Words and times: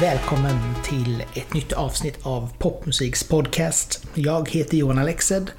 Välkommen 0.00 0.74
till 0.84 1.24
ett 1.34 1.54
nytt 1.54 1.72
avsnitt 1.72 2.18
av 2.22 2.50
Popmusiks 2.58 3.24
podcast. 3.24 4.06
Jag 4.14 4.50
heter 4.50 4.76
Johan 4.76 4.98
Alexed 4.98 5.50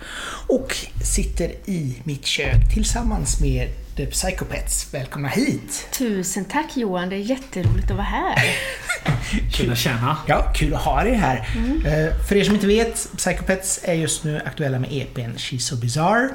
och 0.48 0.76
sitter 1.04 1.52
i 1.66 2.02
mitt 2.04 2.25
kök 2.25 2.73
tillsammans 2.73 3.39
med 3.41 3.70
The 3.96 4.05
Psychopaths. 4.05 4.94
Välkomna 4.94 5.28
hit! 5.28 5.88
Tusen 5.98 6.46
tack 6.46 6.78
Johan, 6.78 7.10
det 7.10 7.16
är 7.16 7.20
jätteroligt 7.20 7.92
att 7.92 7.98
vara 7.98 8.05
här. 8.07 8.36
Kul 9.52 9.71
att 9.71 9.78
känna. 9.78 10.18
Ja, 10.28 10.52
kul 10.55 10.73
att 10.73 10.82
ha 10.82 11.05
er 11.05 11.14
här. 11.14 11.38
Eh, 11.86 12.25
För 12.28 12.36
er 12.36 12.43
som 12.43 12.56
inte 12.56 12.68
vet, 12.68 13.07
Psychopaths 13.18 13.79
är 13.84 13.93
just 13.93 14.24
nu 14.24 14.42
aktuella 14.46 14.79
med 14.79 14.89
EPn 14.93 15.32
She's 15.38 15.60
So 15.60 15.75
Bizarre. 15.75 16.29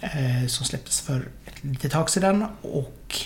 eh, 0.00 0.46
Som 0.48 0.66
släpptes 0.66 1.00
för 1.00 1.28
ett 1.46 1.64
litet 1.64 1.92
tag 1.92 2.10
sedan 2.10 2.46
och 2.62 3.16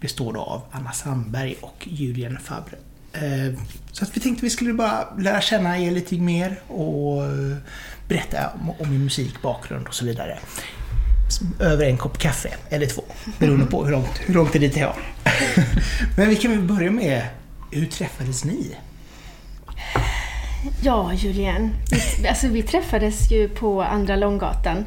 består 0.00 0.32
då 0.32 0.40
av 0.40 0.62
Anna 0.72 0.92
Sandberg 0.92 1.54
och 1.60 1.88
Julian 1.90 2.38
Fabre. 2.44 2.76
Eh, 3.12 3.54
Så 3.92 4.04
att 4.04 4.16
vi 4.16 4.20
tänkte 4.20 4.44
vi 4.44 4.50
skulle 4.50 4.72
bara 4.72 5.14
lära 5.18 5.40
känna 5.40 5.78
er 5.78 5.90
lite 5.90 6.14
mer 6.14 6.60
och 6.68 7.22
berätta 8.08 8.50
om, 8.60 8.70
om 8.70 8.94
er 8.94 8.98
musik, 8.98 9.42
bakgrund 9.42 9.86
och 9.86 9.94
så 9.94 10.04
vidare. 10.04 10.38
Över 11.60 11.86
en 11.86 11.96
kopp 11.96 12.18
kaffe, 12.18 12.48
eller 12.70 12.86
två, 12.86 13.02
beroende 13.38 13.66
på 13.66 13.84
hur 13.84 13.92
långt, 13.92 14.20
hur 14.26 14.34
långt 14.34 14.52
det 14.52 14.58
är 14.58 14.60
dit 14.60 14.76
jag. 14.76 14.94
Men 16.16 16.28
vi 16.28 16.36
kan 16.36 16.50
väl 16.50 16.60
börja 16.60 16.90
med, 16.90 17.22
hur 17.70 17.86
träffades 17.86 18.44
ni? 18.44 18.76
Ja, 20.82 21.12
Julian. 21.12 21.70
Vi, 22.20 22.28
alltså, 22.28 22.48
vi 22.48 22.62
träffades 22.62 23.32
ju 23.32 23.48
på 23.48 23.82
Andra 23.82 24.16
Långgatan. 24.16 24.84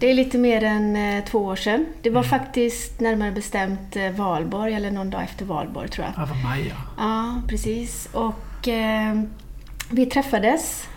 Det 0.00 0.10
är 0.10 0.14
lite 0.14 0.38
mer 0.38 0.64
än 0.64 0.96
eh, 0.96 1.24
två 1.24 1.38
år 1.38 1.56
sedan. 1.56 1.86
Det 2.02 2.10
var 2.10 2.22
faktiskt 2.22 3.00
närmare 3.00 3.32
bestämt 3.32 3.96
eh, 3.96 4.10
valborg, 4.10 4.74
eller 4.74 4.90
någon 4.90 5.10
dag 5.10 5.22
efter 5.22 5.44
valborg 5.44 5.88
tror 5.88 6.06
jag. 6.06 6.22
Ja, 6.22 6.28
vad 6.28 6.42
Maja. 6.42 6.74
Ja, 6.98 7.42
precis. 7.48 8.08
Och 8.12 8.68
eh, 8.68 9.22
vi 9.90 10.06
träffades. 10.06 10.88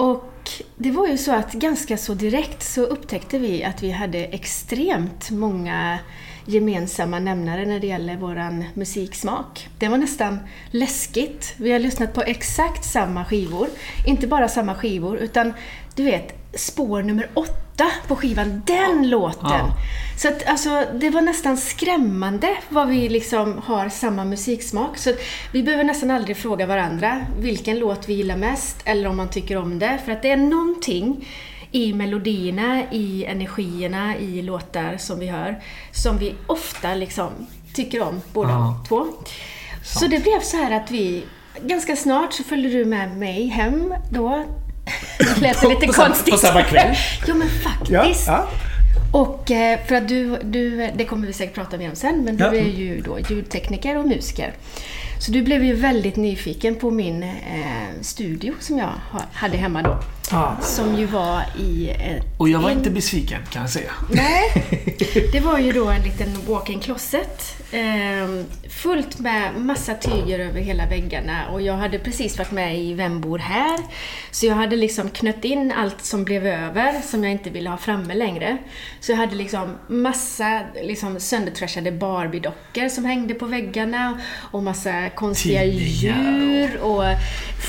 Och 0.00 0.50
det 0.76 0.90
var 0.90 1.06
ju 1.06 1.18
så 1.18 1.32
att 1.32 1.52
ganska 1.52 1.96
så 1.96 2.14
direkt 2.14 2.62
så 2.62 2.82
upptäckte 2.82 3.38
vi 3.38 3.64
att 3.64 3.82
vi 3.82 3.90
hade 3.90 4.18
extremt 4.18 5.30
många 5.30 5.98
gemensamma 6.46 7.18
nämnare 7.18 7.66
när 7.66 7.80
det 7.80 7.86
gäller 7.86 8.16
våran 8.16 8.64
musiksmak. 8.74 9.68
Det 9.78 9.88
var 9.88 9.98
nästan 9.98 10.38
läskigt. 10.70 11.54
Vi 11.56 11.72
har 11.72 11.78
lyssnat 11.78 12.14
på 12.14 12.22
exakt 12.22 12.84
samma 12.84 13.24
skivor. 13.24 13.68
Inte 14.06 14.26
bara 14.26 14.48
samma 14.48 14.74
skivor, 14.74 15.18
utan 15.18 15.52
du 15.94 16.04
vet, 16.04 16.34
spår 16.54 17.02
nummer 17.02 17.30
åtta 17.34 17.69
på 18.06 18.16
skivan, 18.16 18.62
den 18.66 19.10
låten! 19.10 19.50
Ja. 19.50 19.76
Så 20.16 20.28
att, 20.28 20.46
alltså, 20.46 20.84
det 20.94 21.10
var 21.10 21.20
nästan 21.20 21.56
skrämmande 21.56 22.56
vad 22.68 22.88
vi 22.88 23.08
liksom 23.08 23.60
har 23.64 23.88
samma 23.88 24.24
musiksmak. 24.24 24.98
Så 24.98 25.10
att 25.10 25.16
vi 25.52 25.62
behöver 25.62 25.84
nästan 25.84 26.10
aldrig 26.10 26.36
fråga 26.36 26.66
varandra 26.66 27.26
vilken 27.38 27.78
låt 27.78 28.08
vi 28.08 28.14
gillar 28.14 28.36
mest 28.36 28.76
eller 28.84 29.08
om 29.08 29.16
man 29.16 29.28
tycker 29.28 29.56
om 29.56 29.78
det. 29.78 29.98
För 30.04 30.12
att 30.12 30.22
det 30.22 30.30
är 30.30 30.36
någonting 30.36 31.28
i 31.70 31.92
melodierna, 31.92 32.82
i 32.92 33.24
energierna, 33.24 34.16
i 34.16 34.42
låtar 34.42 34.96
som 34.96 35.18
vi 35.18 35.26
hör 35.26 35.62
som 35.92 36.18
vi 36.18 36.34
ofta 36.46 36.94
liksom 36.94 37.28
tycker 37.74 38.02
om 38.02 38.20
båda 38.32 38.50
Ja. 38.50 38.84
två. 38.88 39.06
Så 39.84 40.06
det 40.06 40.22
blev 40.22 40.40
så 40.40 40.56
här 40.56 40.70
att 40.76 40.90
vi 40.90 41.24
Ganska 41.62 41.96
snart 41.96 42.32
så 42.32 42.44
följde 42.44 42.68
du 42.68 42.84
med 42.84 43.16
mig 43.16 43.46
hem 43.46 43.94
då. 44.12 44.44
Det 45.18 45.40
lät 45.40 45.62
lite 45.68 45.86
på 45.86 45.92
samma- 45.92 46.06
konstigt. 46.08 46.32
på 46.34 46.38
samma 46.40 46.62
kväll? 46.62 46.96
Jo 47.26 47.34
men 47.34 47.48
faktiskt. 47.50 48.26
Ja, 48.28 48.48
Och 49.12 49.50
eh, 49.50 49.78
för 49.86 49.94
att 49.94 50.08
du, 50.08 50.36
du, 50.42 50.90
det 50.96 51.04
kommer 51.04 51.26
vi 51.26 51.32
säkert 51.32 51.54
prata 51.54 51.76
mer 51.78 51.90
om 51.90 51.96
sen, 51.96 52.24
men 52.24 52.36
du 52.36 52.44
Ja. 52.44 52.54
är 52.54 52.68
ju 52.68 53.00
då 53.00 53.18
ljudtekniker 53.28 53.96
och 53.98 54.08
musiker. 54.08 54.52
Så 55.20 55.32
du 55.32 55.42
blev 55.42 55.64
ju 55.64 55.74
väldigt 55.74 56.16
nyfiken 56.16 56.74
på 56.76 56.90
min 56.90 57.22
eh, 57.22 57.30
studio 58.00 58.54
som 58.60 58.78
jag 58.78 58.86
ha- 58.86 59.24
hade 59.32 59.56
hemma 59.56 59.82
då. 59.82 59.98
Ja. 60.30 60.56
Som 60.62 60.94
ju 60.94 61.06
var 61.06 61.42
i... 61.58 61.90
Eh, 61.90 62.22
Och 62.38 62.48
jag 62.48 62.58
var 62.60 62.70
en- 62.70 62.76
inte 62.78 62.90
besviken 62.90 63.40
kan 63.50 63.62
jag 63.62 63.70
säga. 63.70 63.90
Nej, 64.10 64.52
det 65.32 65.40
var 65.40 65.58
ju 65.58 65.72
då 65.72 65.88
en 65.90 66.02
liten 66.02 66.28
walk-in 66.48 66.80
closet. 66.80 67.56
Eh, 67.72 68.44
fullt 68.70 69.18
med 69.18 69.54
massa 69.56 69.94
tyger 69.94 70.38
över 70.38 70.60
hela 70.60 70.86
väggarna 70.86 71.48
och 71.52 71.62
jag 71.62 71.74
hade 71.74 71.98
precis 71.98 72.38
varit 72.38 72.50
med 72.50 72.78
i 72.78 72.94
Vem 72.94 73.20
bor 73.20 73.38
här? 73.38 73.78
Så 74.30 74.46
jag 74.46 74.54
hade 74.54 74.76
liksom 74.76 75.10
knött 75.10 75.44
in 75.44 75.72
allt 75.76 76.04
som 76.04 76.24
blev 76.24 76.46
över, 76.46 77.00
som 77.00 77.24
jag 77.24 77.32
inte 77.32 77.50
ville 77.50 77.70
ha 77.70 77.76
framme 77.76 78.14
längre. 78.14 78.58
Så 79.00 79.12
jag 79.12 79.16
hade 79.16 79.34
liksom 79.34 79.76
massa 79.88 80.60
liksom 80.82 81.20
söndertrashade 81.20 81.90
Barbie-dockor 81.92 82.88
som 82.88 83.04
hängde 83.04 83.34
på 83.34 83.46
väggarna 83.46 84.20
och 84.50 84.62
massa 84.62 85.09
konstiga 85.14 85.64
djur 85.64 86.80
och 86.80 87.04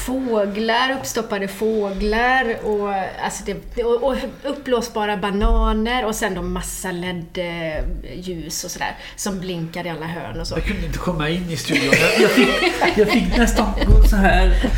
fåglar, 0.06 0.98
uppstoppade 1.00 1.48
fåglar 1.48 2.66
och, 2.66 2.94
alltså 3.24 3.44
det, 3.46 3.84
och, 3.84 4.04
och 4.04 4.16
uppblåsbara 4.44 5.18
bananer 5.18 6.06
och 6.06 6.16
sen 6.16 6.36
då 6.36 6.42
massa 6.42 6.92
LED-ljus 6.92 8.64
och 8.64 8.72
sådär 8.72 8.98
som 9.16 9.40
blinkar 9.40 9.86
i 9.86 9.90
alla 9.90 10.06
hörn 10.06 10.40
och 10.40 10.48
så. 10.48 10.56
Jag 10.56 10.66
kunde 10.66 10.86
inte 10.86 11.00
komma 11.00 11.30
in 11.30 11.50
i 11.50 11.58
studion. 11.58 11.94
Jag, 12.02 12.22
jag, 12.22 12.32
fick, 12.32 12.50
jag 12.96 13.10
fick 13.10 13.38
nästan 13.38 13.74
gå 13.88 14.04
så 14.04 14.16
här. 14.16 14.72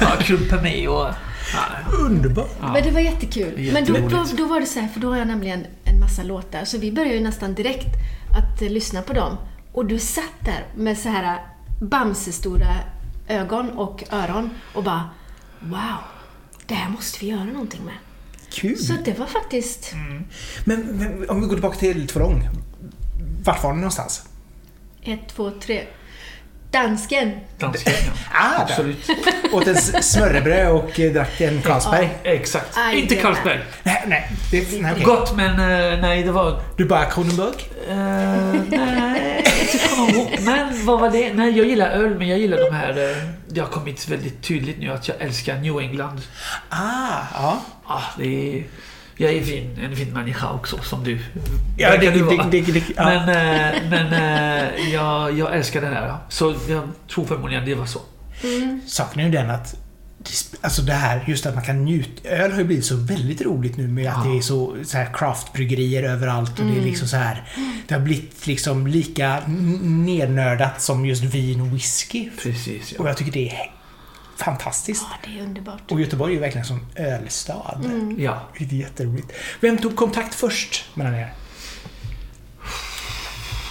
Ja, 0.00 0.10
krumpa 0.20 0.62
mig 0.62 0.88
och... 0.88 1.08
Ja, 1.52 1.92
underbart. 2.06 2.58
Men 2.60 2.82
det 2.82 2.90
var 2.90 3.00
jättekul. 3.00 3.70
Men 3.72 3.84
då, 3.84 3.92
då, 3.92 4.24
då 4.36 4.44
var 4.44 4.60
det 4.60 4.66
så 4.66 4.80
här, 4.80 4.88
för 4.88 5.00
då 5.00 5.08
har 5.08 5.16
jag 5.16 5.26
nämligen 5.26 5.66
en 5.84 6.00
massa 6.00 6.22
låtar, 6.22 6.64
så 6.64 6.78
vi 6.78 6.92
började 6.92 7.14
ju 7.14 7.20
nästan 7.20 7.54
direkt 7.54 7.94
att 8.36 8.60
lyssna 8.60 9.02
på 9.02 9.12
dem. 9.12 9.36
Och 9.72 9.86
du 9.86 9.98
satt 9.98 10.44
där 10.44 10.64
med 10.74 10.98
så 10.98 11.08
här 11.08 11.38
Bamse-stora 11.88 12.76
ögon 13.28 13.70
och 13.70 14.04
öron 14.10 14.50
och 14.74 14.84
bara 14.84 15.10
Wow! 15.60 15.98
Det 16.66 16.74
här 16.74 16.90
måste 16.90 17.24
vi 17.24 17.30
göra 17.30 17.44
någonting 17.44 17.84
med. 17.84 17.94
Kul. 18.50 18.78
Så 18.78 18.92
det 19.04 19.18
var 19.18 19.26
faktiskt... 19.26 19.94
Men, 20.64 20.80
men 20.80 21.30
om 21.30 21.40
vi 21.40 21.46
går 21.46 21.54
tillbaka 21.54 21.78
till 21.78 22.08
Tvålång. 22.08 22.48
Vart 23.44 23.62
var 23.62 23.72
ni 23.72 23.76
någonstans? 23.76 24.28
Ett, 25.02 25.28
två, 25.28 25.50
tre. 25.50 25.86
Dansken! 26.70 27.32
dansken, 27.58 27.92
ja. 28.06 28.12
Ah. 28.32 28.62
Absolut. 28.62 29.10
Åt 29.52 29.66
en 29.66 29.76
smörrebröd 30.02 30.72
och 30.72 31.00
eh, 31.00 31.12
drack 31.12 31.40
en 31.40 31.62
Carlsberg? 31.62 32.18
Exakt. 32.22 32.76
Aj, 32.76 33.00
inte 33.00 33.14
Carlsberg. 33.14 33.60
Nej, 33.82 34.04
nej. 34.06 34.30
Det, 34.50 34.80
nej 34.82 34.92
okej. 34.92 35.04
Gott, 35.04 35.36
men 35.36 35.50
eh, 35.50 36.00
nej, 36.00 36.22
det 36.22 36.32
var... 36.32 36.60
Du 36.76 36.84
bara 36.84 37.04
Kronenburg? 37.04 37.70
Uh, 37.88 37.96
nej, 38.70 39.44
ihåg. 39.64 40.38
Men 40.40 40.86
vad 40.86 41.00
var 41.00 41.10
det? 41.10 41.34
Nej, 41.34 41.58
jag 41.58 41.66
gillar 41.66 41.90
öl, 41.90 42.14
men 42.18 42.28
jag 42.28 42.38
gillar 42.38 42.56
de 42.70 42.76
här... 42.76 43.10
eh, 43.10 43.16
det 43.48 43.60
har 43.60 43.68
kommit 43.68 44.08
väldigt 44.08 44.42
tydligt 44.42 44.78
nu 44.78 44.90
att 44.90 45.08
jag 45.08 45.16
älskar 45.20 45.58
New 45.58 45.78
England. 45.80 46.20
Ah, 46.68 47.18
ja. 47.34 47.60
Ah, 47.86 48.02
det 48.18 48.56
är, 48.58 48.64
jag 49.16 49.32
är 49.32 49.42
fin, 49.42 49.78
en 49.82 49.96
fin 49.96 50.12
människa 50.12 50.52
också, 50.52 50.78
som 50.82 51.04
du. 51.04 51.18
Ja, 51.78 51.96
det, 51.96 52.10
du 52.10 52.18
det, 52.18 52.22
vara. 52.22 52.46
det, 52.46 52.60
det, 52.60 52.72
det, 52.72 52.82
ja. 52.96 53.04
Men, 53.04 53.28
eh, 53.28 53.82
men 53.90 54.12
eh, 54.12 54.92
jag, 54.94 55.38
jag 55.38 55.56
älskar 55.56 55.80
det 55.80 55.86
här. 55.86 56.16
Så 56.28 56.54
jag 56.68 56.82
tror 57.14 57.24
förmodligen 57.24 57.64
det 57.64 57.74
var 57.74 57.86
så. 57.86 58.00
Saken 58.86 59.20
är 59.20 59.24
ju 59.24 59.30
den 59.30 59.50
att 59.50 59.74
Alltså 60.60 60.82
det 60.82 60.92
här, 60.92 61.24
just 61.28 61.46
att 61.46 61.54
man 61.54 61.64
kan 61.64 61.84
njuta. 61.84 62.28
Öl 62.28 62.50
har 62.52 62.58
ju 62.58 62.64
blivit 62.64 62.84
så 62.84 62.96
väldigt 62.96 63.40
roligt 63.42 63.76
nu 63.76 63.88
med 63.88 64.10
att 64.12 64.24
Ja. 64.26 64.30
det 64.32 64.38
är 64.38 64.42
så, 64.42 64.76
så 64.84 64.96
här 64.98 65.10
craftbryggerier 65.14 66.02
överallt 66.02 66.58
och 66.60 66.66
det 66.66 66.76
är 66.78 66.80
liksom 66.84 67.08
så 67.08 67.16
här. 67.16 67.48
Det 67.88 67.94
har 67.94 68.00
blivit 68.00 68.46
liksom 68.46 68.86
lika 68.86 69.42
nednördat 69.82 70.82
som 70.82 71.06
just 71.06 71.22
vin 71.22 71.60
och 71.60 71.74
whisky. 71.74 72.30
Precis, 72.42 72.92
Och 72.92 73.04
ja. 73.04 73.08
jag 73.08 73.16
tycker 73.16 73.32
det 73.32 73.48
är 73.50 73.70
fantastiskt. 74.36 75.04
Ja, 75.10 75.28
det 75.32 75.38
är 75.38 75.42
underbart. 75.44 75.90
Och 75.92 76.00
Göteborg 76.00 76.32
är 76.32 76.34
ju 76.34 76.40
verkligen 76.40 76.66
som 76.66 76.86
ölstad. 76.96 77.80
ja. 78.18 78.42
Det 78.58 78.64
är 78.64 78.74
jätteroligt. 78.78 79.32
Vem 79.60 79.78
tog 79.78 79.96
kontakt 79.96 80.34
först 80.34 80.84
mellan 80.94 81.14
er? 81.14 81.32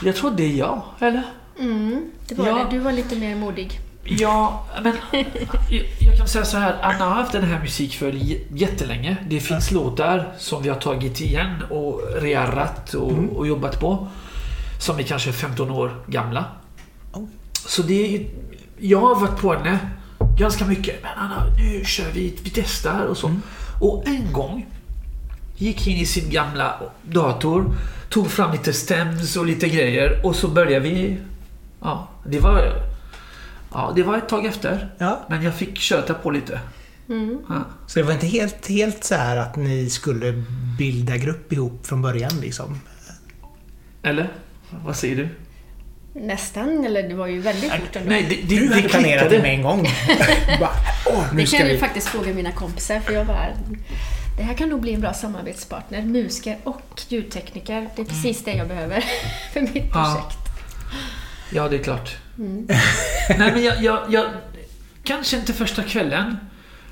Jag 0.03 0.15
tror 0.15 0.31
det 0.31 0.43
är 0.43 0.55
jag, 0.57 0.83
eller? 0.99 1.23
Mm, 1.59 2.11
det 2.27 2.35
var 2.35 2.47
Ja. 2.47 2.55
det. 2.55 2.69
Du 2.71 2.79
var 2.79 2.91
lite 2.91 3.15
mer 3.15 3.35
modig. 3.35 3.79
Ja, 4.05 4.65
men 4.83 4.93
jag, 5.99 6.17
kan 6.17 6.27
säga 6.27 6.45
så 6.45 6.57
här. 6.57 6.75
Anna 6.81 7.05
har 7.05 7.15
haft 7.15 7.31
den 7.31 7.43
här 7.43 7.59
musik 7.59 7.93
för 7.95 8.11
j- 8.11 8.41
jättelänge. 8.53 9.17
Det 9.29 9.39
finns 9.39 9.71
låtar 9.71 10.31
som 10.37 10.63
vi 10.63 10.69
har 10.69 10.75
tagit 10.79 11.21
igen 11.21 11.63
och 11.69 12.01
rearrat 12.21 12.93
och, 12.93 13.11
och 13.35 13.47
jobbat 13.47 13.79
på. 13.79 14.07
Som 14.79 14.99
är 14.99 15.03
kanske 15.03 15.31
15 15.31 15.71
år 15.71 15.91
gamla. 16.07 16.45
Oh. 17.13 17.23
Så 17.53 17.81
det 17.81 18.15
är 18.15 18.25
Jag 18.79 18.99
har 18.99 19.15
varit 19.15 19.37
på 19.41 19.53
henne 19.53 19.79
ganska 20.37 20.65
mycket. 20.65 21.03
Men 21.03 21.11
Anna, 21.17 21.45
nu 21.57 21.85
kör 21.85 22.11
vi, 22.13 22.35
vi 22.43 22.49
testar 22.49 23.05
och 23.05 23.17
så. 23.17 23.35
Och 23.81 24.03
en 24.07 24.33
gång 24.33 24.65
gick 25.57 25.87
in 25.87 25.97
i 25.97 26.05
sin 26.05 26.29
gamla 26.29 26.79
dator, 27.01 27.65
tog 28.09 28.31
fram 28.31 28.51
lite 28.51 28.73
stems 28.73 29.35
och 29.37 29.45
lite 29.45 29.69
grejer 29.69 30.25
och 30.25 30.35
så 30.35 30.47
började 30.47 30.89
vi... 30.89 31.17
Ja, 31.81 32.07
det 32.25 32.39
var... 32.39 32.73
Ja, 33.73 33.93
det 33.95 34.03
var 34.03 34.17
ett 34.17 34.29
tag 34.29 34.45
efter. 34.45 34.89
Ja. 34.97 35.19
Men 35.29 35.43
jag 35.43 35.55
fick 35.55 35.77
köta 35.77 36.13
på 36.13 36.31
lite. 36.31 36.59
Ja. 37.49 37.65
Så 37.87 37.99
det 37.99 38.05
var 38.05 38.13
inte 38.13 38.27
helt, 38.27 38.67
helt 38.67 39.03
så 39.03 39.15
här 39.15 39.37
att 39.37 39.55
ni 39.55 39.89
skulle 39.89 40.43
bilda 40.77 41.17
grupp 41.17 41.53
ihop 41.53 41.87
från 41.87 42.01
början 42.01 42.39
liksom. 42.41 42.79
Eller? 44.03 44.31
Vad 44.85 44.95
säger 44.95 45.15
du? 45.15 45.29
Nästan, 46.15 46.85
eller 46.85 47.09
det 47.09 47.15
var 47.15 47.27
ju 47.27 47.39
väldigt 47.39 47.71
fort 47.71 47.95
ändå. 47.95 48.09
Nej, 48.09 48.25
det, 48.29 48.55
det, 48.55 48.59
Du 48.59 48.73
hade 48.73 48.89
planerat 48.89 49.29
det 49.29 49.41
med 49.41 49.53
en 49.53 49.61
gång. 49.61 49.87
bara, 50.59 50.69
åh, 51.05 51.35
Det 51.35 51.45
kan 51.45 51.59
jag 51.59 51.67
vi... 51.67 51.77
faktiskt 51.77 52.07
fråga 52.07 52.33
mina 52.33 52.51
kompisar 52.51 52.99
för 52.99 53.13
jag 53.13 53.27
bara 53.27 53.47
det 54.37 54.43
här 54.43 54.53
kan 54.53 54.69
nog 54.69 54.81
bli 54.81 54.93
en 54.93 55.01
bra 55.01 55.13
samarbetspartner. 55.13 56.01
Musiker 56.01 56.57
och 56.63 57.01
ljudtekniker. 57.07 57.89
Det 57.95 58.01
är 58.01 58.05
precis 58.05 58.43
det 58.43 58.53
jag 58.53 58.67
behöver 58.67 59.03
för 59.53 59.61
mitt 59.61 59.75
Mm. 59.75 59.89
Ja. 59.93 60.31
Ja, 61.53 61.69
det 61.69 61.75
är 61.75 61.83
klart. 61.83 62.15
Nej, 62.35 63.51
men 63.53 63.63
jag, 63.63 63.83
jag, 63.83 63.99
jag... 64.09 64.25
Kanske 65.03 65.37
inte 65.37 65.53
första 65.53 65.83
kvällen. 65.83 66.37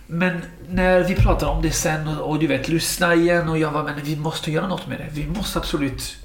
Men 0.07 0.41
när 0.69 1.03
vi 1.03 1.15
pratar 1.15 1.47
om 1.47 1.61
det 1.61 1.71
sen 1.71 2.07
och, 2.07 2.29
och 2.29 2.39
du 2.39 2.47
vet, 2.47 2.67
lyssna 2.67 3.15
igen 3.15 3.49
och 3.49 3.57
jag 3.57 3.71
var 3.71 3.83
men 3.83 3.93
vi 4.03 4.15
måste 4.15 4.51
göra 4.51 4.67
något 4.67 4.87
med 4.87 4.97
det. 4.97 5.07
Vi 5.11 5.27
måste 5.27 5.59
absolut 5.59 6.15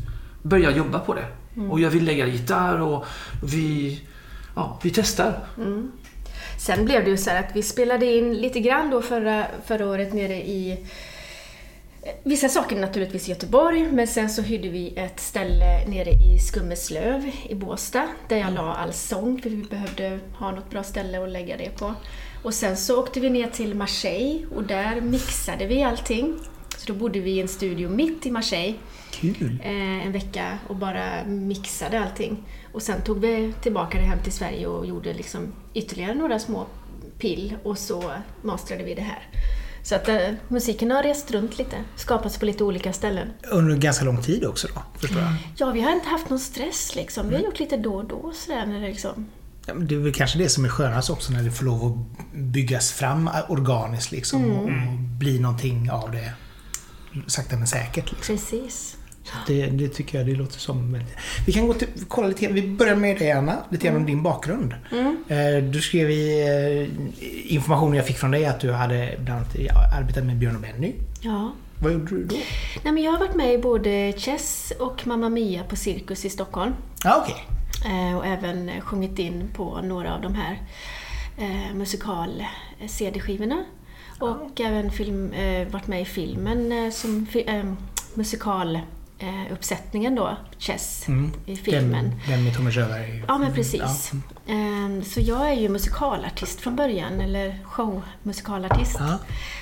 börja 0.42 0.70
jobba 0.70 0.98
på 0.98 1.14
det. 1.14 1.26
Och 1.70 1.80
jag 1.80 1.90
vill 1.90 2.04
lägga 2.04 2.26
gitarr 2.26 2.80
och 2.80 3.04
vi... 3.42 4.00
Ja, 4.56 4.78
vi 4.82 4.90
testar. 4.90 5.40
Sen 6.58 6.84
blev 6.84 7.04
det 7.04 7.10
ju 7.10 7.16
så 7.16 7.30
här 7.30 7.40
att 7.40 7.56
vi 7.56 7.62
spelade 7.62 8.06
in 8.06 8.34
lite 8.34 8.60
grann 8.60 8.90
då 8.90 9.02
förra, 9.02 9.46
förra 9.66 9.86
året 9.86 10.14
nere 10.14 10.36
i 10.36 10.86
Vissa 12.22 12.48
saker 12.48 12.76
naturligtvis 12.76 13.28
i 13.28 13.30
Göteborg, 13.30 13.92
men 13.92 14.06
sen 14.06 14.30
så 14.30 14.42
hyrde 14.42 14.68
vi 14.68 14.92
ett 14.96 15.20
ställe 15.20 15.86
nere 15.88 16.10
i 16.10 16.38
Skummeslöv 16.38 17.30
i 17.48 17.54
Båstad, 17.54 18.08
där 18.28 18.36
jag 18.36 18.52
la 18.52 18.74
all 18.74 18.92
sång, 18.92 19.42
för 19.42 19.50
vi 19.50 19.56
behövde 19.56 20.18
ha 20.38 20.50
något 20.50 20.70
bra 20.70 20.82
ställe 20.82 21.24
att 21.24 21.28
lägga 21.28 21.56
det 21.56 21.78
på. 21.78 21.94
Och 22.42 22.54
sen 22.54 22.76
så 22.76 23.00
åkte 23.02 23.20
vi 23.20 23.30
ner 23.30 23.46
till 23.46 23.74
Marseille 23.74 24.46
och 24.54 24.62
där 24.62 25.00
mixade 25.00 25.66
vi 25.66 25.82
allting. 25.82 26.38
Så 26.76 26.92
då 26.92 26.98
bodde 26.98 27.20
vi 27.20 27.30
i 27.30 27.40
en 27.40 27.48
studio 27.48 27.88
mitt 27.88 28.26
i 28.26 28.30
Marseille 28.30 28.74
Kul. 29.10 29.58
eh, 29.64 30.06
en 30.06 30.12
vecka 30.12 30.58
och 30.68 30.76
bara 30.76 31.24
mixade 31.24 32.00
allting. 32.00 32.44
Och 32.72 32.82
sen 32.82 33.02
tog 33.02 33.20
vi 33.20 33.52
tillbaka 33.62 33.98
det 33.98 34.04
hem 34.04 34.18
till 34.22 34.32
Sverige 34.32 34.66
och 34.66 34.86
gjorde 34.86 35.12
liksom 35.12 35.52
ytterligare 35.74 36.14
några 36.14 36.38
små 36.38 36.66
pill 37.18 37.56
och 37.62 37.78
så 37.78 38.12
masterade 38.42 38.84
vi 38.84 38.94
det 38.94 39.02
här. 39.02 39.28
Så 39.86 39.94
att 39.94 40.08
eh, 40.08 40.16
musiken 40.48 40.90
har 40.90 41.02
rest 41.02 41.30
runt 41.30 41.58
lite, 41.58 41.76
skapats 41.96 42.38
på 42.38 42.46
lite 42.46 42.64
olika 42.64 42.92
ställen. 42.92 43.28
Under 43.50 43.76
ganska 43.76 44.04
lång 44.04 44.22
tid 44.22 44.44
också 44.44 44.68
då, 44.74 44.82
förstår 45.00 45.20
jag. 45.22 45.32
Ja, 45.56 45.70
vi 45.70 45.80
har 45.80 45.92
inte 45.92 46.08
haft 46.08 46.30
någon 46.30 46.38
stress 46.38 46.94
liksom. 46.96 47.28
Vi 47.28 47.34
har 47.34 47.42
gjort 47.42 47.58
lite 47.58 47.76
då 47.76 47.94
och 47.94 48.04
då 48.04 48.32
sådär 48.34 48.66
när 48.66 48.80
det 48.80 48.88
liksom... 48.88 49.26
Ja, 49.66 49.74
Det 49.74 49.94
är 49.94 49.98
väl 49.98 50.12
kanske 50.12 50.38
det 50.38 50.48
som 50.48 50.64
är 50.64 50.68
skönast 50.68 51.10
också 51.10 51.32
när 51.32 51.42
det 51.42 51.50
får 51.50 51.64
lov 51.64 51.84
att 51.86 52.34
byggas 52.34 52.92
fram 52.92 53.30
organiskt 53.48 54.12
liksom 54.12 54.50
och, 54.50 54.64
och 54.64 54.70
bli 55.18 55.40
någonting 55.40 55.90
av 55.90 56.10
det 56.10 56.32
sakta 57.26 57.56
men 57.56 57.66
säkert. 57.66 58.12
Liksom. 58.12 58.36
Precis. 58.36 58.96
Det, 59.46 59.66
det 59.66 59.88
tycker 59.88 60.18
jag 60.18 60.26
det 60.26 60.34
låter 60.34 60.58
som. 60.58 60.98
Vi 61.46 61.52
kan 61.52 61.66
gå 61.66 61.74
till, 61.74 61.88
kolla 62.08 62.28
lite. 62.28 62.48
Vi 62.48 62.68
börjar 62.68 62.96
med 62.96 63.18
dig 63.18 63.32
Anna, 63.32 63.56
lite 63.70 63.86
grann 63.86 63.96
om 63.96 64.06
din 64.06 64.22
bakgrund. 64.22 64.74
Eh, 65.28 65.64
Du 65.70 65.80
skrev 65.80 66.10
i 66.10 66.42
eh, 66.48 67.54
informationen 67.54 67.94
jag 67.96 68.06
fick 68.06 68.18
från 68.18 68.30
dig 68.30 68.46
att 68.46 68.60
du 68.60 68.72
hade 68.72 69.14
bland 69.24 69.40
annat 69.40 69.56
arbetat 69.98 70.24
med 70.24 70.36
Björn 70.36 70.54
och 70.56 70.62
Benny. 70.62 70.92
Ja. 71.20 71.52
Vad 71.82 71.92
gjorde 71.92 72.14
du 72.16 72.24
då? 72.24 72.36
Nej, 72.84 72.92
men 72.92 73.02
jag 73.02 73.12
har 73.12 73.18
varit 73.18 73.34
med 73.34 73.54
i 73.54 73.58
både 73.58 74.12
Chess 74.16 74.72
och 74.78 75.06
Mamma 75.06 75.28
Mia 75.28 75.64
på 75.64 75.76
Cirkus 75.76 76.24
i 76.24 76.30
Stockholm. 76.30 76.72
Ja, 77.04 77.22
okej. 77.24 77.44
Eh, 77.92 78.16
och 78.16 78.26
även 78.26 78.70
sjungit 78.80 79.18
in 79.18 79.48
på 79.56 79.80
några 79.82 80.14
av 80.14 80.22
de 80.22 80.34
här 80.34 80.58
musikal-CD-skivorna. 81.74 83.64
Och 84.20 84.60
även 84.60 84.90
film, 84.90 85.34
varit 85.70 85.86
med 85.86 86.00
i 86.02 86.04
filmen 86.04 86.92
som 86.92 87.26
fi, 87.26 87.62
eh, 89.18 89.52
uppsättningen 89.52 90.14
då, 90.14 90.36
Chess, 90.58 91.04
Mm. 91.08 91.32
i 91.46 91.56
filmen. 91.56 91.92
Den, 92.10 92.20
den 92.28 92.44
med 92.44 92.54
Tommy 92.56 92.70
Sjöberg. 92.70 93.24
Ja, 93.28 93.38
men 93.38 93.52
precis. 93.54 94.12
Ja. 94.46 94.52
Eh, 94.54 95.02
Så 95.04 95.20
jag 95.20 95.48
är 95.50 95.54
ju 95.54 95.68
musikalartist 95.68 96.60
från 96.60 96.76
början, 96.76 97.20
eller 97.20 97.58
showmusikalartist. 97.64 98.96
Ja. 98.98 99.18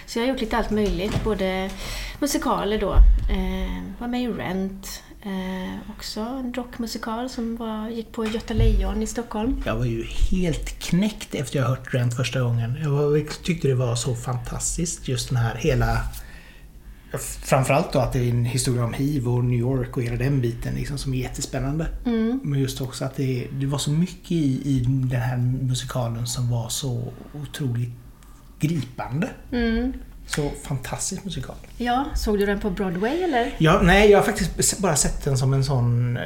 Så 0.06 0.18
jag 0.18 0.24
har 0.26 0.28
gjort 0.32 0.40
lite 0.40 0.56
allt 0.56 0.70
möjligt, 0.70 1.24
både 1.24 1.70
musikaler 2.18 2.80
då, 2.80 2.92
eh, 3.30 3.82
var 3.98 4.08
med 4.08 4.22
i 4.22 4.28
Rent, 4.28 5.02
eh, 5.22 5.90
också 5.96 6.20
en 6.20 6.54
rockmusikal 6.54 7.28
som 7.30 7.56
var, 7.56 7.88
gick 7.88 8.12
på 8.12 8.24
Göta 8.26 8.54
Lejon 8.54 9.02
i 9.02 9.06
Stockholm. 9.06 9.62
Jag 9.66 9.76
var 9.76 9.84
ju 9.84 10.04
helt 10.04 10.78
knäckt 10.78 11.34
efter 11.34 11.58
jag 11.58 11.66
hört 11.68 11.94
Rent 11.94 12.16
första 12.16 12.40
gången. 12.40 12.78
Jag 12.82 12.90
var, 12.90 13.42
tyckte 13.42 13.68
det 13.68 13.74
var 13.74 13.96
så 13.96 14.14
fantastiskt 14.14 15.08
just 15.08 15.28
den 15.28 15.36
här 15.38 15.54
hela... 15.54 15.98
Framförallt 17.18 17.92
då 17.92 17.98
att 17.98 18.12
det 18.12 18.18
är 18.18 18.30
en 18.30 18.44
historia 18.44 18.84
om 18.84 18.92
hiv 18.92 19.28
och 19.28 19.44
New 19.44 19.58
York 19.58 19.96
och 19.96 20.02
hela 20.02 20.16
den 20.16 20.40
biten 20.40 20.74
liksom, 20.74 20.98
som 20.98 21.14
är 21.14 21.18
jättespännande. 21.18 21.86
Mm. 22.06 22.40
Men 22.42 22.60
just 22.60 22.80
också 22.80 23.04
att 23.04 23.16
det, 23.16 23.46
det 23.52 23.66
var 23.66 23.78
så 23.78 23.90
mycket 23.90 24.32
i, 24.32 24.62
i 24.64 24.80
den 25.10 25.20
här 25.20 25.36
musikalen 25.62 26.26
som 26.26 26.50
var 26.50 26.68
så 26.68 27.12
otroligt 27.42 27.92
gripande. 28.60 29.30
Mm. 29.52 29.92
Så 30.26 30.50
fantastisk 30.64 31.24
musikal. 31.24 31.56
Ja, 31.76 32.04
såg 32.16 32.38
du 32.38 32.46
den 32.46 32.60
på 32.60 32.70
Broadway 32.70 33.22
eller? 33.22 33.54
Ja, 33.58 33.80
nej, 33.82 34.10
jag 34.10 34.18
har 34.18 34.24
faktiskt 34.24 34.78
bara 34.78 34.96
sett 34.96 35.24
den 35.24 35.38
som 35.38 35.52
en 35.52 35.64
sån 35.64 36.16
eh, 36.16 36.22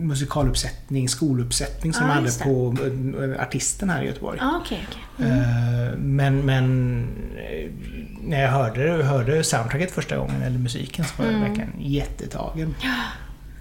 musikaluppsättning, 0.00 1.08
skoluppsättning 1.08 1.92
som 1.92 2.06
de 2.06 2.12
hade 2.12 2.30
på 2.44 2.74
eh, 3.22 3.42
Artisten 3.42 3.90
här 3.90 4.02
i 4.02 4.06
Göteborg. 4.06 4.38
Ja, 4.40 4.60
okej, 4.64 4.86
okej. 4.88 5.30
Eh, 5.30 5.98
Men, 5.98 6.46
men 6.46 7.02
eh, 7.36 7.70
när 8.22 8.40
jag 8.42 8.48
hörde, 8.50 8.82
hörde 9.04 9.44
soundtracket 9.44 9.90
första 9.90 10.16
gången, 10.16 10.42
eller 10.42 10.58
musiken, 10.58 11.04
så 11.04 11.22
var 11.22 11.24
jag 11.30 11.34
Mm. 11.34 11.48
verkligen 11.48 11.72
jättetagen. 11.92 12.74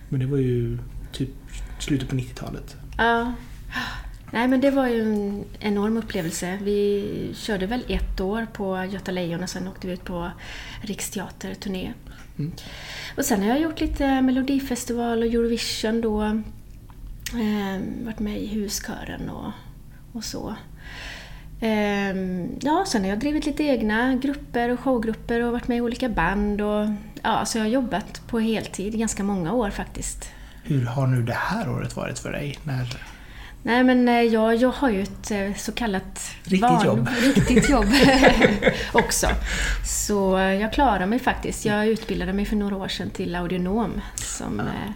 Men 0.10 0.19
det 0.19 0.25
var 0.25 0.38
ju 0.38 0.78
typ 1.12 1.30
slutet 1.80 2.10
på 2.10 2.16
90-talet. 2.16 2.75
Ja. 2.98 3.34
Nej, 4.34 4.48
men 4.48 4.62
det 4.62 4.72
var 4.72 4.88
ju 4.88 5.02
en 5.02 5.44
enorm 5.60 5.98
upplevelse. 5.98 6.58
Vi 6.62 7.31
körde 7.36 7.66
väl 7.66 7.84
ett 7.88 8.19
år 8.22 8.48
på 8.54 8.86
Göta 8.92 9.12
Lejon 9.12 9.44
och 9.44 9.50
sen 9.50 9.68
åkte 9.68 9.88
vi 9.88 9.94
ut 9.94 10.04
på 10.06 10.31
Riksteaterturné. 10.81 11.94
Mm. 12.40 12.52
Och 13.18 13.25
sen 13.25 13.42
har 13.42 13.48
jag 13.50 13.62
gjort 13.62 13.80
lite 13.81 14.22
Melodifestival 14.22 15.19
och 15.19 15.25
Eurovision 15.28 16.02
då. 16.02 16.22
Eh, 17.34 17.81
varit 18.06 18.19
med 18.19 18.42
i 18.42 18.48
huskören 18.48 19.30
och, 19.30 19.52
och 20.13 20.24
så. 20.24 20.56
Eh, 21.62 22.16
ja, 22.62 22.86
sen 22.88 23.02
har 23.02 23.10
jag 23.10 23.19
drivit 23.19 23.46
lite 23.46 23.63
egna 23.63 24.16
grupper 24.16 24.69
och 24.69 24.80
showgrupper 24.80 25.44
och 25.44 25.52
varit 25.52 25.68
med 25.68 25.78
i 25.78 25.81
olika 25.81 26.10
band. 26.10 26.62
Och, 26.62 26.88
ja, 27.24 27.46
så 27.46 27.58
jag 27.58 27.63
har 27.65 27.70
jobbat 27.70 28.27
på 28.27 28.39
heltid 28.39 28.96
i 28.96 28.98
ganska 28.98 29.24
många 29.24 29.53
år 29.53 29.70
faktiskt. 29.70 30.30
Hur 30.63 30.86
har 30.86 31.08
nu 31.08 31.22
det 31.24 31.34
här 31.34 31.70
året 31.70 31.96
varit 31.96 32.20
för 32.20 32.32
dig? 32.32 32.60
När, 32.63 32.98
Nej 33.63 33.84
men 33.84 34.10
eh, 34.10 34.22
jag, 34.22 34.56
jag 34.56 34.70
har 34.70 34.89
ju 34.89 35.01
ett 35.01 35.32
eh, 35.32 35.53
så 35.58 35.72
kallat 35.72 36.36
Riktigt 36.44 36.86
jobb. 36.86 37.10
riktigt 37.36 37.70
jobb 37.70 37.88
också. 38.91 39.27
Så 39.86 40.38
jag 40.62 40.74
klarar 40.74 41.06
mig 41.06 41.20
faktiskt. 41.20 41.65
Jag 41.65 41.88
utbildade 41.88 42.34
mig 42.34 42.46
för 42.46 42.56
några 42.56 42.75
år 42.75 42.88
sedan 42.88 43.10
till 43.10 43.36
audionom 43.36 44.01
som, 44.15 44.60
eh, 44.60 44.91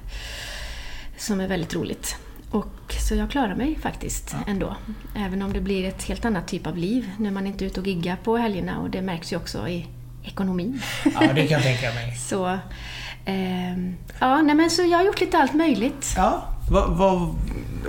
som 1.17 1.39
är 1.39 1.47
väldigt 1.47 1.75
roligt. 1.75 2.17
Och, 2.55 2.93
så 2.99 3.15
jag 3.15 3.31
klarar 3.31 3.55
mig 3.55 3.77
faktiskt 3.81 4.35
ändå. 4.47 4.75
Även 5.15 5.41
om 5.41 5.53
det 5.53 5.61
blir 5.61 5.85
ett 5.87 6.03
helt 6.03 6.25
annat 6.25 6.47
typ 6.47 6.67
av 6.67 6.77
liv 6.77 7.09
när 7.19 7.31
man 7.31 7.47
inte 7.47 7.65
är 7.65 7.67
ute 7.67 7.79
och 7.79 7.87
giggar 7.87 8.17
på 8.23 8.37
helgerna 8.37 8.79
och 8.79 8.89
det 8.89 9.01
märks 9.01 9.33
ju 9.33 9.37
också 9.37 9.67
i 9.67 9.87
ekonomin. 10.23 10.81
ja, 11.03 11.19
det 11.19 11.47
kan 11.47 11.47
jag 11.47 11.63
tänka 11.63 11.93
mig. 11.93 12.15
Så, 12.29 12.57
ehm, 13.25 13.95
ja, 14.19 14.41
nej 14.41 14.55
men 14.55 14.69
så 14.69 14.81
jag 14.81 14.97
har 14.97 15.05
gjort 15.05 15.21
lite 15.21 15.37
allt 15.37 15.53
möjligt. 15.53 16.13
Ja, 16.17 16.47
vad, 16.71 16.97
vad, 16.97 17.35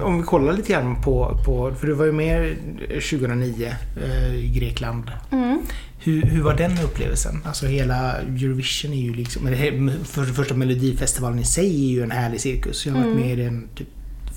om 0.02 0.16
vi 0.18 0.22
kollar 0.22 0.52
lite 0.52 0.72
grann 0.72 1.02
på, 1.02 1.38
på 1.46 1.74
för 1.74 1.86
du 1.86 1.92
var 1.92 2.04
ju 2.04 2.12
med 2.12 2.56
2009 2.88 3.72
eh, 4.02 4.34
i 4.34 4.48
Grekland. 4.48 5.10
Mm. 5.32 5.58
Hur, 5.98 6.22
hur 6.22 6.42
var 6.42 6.54
den 6.54 6.72
upplevelsen? 6.84 7.42
Alltså 7.44 7.66
hela 7.66 8.12
Eurovision 8.12 8.92
är 8.92 8.96
ju 9.02 9.14
liksom, 9.14 9.42
för 10.04 10.26
det 10.26 10.32
första 10.32 10.54
Melodifestivalen 10.54 11.38
i 11.38 11.44
sig 11.44 11.84
är 11.84 11.90
ju 11.90 12.02
en 12.02 12.10
härlig 12.10 12.40
cirkus. 12.40 12.86
Jag 12.86 12.92
har 12.92 13.00
varit 13.00 13.12
Mm. 13.12 13.26
med 13.28 13.38
i 13.38 13.42
den 13.42 13.68
typ 13.74 13.88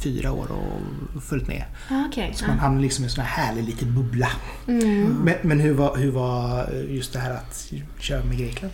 fyra 0.04 0.32
år 0.32 0.48
och 0.52 1.24
följt 1.24 1.48
med. 1.48 1.64
Ah, 1.90 2.04
Okej. 2.08 2.34
Så 2.36 2.48
man 2.48 2.60
hamnar 2.60 2.82
liksom 2.82 3.04
i 3.04 3.06
en 3.06 3.12
sån 3.12 3.24
här 3.24 3.44
härlig 3.44 3.64
liten 3.64 3.96
bubbla. 3.96 4.32
Mm. 4.68 5.04
Men, 5.04 5.36
men 5.42 5.60
hur, 5.60 5.74
var, 5.74 5.98
hur 5.98 6.12
var 6.12 6.70
just 6.90 7.14
det 7.14 7.20
här 7.20 7.34
att 7.34 7.72
köra 8.00 8.24
med 8.24 8.38
Grekland? 8.38 8.74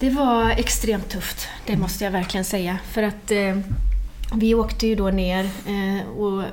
Det 0.00 0.10
var 0.10 0.50
extremt 0.50 1.08
tufft, 1.08 1.48
det 1.66 1.76
måste 1.76 2.04
jag 2.04 2.10
verkligen 2.10 2.44
säga. 2.44 2.78
För 2.90 3.02
att 3.02 3.30
eh, 3.30 3.58
vi 4.34 4.54
åkte 4.54 4.86
ju 4.86 4.94
då 4.94 5.10
ner 5.10 5.44
eh, 5.44 6.08
och 6.08 6.44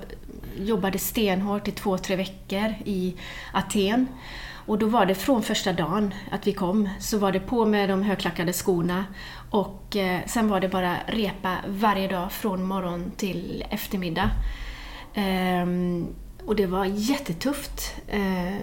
jobbade 0.58 1.00
stenhårt 1.00 1.68
i 1.68 1.72
två, 1.72 1.98
tre 1.98 2.16
veckor 2.16 2.74
i 2.86 3.16
Aten. 3.54 4.08
Och 4.70 4.80
då 4.80 4.86
var 4.86 5.06
det 5.06 5.16
från 5.16 5.44
första 5.44 5.74
dagen 5.74 6.14
att 6.32 6.48
vi 6.48 6.54
kom, 6.54 6.90
så 7.00 7.18
var 7.18 7.32
det 7.32 7.40
på 7.40 7.66
med 7.66 7.90
de 7.90 8.04
högklackade 8.04 8.54
skorna 8.54 9.06
och 9.50 9.96
eh, 9.96 10.20
sen 10.28 10.48
var 10.48 10.60
det 10.60 10.70
bara 10.70 10.96
repa 11.08 11.56
varje 11.68 12.08
dag 12.08 12.32
från 12.32 12.64
morgon 12.64 13.12
till 13.18 13.64
eftermiddag. 13.70 14.30
Ehm, 15.14 16.08
och 16.46 16.56
det 16.56 16.66
var 16.66 16.86
jättetufft. 16.86 17.96
Eh, 18.08 18.56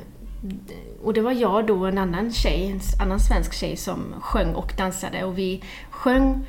och 1.02 1.14
det 1.14 1.20
var 1.20 1.32
jag 1.32 1.66
då 1.66 1.80
och 1.80 1.88
en 1.88 1.98
annan 1.98 2.32
tjej, 2.32 2.70
en 2.70 2.80
annan 3.02 3.20
svensk 3.20 3.54
tjej 3.54 3.76
som 3.76 4.14
sjöng 4.20 4.54
och 4.54 4.72
dansade. 4.76 5.24
Och 5.24 5.38
vi 5.38 5.62
sjöng, 5.90 6.46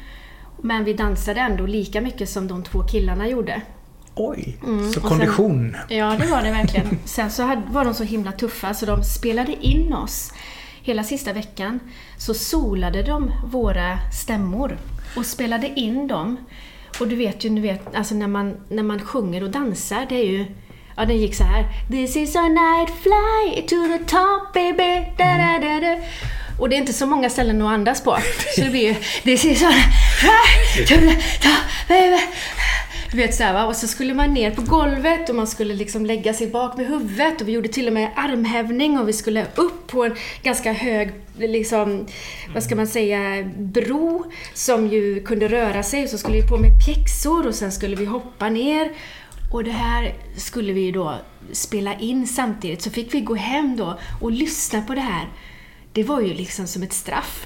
men 0.61 0.83
vi 0.83 0.93
dansade 0.93 1.39
ändå 1.41 1.65
lika 1.65 2.01
mycket 2.01 2.29
som 2.29 2.47
de 2.47 2.63
två 2.63 2.83
killarna 2.83 3.27
gjorde. 3.27 3.61
Oj, 4.15 4.57
Mm, 4.63 4.91
så 4.93 5.01
kondition. 5.01 5.77
Ja, 5.89 6.15
det 6.19 6.27
var 6.27 6.43
det 6.43 6.51
verkligen. 6.51 6.99
Sen 7.05 7.31
så 7.31 7.43
hade, 7.43 7.61
var 7.67 7.85
de 7.85 7.93
så 7.93 8.03
himla 8.03 8.31
tuffa 8.31 8.73
så 8.73 8.85
de 8.85 9.03
spelade 9.03 9.55
in 9.65 9.93
oss. 9.93 10.33
Hela 10.87 11.03
sista 11.03 11.33
veckan 11.33 11.79
så 12.17 12.33
solade 12.33 13.03
de 13.03 13.31
våra 13.45 13.99
stämmor 14.11 14.77
och 15.15 15.25
spelade 15.25 15.67
in 15.67 16.07
dem. 16.07 16.37
Och 16.99 17.07
du 17.07 17.15
vet 17.15 17.45
ju, 17.45 17.49
du 17.49 17.61
vet, 17.61 17.95
alltså 17.95 18.15
när 18.15 18.27
man, 18.27 18.57
när 18.69 18.83
man 18.83 18.99
sjunger 18.99 19.43
och 19.43 19.49
dansar, 19.49 20.05
det 20.09 20.15
är 20.15 20.25
ju 20.25 20.45
Ja, 20.97 21.05
den 21.05 21.17
gick 21.17 21.35
så 21.35 21.43
här. 21.43 21.65
This 21.91 22.15
is 22.15 22.35
a 22.35 22.47
night 22.47 22.89
fly 23.01 23.61
to 23.61 23.75
the 23.75 24.05
top 24.05 24.53
baby. 24.53 25.05
Da, 25.17 25.37
da, 25.37 25.59
da, 25.59 25.79
da. 25.79 26.01
Och 26.59 26.69
det 26.69 26.75
är 26.75 26.77
inte 26.77 26.93
så 26.93 27.05
många 27.05 27.29
ställen 27.29 27.61
att 27.61 27.73
andas 27.73 28.03
på. 28.03 28.17
Så 28.55 28.61
det 28.61 28.69
blir 28.69 28.87
ju 28.87 28.95
This 29.23 29.45
is 29.45 29.63
a 29.63 29.69
night 29.69 30.19
fly 30.19 30.85
to 30.85 30.95
the 30.95 31.15
top 31.47 31.87
baby. 31.87 32.21
Du 33.11 33.17
vet 33.17 33.35
såhär 33.35 33.53
va. 33.53 33.65
Och 33.65 33.75
så 33.75 33.87
skulle 33.87 34.13
man 34.13 34.33
ner 34.33 34.51
på 34.51 34.61
golvet 34.61 35.29
och 35.29 35.35
man 35.35 35.47
skulle 35.47 35.73
liksom 35.73 36.05
lägga 36.05 36.33
sig 36.33 36.47
bak 36.47 36.77
med 36.77 36.87
huvudet 36.87 37.41
och 37.41 37.47
vi 37.47 37.51
gjorde 37.51 37.67
till 37.67 37.87
och 37.87 37.93
med 37.93 38.11
armhävning 38.15 38.99
och 38.99 39.07
vi 39.07 39.13
skulle 39.13 39.45
upp 39.55 39.87
på 39.87 40.05
en 40.05 40.15
ganska 40.43 40.73
hög, 40.73 41.13
liksom, 41.37 42.07
vad 42.53 42.63
ska 42.63 42.75
man 42.75 42.87
säga, 42.87 43.49
bro 43.57 44.31
som 44.53 44.87
ju 44.87 45.23
kunde 45.23 45.47
röra 45.47 45.83
sig. 45.83 46.03
Och 46.03 46.09
så 46.09 46.17
skulle 46.17 46.41
vi 46.41 46.47
på 46.47 46.57
med 46.57 46.71
pjäxor 46.85 47.47
och 47.47 47.55
sen 47.55 47.71
skulle 47.71 47.95
vi 47.95 48.05
hoppa 48.05 48.49
ner. 48.49 48.91
Och 49.51 49.63
det 49.63 49.71
här 49.71 50.13
skulle 50.37 50.73
vi 50.73 50.91
då 50.91 51.15
spela 51.51 51.99
in 51.99 52.27
samtidigt. 52.27 52.81
Så 52.81 52.89
fick 52.89 53.13
vi 53.13 53.21
gå 53.21 53.35
hem 53.35 53.77
då 53.77 53.99
och 54.21 54.31
lyssna 54.31 54.81
på 54.81 54.95
det 54.95 55.01
här. 55.01 55.27
Det 55.93 56.03
var 56.03 56.21
ju 56.21 56.33
liksom 56.33 56.67
som 56.67 56.83
ett 56.83 56.93
straff. 56.93 57.45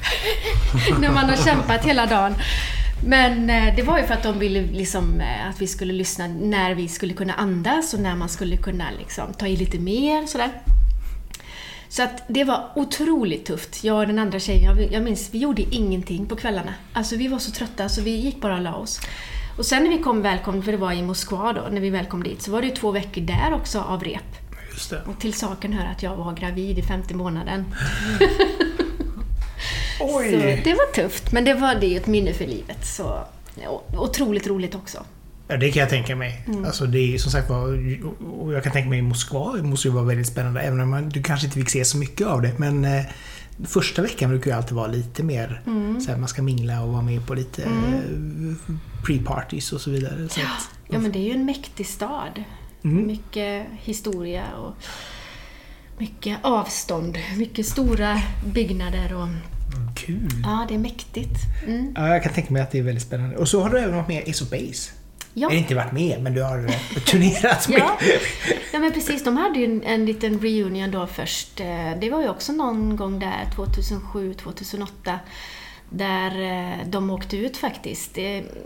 När 1.02 1.12
man 1.12 1.30
har 1.30 1.38
kämpat 1.38 1.86
hela 1.86 2.06
dagen. 2.06 2.36
Men 3.06 3.50
eh, 3.50 3.76
det 3.76 3.84
var 3.84 3.98
ju 3.98 4.04
för 4.04 4.14
att 4.14 4.24
de 4.24 4.40
ville 4.40 4.62
liksom, 4.62 5.22
eh, 5.22 5.50
att 5.50 5.62
vi 5.62 5.68
skulle 5.68 5.94
lyssna 5.94 6.28
när 6.28 6.76
vi 6.76 6.88
skulle 6.88 7.14
kunna 7.14 7.34
andas 7.34 7.94
och 7.94 8.00
när 8.00 8.16
man 8.16 8.30
skulle 8.30 8.58
kunna 8.58 8.86
liksom, 9.00 9.34
ta 9.34 9.48
i 9.48 9.56
lite 9.56 9.80
mer. 9.80 10.26
Sådär. 10.26 10.50
Så 11.90 12.04
att 12.04 12.24
det 12.28 12.44
var 12.44 12.70
otroligt 12.76 13.46
tufft. 13.46 13.84
Jag 13.84 14.00
och 14.00 14.08
den 14.08 14.20
andra 14.20 14.40
tjejen, 14.40 14.64
jag, 14.64 14.92
jag 14.92 15.04
minns, 15.04 15.30
vi 15.34 15.40
gjorde 15.40 15.62
ingenting 15.62 16.26
på 16.26 16.36
kvällarna. 16.36 16.74
Alltså 16.94 17.16
vi 17.16 17.28
var 17.28 17.40
så 17.40 17.52
trötta 17.52 17.90
så 17.90 18.02
vi 18.02 18.12
gick 18.12 18.42
bara 18.42 18.56
och 18.56 18.62
la 18.62 18.76
oss. 18.76 19.00
Och 19.58 19.66
sen 19.66 19.84
när 19.84 19.90
vi 19.90 19.98
kom 19.98 20.22
välkomna, 20.22 20.62
för 20.62 20.72
det 20.72 20.78
var 20.78 20.92
i 20.92 21.02
Moskva 21.02 21.54
då, 21.54 21.68
när 21.72 21.82
vi 21.82 21.90
väl 21.90 22.06
kom 22.06 22.24
dit, 22.24 22.42
så 22.42 22.52
var 22.52 22.62
det 22.62 22.68
ju 22.68 22.74
två 22.74 22.92
veckor 22.92 23.22
där 23.22 23.54
också 23.54 23.80
av 23.80 24.04
rep. 24.04 24.42
Och 25.08 25.20
till 25.20 25.34
saken 25.34 25.74
hör 25.74 25.86
att 25.86 26.04
jag 26.04 26.16
var 26.16 26.34
gravid 26.34 26.80
i 26.80 26.82
femte 26.82 27.14
månaden. 27.14 27.66
Oj! 30.04 30.32
Så 30.32 30.38
det 30.70 30.74
var 30.74 30.94
tufft, 30.94 31.32
men 31.32 31.44
det 31.46 31.54
var 31.54 31.76
det 31.76 31.96
ett 31.96 32.08
minne 32.08 32.34
för 32.34 32.46
livet. 32.48 32.86
Så 32.86 33.24
ja, 33.64 33.82
otroligt 33.98 34.48
roligt 34.48 34.76
också. 34.76 35.04
Ja, 35.48 35.58
det 35.58 35.72
kan 35.72 35.80
jag 35.80 35.90
tänka 35.90 36.16
mig. 36.16 36.44
Mm. 36.48 36.66
Alltså 36.66 36.86
det 36.86 37.14
är 37.14 37.18
som 37.18 37.32
sagt 37.32 37.50
var, 37.50 37.80
och 38.40 38.54
jag 38.54 38.64
kan 38.64 38.72
tänka 38.72 38.90
mig 38.90 39.00
i 39.00 39.02
Moskva, 39.02 39.54
det 39.56 39.64
måste 39.64 39.88
ju 39.88 39.94
vara 39.94 40.04
väldigt 40.06 40.28
spännande. 40.28 40.62
Även 40.62 40.80
om 40.80 40.90
man, 40.90 41.10
du 41.10 41.24
kanske 41.24 41.48
inte 41.48 41.60
fick 41.60 41.70
se 41.70 41.86
så 41.86 41.98
mycket 41.98 42.28
av 42.28 42.42
det. 42.42 42.52
Men 42.60 42.86
eh, 42.86 43.04
första 43.66 44.02
veckan 44.02 44.30
brukar 44.30 44.52
ju 44.52 44.58
alltid 44.58 44.74
vara 44.74 44.88
lite 44.88 45.24
mer 45.24 45.62
Mm. 45.66 46.02
så 46.02 46.12
här, 46.12 46.18
man 46.18 46.28
ska 46.30 46.42
mingla 46.42 46.82
och 46.84 46.90
vara 46.90 47.02
med 47.02 47.28
på 47.28 47.34
lite 47.34 47.64
eh, 47.64 47.70
pre-parties 49.06 49.74
och 49.74 49.82
så 49.82 49.92
vidare. 49.92 50.30
Så 50.30 50.42
att, 50.42 50.70
Ja, 50.94 51.00
men 51.00 51.12
det 51.12 51.20
är 51.20 51.24
ju 51.24 51.32
en 51.32 51.46
mäktig 51.46 51.88
stad. 51.88 52.44
Mm. 52.84 53.08
Mycket 53.08 53.68
historia 53.82 54.44
och 54.58 54.74
mycket 55.98 56.38
avstånd. 56.42 57.18
Mycket 57.38 57.66
stora 57.66 58.22
byggnader 58.54 59.14
och... 59.16 59.28
Kul! 59.96 60.30
Ja, 60.44 60.66
det 60.70 60.74
är 60.74 60.80
mäktigt. 60.80 61.40
Mm. 61.68 61.94
Ja, 61.96 62.08
jag 62.08 62.24
kan 62.24 62.34
tänka 62.34 62.54
mig 62.54 62.62
att 62.62 62.72
det 62.72 62.80
är 62.80 62.84
väldigt 62.84 63.04
spännande. 63.04 63.38
Och 63.38 63.48
så 63.48 63.62
har 63.62 63.70
du 63.70 63.80
även 63.80 63.96
varit 63.96 64.08
med 64.08 64.28
i 64.28 64.32
Ace 64.32 64.44
of 64.44 64.50
Base. 64.50 64.92
Ja. 65.34 65.50
Eller 65.50 65.60
inte 65.60 65.76
varit 65.76 65.92
med, 65.92 66.22
men 66.24 66.34
du 66.34 66.44
har 66.44 66.58
eh, 66.66 67.02
turnerat 67.06 67.70
med. 67.70 67.78
Ja. 67.82 67.98
ja, 68.74 68.80
men 68.80 68.92
precis. 68.94 69.24
De 69.24 69.38
hade 69.38 69.60
ju 69.60 69.66
en, 69.66 69.84
en 69.84 70.06
liten 70.06 70.40
reunion 70.40 70.92
då 70.92 71.08
först. 71.08 71.60
Eh, 71.60 72.00
Det 72.02 72.10
var 72.10 72.22
ju 72.22 72.30
också 72.30 72.52
någon 72.52 72.96
gång 72.96 73.20
där, 73.20 73.50
2007, 73.56 74.34
2008. 74.34 75.20
Där 75.90 76.42
eh, 76.42 76.88
de 76.88 77.10
åkte 77.10 77.38
ut 77.38 77.58
faktiskt. 77.58 78.18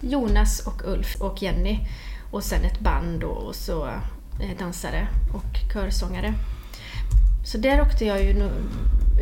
Jonas 0.01 0.67
och 0.67 0.81
Ulf 0.85 1.15
och 1.21 1.41
Jenny. 1.41 1.79
Och 2.31 2.43
sen 2.43 2.63
ett 2.63 2.79
band 2.79 3.19
då, 3.19 3.27
och 3.27 3.55
så 3.55 3.89
dansare 4.59 5.07
och 5.33 5.74
körsångare. 5.74 6.33
Så 7.45 7.57
där 7.57 7.81
åkte 7.81 8.05
jag 8.05 8.24
ju 8.24 8.33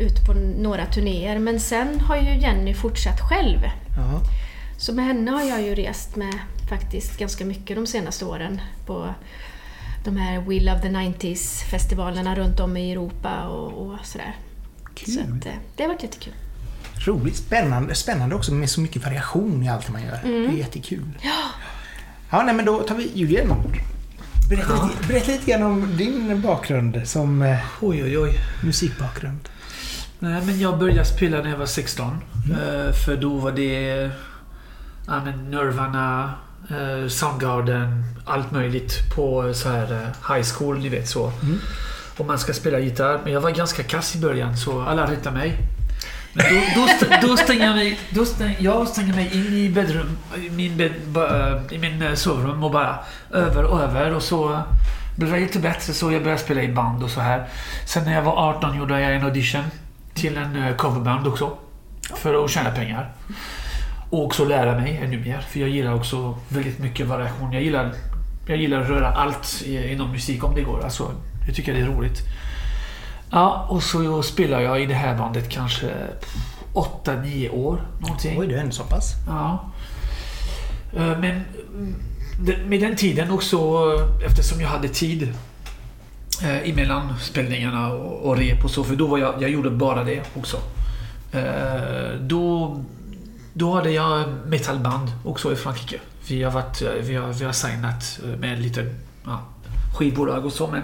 ut 0.00 0.26
på 0.26 0.32
några 0.32 0.86
turnéer. 0.86 1.38
Men 1.38 1.60
sen 1.60 2.00
har 2.00 2.16
ju 2.16 2.38
Jenny 2.40 2.74
fortsatt 2.74 3.20
själv. 3.20 3.58
Ja. 3.96 4.20
Så 4.78 4.92
med 4.92 5.04
henne 5.04 5.30
har 5.30 5.42
jag 5.42 5.62
ju 5.62 5.74
rest 5.74 6.16
med 6.16 6.34
faktiskt 6.68 7.18
ganska 7.18 7.44
mycket 7.44 7.76
de 7.76 7.86
senaste 7.86 8.24
åren 8.24 8.60
på 8.86 9.14
de 10.04 10.16
här 10.16 10.40
We 10.40 10.60
Love 10.60 10.80
the 10.80 10.88
90s 10.88 11.64
festivalerna 11.70 12.34
runt 12.34 12.60
om 12.60 12.76
i 12.76 12.92
Europa 12.92 13.42
och, 13.48 13.86
och 13.86 13.98
sådär. 14.06 14.36
Kul! 14.94 15.14
Så 15.14 15.20
att, 15.20 15.46
eh, 15.46 15.52
det 15.76 15.82
har 15.82 15.88
varit 15.88 16.02
jättekul. 16.02 16.32
Roligt, 17.06 17.36
spännande, 17.36 17.94
spännande 17.94 18.34
också 18.34 18.52
med 18.52 18.70
så 18.70 18.80
mycket 18.80 19.04
variation 19.04 19.62
i 19.62 19.68
allt 19.68 19.88
man 19.88 20.02
gör. 20.02 20.20
Mm. 20.24 20.42
Det 20.42 20.56
är 20.56 20.58
jättekul. 20.58 21.18
Ja, 22.30 22.42
nej 22.42 22.54
men 22.54 22.64
då 22.64 22.82
tar 22.82 22.94
vi 22.94 23.10
Julian. 23.14 23.48
Berätta, 24.50 24.86
lite, 24.86 25.08
berätta 25.08 25.32
lite 25.32 25.50
grann 25.50 25.62
om 25.62 25.96
din 25.96 26.40
bakgrund 26.40 27.02
som 27.04 27.42
eh, 27.42 27.58
Oj, 27.80 28.02
oj, 28.04 28.18
oj. 28.18 28.34
musikbakgrund. 28.64 29.48
Nej, 30.24 30.42
men 30.46 30.60
jag 30.60 30.78
började 30.78 31.04
spela 31.04 31.42
när 31.42 31.50
jag 31.50 31.56
var 31.56 31.66
16. 31.66 32.20
Eh, 32.50 32.92
för 33.06 33.16
då 33.16 33.28
var 33.34 33.52
det 33.52 34.10
ja, 35.06 35.20
men 35.24 35.50
Nirvana, 35.50 36.32
eh, 36.70 37.08
Soundgarden, 37.08 38.04
allt 38.26 38.50
möjligt 38.52 39.14
på 39.16 39.54
så 39.54 39.68
här 39.68 39.92
eh, 39.92 40.34
high 40.34 40.46
school, 40.58 40.78
ni 40.78 40.88
vet 40.88 41.08
så. 41.08 41.32
Mm. 41.42 41.58
Och 42.18 42.26
man 42.26 42.38
ska 42.38 42.52
spela 42.52 42.78
gitarr. 42.78 43.20
Men 43.24 43.32
jag 43.32 43.40
var 43.40 43.50
ganska 43.50 43.82
kass 43.82 44.16
i 44.16 44.18
början 44.18 44.56
så 44.56 44.82
alla 44.82 45.10
rättade 45.10 45.36
mig. 45.38 45.56
Men 46.32 46.46
då, 46.54 46.60
då, 46.80 46.86
st- 46.86 47.18
då 47.26 47.36
stänger 47.36 47.66
jag 47.66 47.74
mig, 47.76 48.00
då 48.10 48.24
stäng, 48.24 48.56
jag 48.58 48.88
stänger 48.88 49.14
mig 49.14 49.30
in 49.34 49.54
i 49.54 49.68
bedrum, 49.68 50.18
i 50.36 50.50
min, 50.50 50.76
bed, 50.76 50.92
i 51.70 51.78
min 51.78 52.16
sovrum 52.16 52.64
och 52.64 52.70
bara 52.70 52.98
över 53.32 53.64
och 53.64 53.80
över 53.80 54.14
och 54.14 54.22
så 54.22 54.62
blev 55.16 55.30
jag 55.30 55.40
lite 55.40 55.58
bättre 55.58 55.92
så 55.92 56.12
jag 56.12 56.22
började 56.22 56.42
spela 56.42 56.62
i 56.62 56.68
band 56.72 57.02
och 57.02 57.10
så 57.10 57.20
här. 57.20 57.48
Sen 57.86 58.04
när 58.04 58.14
jag 58.14 58.22
var 58.22 58.48
18 58.48 58.78
gjorde 58.78 59.00
jag 59.00 59.14
en 59.14 59.24
audition 59.24 59.64
till 60.14 60.36
en 60.36 60.56
eh, 60.62 60.76
coverband 60.76 61.26
också. 61.26 61.52
För 62.16 62.44
att 62.44 62.50
tjäna 62.50 62.70
pengar. 62.70 63.12
Och 64.10 64.24
också 64.24 64.44
lära 64.44 64.78
mig 64.80 65.00
ännu 65.04 65.18
mer. 65.20 65.40
För 65.40 65.60
jag 65.60 65.68
gillar 65.68 65.94
också 65.94 66.38
väldigt 66.48 66.78
mycket 66.78 67.06
variation. 67.06 67.52
Jag 67.52 67.62
gillar, 67.62 67.92
jag 68.46 68.56
gillar 68.58 68.80
att 68.80 68.88
röra 68.88 69.08
allt 69.08 69.62
inom 69.66 70.10
musik 70.12 70.44
om 70.44 70.54
det 70.54 70.60
går. 70.62 70.84
Alltså, 70.84 71.10
jag 71.46 71.54
tycker 71.56 71.74
det 71.74 71.80
är 71.80 71.86
roligt. 71.86 72.20
Ja, 73.30 73.66
och 73.70 73.82
så 73.82 74.22
spelar 74.22 74.60
jag 74.60 74.82
i 74.82 74.86
det 74.86 74.94
här 74.94 75.18
bandet 75.18 75.48
kanske 75.48 75.90
8-9 76.74 77.50
år. 77.50 77.80
Någonting. 78.00 78.40
Oj, 78.40 78.46
du 78.46 78.54
är 78.54 78.60
ändå 78.60 78.72
så 78.72 78.84
pass. 78.84 79.12
Ja. 79.26 79.64
Eh, 80.96 81.18
Men 81.18 81.24
mm, 81.24 81.94
det- 82.40 82.58
med 82.66 82.80
den 82.80 82.96
tiden 82.96 83.30
också, 83.30 83.56
eh, 83.56 84.26
eftersom 84.26 84.60
jag 84.60 84.68
hade 84.68 84.88
tid 84.88 85.34
eh, 86.42 86.70
emellan 86.70 87.18
spelningarna 87.20 87.92
och, 87.92 88.28
och 88.28 88.36
rep 88.36 88.64
och 88.64 88.70
så, 88.70 88.84
för 88.84 88.96
då 88.96 89.06
var 89.06 89.18
jag, 89.18 89.42
jag 89.42 89.50
gjorde 89.50 89.70
bara 89.70 90.04
det 90.04 90.22
också. 90.36 90.56
Eh, 91.32 92.14
Då, 92.20 92.76
då 93.52 93.74
hade 93.74 93.90
jag 93.90 94.28
metalband 94.46 95.12
också 95.24 95.52
i 95.52 95.56
Frankrike. 95.56 96.00
Vi 96.28 96.42
har, 96.42 96.52
varit, 96.52 96.82
eh, 96.82 96.88
vi 97.00 97.16
har, 97.16 97.32
vi 97.32 97.44
har 97.44 97.52
signat 97.52 98.20
eh, 98.24 98.38
med 98.38 98.62
lite 98.62 98.94
ja, 99.24 99.42
skivbolag 99.98 100.46
och 100.46 100.52
så, 100.52 100.66
men 100.66 100.82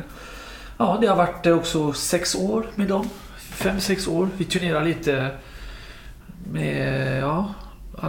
ja, 0.79 0.99
det 1.01 1.07
har 1.07 1.17
varit 1.17 1.47
eh, 1.47 1.53
också 1.55 1.93
sex 1.93 2.35
år 2.35 2.67
med 2.75 2.89
dem. 2.89 3.09
Fem, 3.39 3.81
sex 3.81 4.07
år. 4.09 4.29
Vi 4.37 4.45
turnerar 4.45 4.85
lite 4.85 5.31
med 6.53 7.21
ja, 7.23 7.55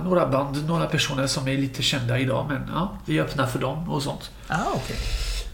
några 0.04 0.28
band, 0.28 0.68
några 0.68 0.86
personer 0.86 1.28
som 1.28 1.48
är 1.48 1.58
lite 1.58 1.82
kända 1.84 2.20
idag. 2.20 2.46
Men 2.50 2.62
ja, 2.74 2.98
vi 3.06 3.20
öppnar 3.22 3.48
för 3.48 3.60
dem 3.60 3.90
och 3.90 4.04
sånt. 4.04 4.32
Ah, 4.48 4.72
okay. 4.76 4.98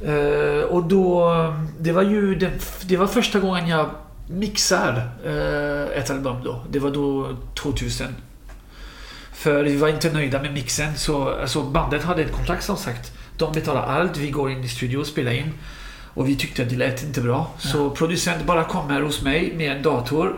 Eh, 0.05 0.63
och 0.63 0.83
då, 0.83 1.33
det 1.79 1.91
var 1.91 2.03
ju 2.03 2.35
den, 2.35 2.51
det 2.81 2.97
var 2.97 3.07
första 3.07 3.39
gången 3.39 3.67
jag 3.67 3.89
mixar 4.29 5.09
eh, 5.25 5.99
ett 5.99 6.09
album 6.09 6.43
då. 6.43 6.63
Det 6.69 6.79
var 6.79 6.91
då 6.91 7.37
2000. 7.61 8.07
För 9.33 9.63
vi 9.63 9.77
var 9.77 9.87
inte 9.87 10.13
nöjda 10.13 10.41
med 10.41 10.53
mixen 10.53 10.97
så 10.97 11.29
alltså 11.29 11.63
bandet 11.63 12.03
hade 12.03 12.21
ett 12.21 12.31
kontrakt 12.31 12.63
som 12.63 12.77
sagt. 12.77 13.11
De 13.37 13.53
betalar 13.53 13.81
allt, 13.81 14.17
vi 14.17 14.31
går 14.31 14.51
in 14.51 14.63
i 14.63 14.67
studio 14.67 14.97
och 14.97 15.07
spelar 15.07 15.31
in. 15.31 15.53
Och 16.13 16.29
vi 16.29 16.35
tyckte 16.35 16.63
att 16.63 16.69
det 16.69 16.75
lät 16.75 17.03
inte 17.03 17.21
bra. 17.21 17.51
Så 17.57 17.89
producent 17.89 18.45
bara 18.45 18.63
kommer 18.63 19.01
hos 19.01 19.21
mig 19.21 19.53
med 19.55 19.71
en 19.71 19.83
dator 19.83 20.37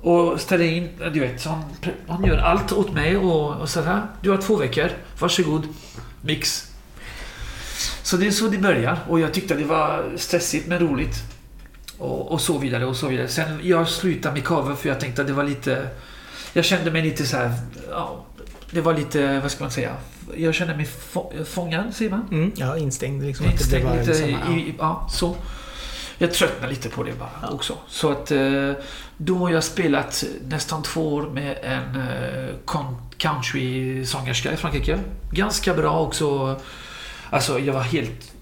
och 0.00 0.40
ställer 0.40 0.64
in, 0.64 0.88
du 1.12 1.20
vet, 1.20 1.44
han, 1.44 1.64
han 2.08 2.24
gör 2.24 2.38
allt 2.38 2.72
åt 2.72 2.92
mig 2.92 3.16
och, 3.16 3.60
och 3.60 3.68
så 3.68 3.82
här. 3.82 4.02
Du 4.20 4.30
har 4.30 4.38
två 4.38 4.56
veckor, 4.56 4.90
varsågod, 5.18 5.68
mix. 6.20 6.67
Så 8.02 8.16
det 8.16 8.26
är 8.26 8.30
så 8.30 8.48
det 8.48 8.58
börjar 8.58 8.98
och 9.08 9.20
jag 9.20 9.34
tyckte 9.34 9.54
att 9.54 9.60
det 9.60 9.66
var 9.66 10.04
stressigt 10.16 10.66
men 10.66 10.78
roligt. 10.78 11.16
Och, 11.98 12.32
och 12.32 12.40
så 12.40 12.58
vidare 12.58 12.86
och 12.86 12.96
så 12.96 13.08
vidare. 13.08 13.28
Sen 13.28 13.60
jag 13.62 13.88
slutade 13.88 14.34
med 14.34 14.44
cover 14.44 14.74
för 14.74 14.88
jag 14.88 15.00
tänkte 15.00 15.20
att 15.22 15.28
det 15.28 15.34
var 15.34 15.44
lite... 15.44 15.88
Jag 16.52 16.64
kände 16.64 16.90
mig 16.90 17.02
lite 17.02 17.26
så 17.26 17.36
här... 17.36 17.52
Ja, 17.90 18.24
det 18.70 18.80
var 18.80 18.94
lite, 18.94 19.40
vad 19.40 19.50
ska 19.50 19.64
man 19.64 19.70
säga? 19.70 19.94
Jag 20.36 20.54
kände 20.54 20.76
mig 20.76 20.84
få, 20.84 21.32
fångad, 21.46 21.94
säger 21.94 22.10
man? 22.10 22.28
Mm. 22.30 22.52
Ja, 22.56 22.76
instängd 22.76 23.22
liksom. 23.22 23.46
att 23.46 23.52
det 23.52 23.62
Instängd 23.62 23.98
lite 24.00 24.14
samma- 24.14 24.38
ja. 24.48 24.56
i, 24.56 24.74
ja, 24.78 25.08
så. 25.12 25.36
Jag 26.18 26.32
tröttnade 26.34 26.72
lite 26.72 26.88
på 26.88 27.02
det 27.02 27.12
bara 27.18 27.50
också. 27.50 27.74
Så 27.88 28.10
att 28.12 28.30
eh, 28.30 28.72
då 29.16 29.34
har 29.36 29.50
jag 29.50 29.64
spelat 29.64 30.24
nästan 30.48 30.82
två 30.82 31.14
år 31.14 31.22
med 31.30 31.58
en 31.62 31.96
eh, 32.00 32.54
country-sångerska 33.18 34.52
i 34.52 34.56
Frankrike. 34.56 34.98
Ganska 35.32 35.74
bra 35.74 36.00
också. 36.00 36.60
Alltså 37.30 37.58
jag 37.58 37.74
var 37.74 37.82
helt 37.82 38.32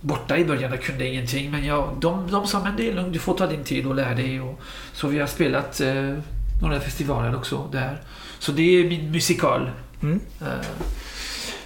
borta 0.00 0.38
i 0.38 0.44
början, 0.44 0.70
jag 0.70 0.82
kunde 0.82 1.06
ingenting. 1.06 1.50
Men 1.50 1.64
jag, 1.64 1.96
de, 2.00 2.30
de 2.30 2.46
sa 2.46 2.60
men 2.62 2.76
det 2.76 2.88
är 2.88 2.94
lugnt, 2.94 3.12
du 3.12 3.18
får 3.18 3.34
ta 3.34 3.46
din 3.46 3.64
tid 3.64 3.86
och 3.86 3.94
lära 3.94 4.14
dig. 4.14 4.40
Och, 4.40 4.60
så 4.92 5.08
vi 5.08 5.18
har 5.18 5.26
spelat 5.26 5.80
eh, 5.80 6.14
några 6.62 6.80
festivaler 6.80 7.36
också 7.36 7.68
där. 7.72 8.00
Så 8.38 8.52
det 8.52 8.62
är 8.62 8.88
min 8.88 9.10
musikal. 9.12 9.70
Mm. 10.02 10.20
Eh, 10.40 10.66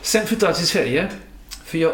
Sen 0.02 0.26
flyttade 0.26 0.50
jag 0.50 0.56
till 0.56 0.66
Sverige. 0.66 1.09
För 1.64 1.78
jag, 1.78 1.92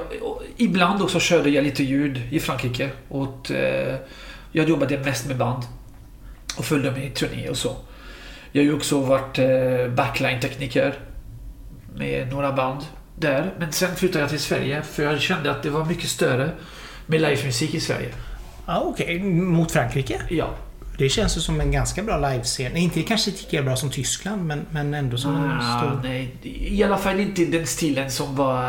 ibland 0.57 1.03
också 1.03 1.21
körde 1.21 1.51
jag 1.51 1.65
lite 1.65 1.85
ljud 1.85 2.23
i 2.31 2.41
Frankrike. 2.41 2.91
Och, 3.09 3.51
eh, 3.51 3.97
jag 4.53 4.69
jobbade 4.69 4.99
mest 4.99 5.27
med 5.27 5.37
band. 5.37 5.63
Och 6.59 6.65
följde 6.65 6.91
med 6.91 7.07
i 7.07 7.11
turné 7.11 7.49
och 7.49 7.57
så. 7.57 7.77
Jag 8.53 8.63
har 8.63 8.65
ju 8.65 8.75
också 8.75 9.01
varit 9.01 9.39
eh, 9.39 9.95
backline-tekniker. 9.95 10.95
Med 11.97 12.33
några 12.33 12.53
band 12.53 12.81
där. 13.21 13.53
Men 13.59 13.73
sen 13.73 13.97
flyttade 13.97 14.21
jag 14.21 14.31
till 14.31 14.39
Sverige 14.41 14.83
för 14.83 15.03
jag 15.03 15.21
kände 15.21 15.51
att 15.51 15.63
det 15.63 15.71
var 15.71 15.85
mycket 15.85 16.09
större 16.11 16.51
med 17.07 17.21
livemusik 17.21 17.75
i 17.75 17.81
Sverige. 17.81 18.09
Ja, 18.67 18.81
okej. 18.87 19.19
Mot 19.33 19.73
Frankrike? 19.73 20.21
Ja. 20.29 20.51
Det 20.99 21.09
känns 21.09 21.37
ju 21.37 21.41
som 21.41 21.61
en 21.61 21.73
ganska 21.73 22.03
bra 22.03 22.31
livescen. 22.31 22.77
Inte 22.77 23.03
kanske 23.03 23.31
lika 23.31 23.63
bra 23.63 23.77
som 23.77 23.91
Tyskland, 23.91 24.45
men, 24.47 24.67
men 24.71 24.95
ändå 24.95 25.17
som 25.19 25.37
en 25.37 25.51
Ah, 25.61 25.79
stor... 25.81 26.01
nej, 26.05 26.35
i 26.43 26.83
alla 26.85 26.97
fall 26.99 27.21
inte 27.21 27.45
den 27.45 27.67
stilen 27.67 28.11
som 28.11 28.37
var... 28.37 28.65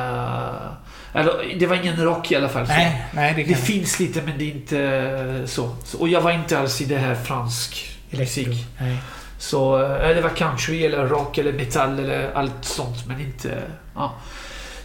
eh, 1.13 1.20
Eller, 1.22 1.60
det 1.60 1.67
var 1.67 1.75
ingen 1.75 2.03
rock 2.03 2.31
i 2.31 2.36
alla 2.36 2.50
fall. 2.50 2.65
Nej, 2.67 3.05
nej, 3.13 3.34
det 3.36 3.43
Det 3.43 3.55
finns 3.55 4.00
lite 4.00 4.22
men 4.22 4.38
det 4.38 4.43
är 4.43 4.51
inte 4.55 5.43
så. 5.46 5.75
Så- 5.86 5.98
Och 5.98 6.10
jag 6.10 6.22
var 6.22 6.31
inte 6.31 6.60
alls 6.60 6.81
i 6.81 6.86
det 6.86 6.98
här 6.98 7.15
fransk 7.15 7.98
Elektro. 8.12 8.48
musik. 8.48 8.65
Nej. 8.79 8.98
Så 9.38 9.81
eh, 9.84 10.15
det 10.15 10.22
var 10.22 10.29
country 10.29 10.86
eller 10.86 11.08
rock 11.08 11.38
eller 11.38 11.53
metall 11.53 12.00
eller 12.00 12.31
allt 12.34 12.65
sånt 12.65 13.08
men 13.08 13.22
inte... 13.22 13.58
Ja. 13.95 14.15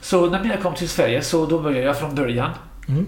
Så 0.01 0.31
när 0.31 0.51
jag 0.51 0.63
kom 0.63 0.75
till 0.75 0.89
Sverige 0.89 1.23
så 1.23 1.47
då 1.47 1.59
började 1.59 1.87
jag 1.87 1.99
från 1.99 2.15
början. 2.15 2.51
Mm. 2.89 3.07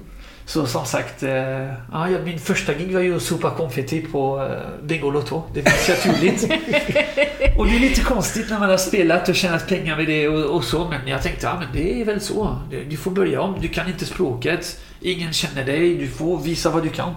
Så 0.49 0.67
som 0.67 0.85
sagt, 0.85 1.23
eh, 1.23 1.73
ja, 1.93 2.09
min 2.25 2.39
första 2.39 2.75
gig 2.75 2.95
var 2.95 3.01
ju 3.01 3.17
att 3.17 3.23
sopa 3.23 3.51
konfetti 3.51 4.01
på 4.01 4.43
eh, 4.43 4.85
Bingolotto. 4.87 5.43
Det 5.55 5.63
var 5.63 5.73
naturligt. 5.89 6.43
och 7.59 7.67
det 7.67 7.77
är 7.77 7.81
lite 7.81 8.01
konstigt 8.01 8.51
när 8.51 8.59
man 8.59 8.71
har 8.71 8.77
spelat 8.77 9.29
och 9.29 9.35
tjänat 9.35 9.69
pengar 9.69 9.97
med 9.97 10.07
det 10.07 10.29
och, 10.29 10.57
och 10.57 10.65
så. 10.65 10.89
Men 10.89 11.09
jag 11.09 11.23
tänkte, 11.23 11.47
ja 11.47 11.59
men 11.59 11.69
det 11.73 12.01
är 12.01 12.05
väl 12.05 12.21
så. 12.21 12.57
Du, 12.71 12.85
du 12.85 12.97
får 12.97 13.11
börja 13.11 13.41
om. 13.41 13.61
Du 13.61 13.69
kan 13.69 13.89
inte 13.89 14.07
språket. 14.07 14.81
Ingen 15.01 15.33
känner 15.33 15.65
dig. 15.65 15.95
Du 15.97 16.09
får 16.09 16.39
visa 16.39 16.71
vad 16.71 16.83
du 16.83 16.89
kan. 16.89 17.15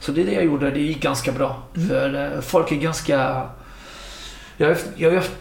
Så 0.00 0.12
det 0.12 0.20
är 0.20 0.24
det 0.26 0.32
jag 0.32 0.44
gjorde. 0.44 0.70
Det 0.70 0.80
gick 0.80 1.02
ganska 1.02 1.32
bra. 1.32 1.62
För 1.88 2.34
eh, 2.34 2.40
folk 2.40 2.72
är 2.72 2.76
ganska... 2.76 3.48
Jag 4.56 4.68
har, 4.68 4.76
jag 4.96 5.14
haft 5.14 5.32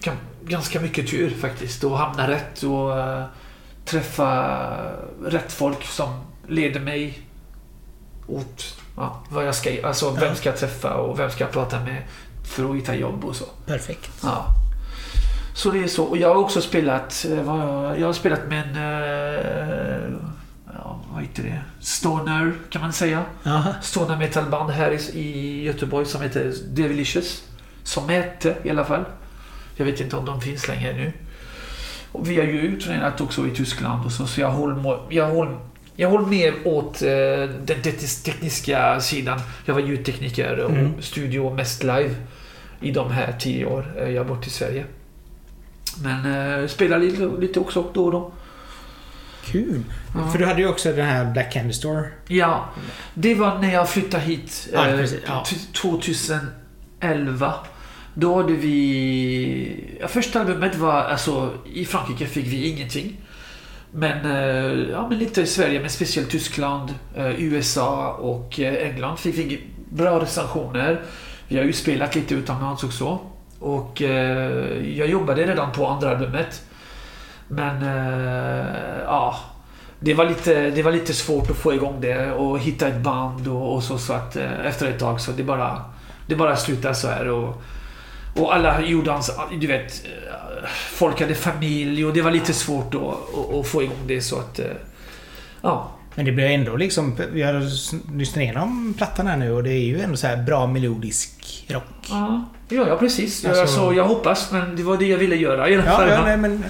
gan- 0.00 0.16
ganska 0.48 0.80
mycket 0.80 1.10
tur 1.10 1.30
faktiskt. 1.30 1.84
Och 1.84 1.98
hamna 1.98 2.28
rätt 2.28 2.62
och 2.62 2.98
eh, 2.98 3.24
träffa 3.84 4.58
rätt 5.24 5.52
folk 5.52 5.84
som 5.84 6.20
leder 6.48 6.80
mig 6.80 7.18
åt 8.26 8.78
ja, 8.96 9.22
vad 9.28 9.46
jag 9.46 9.54
ska, 9.54 9.86
alltså 9.86 10.10
vem 10.10 10.34
ska 10.34 10.48
jag 10.48 10.58
träffa 10.58 10.94
och 10.94 11.18
vem 11.18 11.30
ska 11.30 11.44
jag 11.44 11.52
prata 11.52 11.80
med 11.80 12.02
för 12.44 12.70
att 12.70 12.76
hitta 12.76 12.94
jobb 12.94 13.24
och 13.24 13.36
så. 13.36 13.44
Perfekt. 13.66 14.10
Ja. 14.22 14.46
Så 15.54 15.70
det 15.70 15.78
är 15.78 15.88
så. 15.88 16.04
Och 16.04 16.16
jag 16.16 16.28
har 16.28 16.36
också 16.36 16.60
spelat, 16.60 17.26
eh, 17.30 17.36
jag 17.98 18.06
har 18.06 18.12
spelat 18.12 18.48
med 18.48 18.62
en, 18.62 18.76
eh, 18.76 20.18
ja, 20.74 21.00
vad 21.12 21.22
heter 21.22 21.42
det, 21.42 21.60
stoner 21.80 22.52
kan 22.70 22.82
man 22.82 22.92
säga. 22.92 23.24
Jaha. 23.42 23.74
Stoner 23.82 24.16
metalband 24.16 24.70
här 24.70 24.90
i, 24.90 25.18
i 25.18 25.62
Göteborg 25.64 26.06
som 26.06 26.22
heter 26.22 26.54
Devilicious. 26.68 27.42
Som 27.82 28.08
hette 28.08 28.56
i 28.62 28.70
alla 28.70 28.84
fall. 28.84 29.04
Jag 29.76 29.84
vet 29.86 30.00
inte 30.00 30.16
om 30.16 30.24
de 30.24 30.40
finns 30.40 30.68
längre 30.68 30.92
nu. 30.92 31.12
Och 32.12 32.30
vi 32.30 32.36
har 32.36 32.44
ju 32.44 32.80
turnerat 32.80 33.20
också 33.20 33.46
i 33.46 33.50
Tyskland 33.50 34.04
och 34.06 34.12
så, 34.12 34.26
så 34.26 34.40
jag 34.40 34.50
håller, 34.50 34.98
jag 35.08 35.26
håller, 35.30 35.56
jag 35.96 36.10
håller 36.10 36.26
mer 36.26 36.54
åt 36.64 37.02
eh, 37.02 37.08
den 37.64 37.82
teknis- 37.82 38.24
tekniska 38.24 39.00
sidan. 39.00 39.40
Jag 39.64 39.74
var 39.74 39.80
ljudtekniker 39.80 40.58
och 40.58 40.70
Mm. 40.70 41.02
studio 41.02 41.54
mest 41.54 41.82
live 41.82 42.14
i 42.80 42.90
de 42.90 43.10
här 43.10 43.36
tio 43.40 43.66
år 43.66 43.94
eh, 43.98 44.08
jag 44.08 44.24
har 44.24 44.28
bott 44.34 44.46
i 44.46 44.50
Sverige. 44.50 44.84
Men 46.02 46.60
eh, 46.62 46.66
spelar 46.68 46.98
lite, 46.98 47.30
lite 47.38 47.60
också 47.60 47.90
då 47.94 48.04
och 48.04 48.12
då. 48.12 48.32
Kul. 49.44 49.82
Ja. 50.14 50.28
För 50.30 50.38
du 50.38 50.46
hade 50.46 50.60
ju 50.60 50.68
också 50.68 50.92
den 50.92 51.06
här 51.06 51.24
Black 51.32 51.52
Candy 51.52 51.72
Store. 51.72 52.04
Ja, 52.28 52.64
det 53.14 53.34
var 53.34 53.58
när 53.58 53.72
jag 53.72 53.88
flyttade 53.90 54.22
hit 54.22 54.68
Ja, 54.72 54.84
precis, 54.84 55.20
ja. 55.26 55.44
t- 55.44 55.56
2011. 57.00 57.54
Då 58.18 58.36
hade 58.36 58.52
vi... 58.52 59.96
Ja, 60.00 60.08
första 60.08 60.40
albumet 60.40 60.76
var... 60.76 60.92
Alltså, 60.92 61.50
I 61.72 61.84
Frankrike 61.84 62.26
fick 62.26 62.46
vi 62.46 62.68
ingenting. 62.68 63.16
Men, 63.90 64.26
eh, 64.26 64.90
ja, 64.90 65.08
men 65.08 65.18
lite 65.18 65.42
i 65.42 65.46
Sverige, 65.46 65.80
men 65.80 65.90
speciellt 65.90 66.30
Tyskland, 66.30 66.94
eh, 67.16 67.42
USA 67.42 68.12
och 68.12 68.60
eh, 68.60 68.88
England 68.88 69.16
fick 69.16 69.38
vi 69.38 69.60
bra 69.90 70.20
recensioner. 70.20 71.02
Vi 71.48 71.56
har 71.58 71.64
ju 71.64 71.72
spelat 71.72 72.14
lite 72.14 72.34
utomlands 72.34 72.84
också. 72.84 73.18
Och 73.58 74.02
eh, 74.02 74.88
jag 74.98 75.08
jobbade 75.08 75.46
redan 75.46 75.72
på 75.72 75.86
andra 75.86 76.10
albumet. 76.10 76.62
Men 77.48 77.82
eh, 77.82 78.66
ja, 79.04 79.36
det 80.00 80.14
var, 80.14 80.24
lite, 80.24 80.70
det 80.70 80.82
var 80.82 80.92
lite 80.92 81.14
svårt 81.14 81.50
att 81.50 81.56
få 81.56 81.74
igång 81.74 82.00
det 82.00 82.32
och 82.32 82.58
hitta 82.58 82.88
ett 82.88 83.00
band 83.00 83.48
och, 83.48 83.74
och 83.74 83.82
så. 83.82 83.98
Så 83.98 84.12
att 84.12 84.36
eh, 84.36 84.66
efter 84.66 84.86
ett 84.90 84.98
tag 84.98 85.20
så 85.20 85.32
det 85.32 85.42
bara, 85.42 85.84
det 86.26 86.36
bara 86.36 86.56
slutade 86.56 86.94
så 86.94 87.08
här. 87.08 87.28
Och, 87.28 87.62
och 88.36 88.54
alla 88.54 88.80
gjorde 88.80 89.10
hans, 89.10 89.30
du 89.60 89.66
vet, 89.66 90.02
folk 90.90 91.20
hade 91.20 91.34
familj 91.34 92.04
och 92.04 92.12
det 92.14 92.22
var 92.22 92.30
lite 92.30 92.52
svårt 92.52 92.94
att, 92.94 93.00
att, 93.02 93.54
att 93.54 93.66
få 93.66 93.82
igång 93.82 93.96
det 94.06 94.20
så 94.20 94.38
att, 94.38 94.58
eh, 94.58 94.66
ja. 95.62 95.90
Men 96.14 96.24
det 96.24 96.32
blir 96.32 96.44
ändå 96.46 96.76
liksom... 96.76 97.16
Vi 97.32 97.42
har 97.42 97.60
lyssnat 98.18 98.36
igenom 98.42 98.94
plattan 98.96 99.26
här 99.26 99.36
nu 99.36 99.52
och 99.52 99.62
det 99.62 99.70
är 99.72 99.80
ju 99.84 100.00
ändå 100.00 100.16
så 100.16 100.26
här 100.26 100.36
bra 100.36 100.66
melodisk 100.66 101.64
rock. 101.68 101.84
Ja, 102.08 102.44
ja, 102.68 102.88
ja 102.88 102.96
precis. 102.96 103.44
Alltså- 103.44 103.60
Alltså, 103.62 103.92
jag 103.92 104.04
hoppas, 104.04 104.52
men 104.52 104.76
det 104.76 104.82
var 104.82 104.96
det 104.96 105.06
jag 105.06 105.18
ville 105.18 105.36
göra 105.36 105.68
i 105.68 105.74
alla 105.74 105.84
Ja, 105.84 105.96
fall. 105.96 106.08
ja 106.08 106.24
nej, 106.24 106.36
men... 106.36 106.64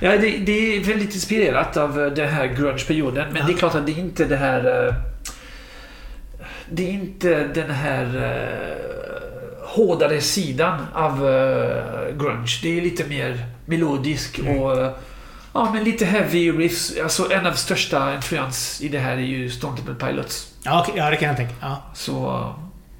Ja, 0.00 0.10
det, 0.10 0.36
det 0.38 0.76
är 0.76 0.80
väldigt 0.84 1.14
inspirerat 1.14 1.76
av 1.76 2.00
eh, 2.04 2.10
den 2.12 2.28
här 2.28 2.46
grunge-perioden. 2.46 3.26
Men 3.32 3.40
Ja. 3.40 3.46
det 3.46 3.52
är 3.52 3.56
klart 3.56 3.74
att 3.74 3.86
det 3.86 3.92
är 3.92 3.98
inte 3.98 4.24
det 4.24 4.36
här... 4.36 4.86
eh, 4.88 4.94
Det 6.70 6.88
är 6.88 6.92
inte 6.92 7.44
den 7.54 7.70
här 7.70 8.04
hårdare 9.70 10.20
sidan 10.20 10.86
av 10.94 11.28
eh, 11.28 12.16
grunge. 12.16 12.58
Det 12.62 12.78
är 12.78 12.82
lite 12.82 13.04
mer 13.04 13.46
melodisk 13.66 14.38
Mm. 14.38 14.58
och 14.58 14.80
eh, 14.80 14.90
ja, 15.54 15.70
men 15.72 15.84
lite 15.84 16.04
heavy 16.04 16.52
riffs. 16.52 16.92
Alltså 17.02 17.32
en 17.32 17.46
av 17.46 17.52
största 17.52 18.14
influens 18.14 18.80
i 18.80 18.88
det 18.88 18.98
här 18.98 19.12
är 19.12 19.16
ju 19.20 19.50
Stone 19.50 19.76
Temple 19.76 20.06
Pilots. 20.08 20.48
Ja, 20.62 20.80
okej, 20.82 20.94
ja, 20.96 21.10
det 21.10 21.16
kan 21.16 21.28
jag 21.28 21.36
tänka. 21.36 21.54
Ja. 21.60 21.82
Så, 21.94 22.44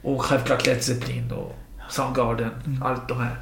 och 0.02 0.22
självklart 0.22 0.66
Led 0.66 0.82
Zeppelin 0.82 1.32
och 1.32 1.56
Soundgarden. 1.90 2.50
Mm. 2.66 2.82
Allt 2.82 3.08
de 3.08 3.20
här. 3.20 3.36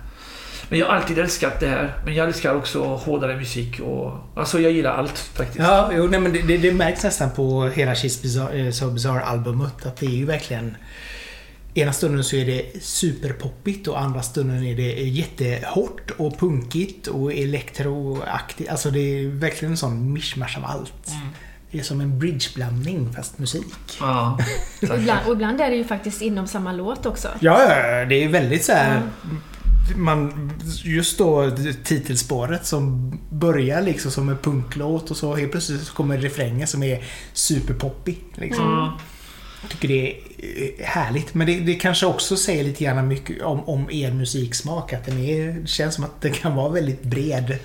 Men 0.69 0.79
jag 0.79 0.87
har 0.87 0.95
alltid 0.95 1.19
älskat 1.19 1.61
det 1.61 1.69
här. 1.69 1.95
Men 2.05 2.15
jag 2.15 2.27
älskar 2.27 2.55
också 2.55 2.83
hårdare 2.83 3.37
musik. 3.37 3.81
Och, 3.81 4.13
alltså 4.37 4.61
jag 4.61 4.73
gillar 4.73 4.93
allt 4.93 5.19
faktiskt. 5.19 5.59
Ja, 5.59 5.91
jo, 5.93 6.07
nej, 6.07 6.21
men 6.21 6.33
det, 6.33 6.43
det, 6.43 6.57
det 6.57 6.73
märks 6.73 7.03
nästan 7.05 7.31
på 7.31 7.65
hela 7.67 7.95
She's 7.95 8.23
Bizarre, 8.23 8.59
eh, 8.67 8.71
So 8.73 8.91
Bizarre-albumet 8.91 9.87
att 9.87 9.97
det 9.97 10.07
är 10.07 10.11
ju 10.11 10.25
verkligen... 10.25 10.77
Ena 11.79 11.93
stunden 11.93 12.25
så 12.25 12.37
är 12.37 12.47
det 12.47 12.83
superpoppigt 12.83 13.89
och 13.89 14.01
andra 14.01 14.23
stunden 14.23 14.65
är 14.65 14.77
det 14.77 14.93
jättehårt 14.93 16.11
och 16.17 16.39
punkigt 16.39 17.07
och 17.07 17.33
elektroaktigt. 17.33 18.71
Alltså 18.71 18.91
det 18.91 19.01
är 19.01 19.29
verkligen 19.29 19.73
en 19.73 19.77
sån 19.77 20.13
mischmasch 20.13 20.59
av 20.59 20.65
allt. 20.65 21.09
Mm. 21.09 21.29
Det 21.71 21.79
är 21.79 21.83
som 21.83 22.01
en 22.01 22.19
bridgeblandning 22.19 23.13
fast 23.13 23.39
musik. 23.39 23.75
Ja, 24.01 24.39
Och 24.91 24.99
ibland, 24.99 25.27
och 25.27 25.33
ibland 25.33 25.61
är 25.61 25.71
det 25.71 25.77
ju 25.77 25.85
faktiskt 25.85 26.23
inom 26.23 26.47
samma 26.47 26.73
låt 26.73 27.07
också. 27.07 27.29
Ja, 27.41 27.57
det 28.09 28.25
är 28.25 28.29
väldigt 28.29 28.65
så 28.65 28.73
här... 28.73 29.03
Man, 29.97 30.53
just 30.85 31.19
då 31.19 31.51
titelspåret 31.85 32.67
som 32.67 33.13
börjar 33.31 33.83
liksom 33.83 34.11
som 34.11 34.29
en 34.29 34.39
punklåt 34.39 35.11
och 35.11 35.17
så 35.17 35.35
helt 35.35 35.51
plötsligt 35.51 35.83
så 35.83 35.95
kommer 35.95 36.19
refrängen 36.19 36.67
som 36.67 36.83
är 36.83 37.05
superpoppig. 37.33 38.19
Liksom. 38.35 38.79
Mm. 38.79 38.93
Jag 39.63 39.71
tycker 39.71 39.89
det 39.89 40.11
är 40.11 40.17
eh, 40.81 40.87
härligt. 40.87 41.35
Men 41.35 41.47
det, 41.47 41.61
det 41.61 41.75
kanske 41.75 42.07
också 42.07 42.37
säger 42.37 42.65
lite 42.65 42.85
grann 42.85 43.09
mycket 43.09 43.43
om, 43.43 43.69
om 43.69 43.91
er 43.91 44.13
musiksmak. 44.13 44.93
Att 44.93 45.05
den 45.07 45.19
är, 45.19 45.53
det 45.53 45.67
känns 45.67 45.95
som 45.95 46.05
att 46.05 46.21
den 46.21 46.33
kan 46.33 46.55
vara 46.55 46.69
väldigt 46.69 47.03
bred. 47.03 47.59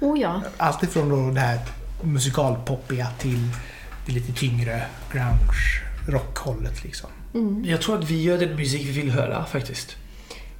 Oh 0.00 0.20
ja. 0.20 0.42
Allt 0.56 0.82
ifrån 0.82 1.08
då 1.08 1.30
det 1.30 1.40
här 1.40 1.58
musikalpoppiga 2.02 3.06
till 3.18 3.48
det 4.06 4.12
lite 4.12 4.32
tyngre 4.32 4.82
grunge 5.12 5.82
rockhållet 6.08 6.84
liksom. 6.84 7.10
Mm. 7.34 7.64
Jag 7.64 7.80
tror 7.82 7.98
att 7.98 8.10
vi 8.10 8.22
gör 8.22 8.38
den 8.38 8.56
musik 8.56 8.86
vi 8.86 8.92
vill 8.92 9.10
höra 9.10 9.44
faktiskt. 9.44 9.96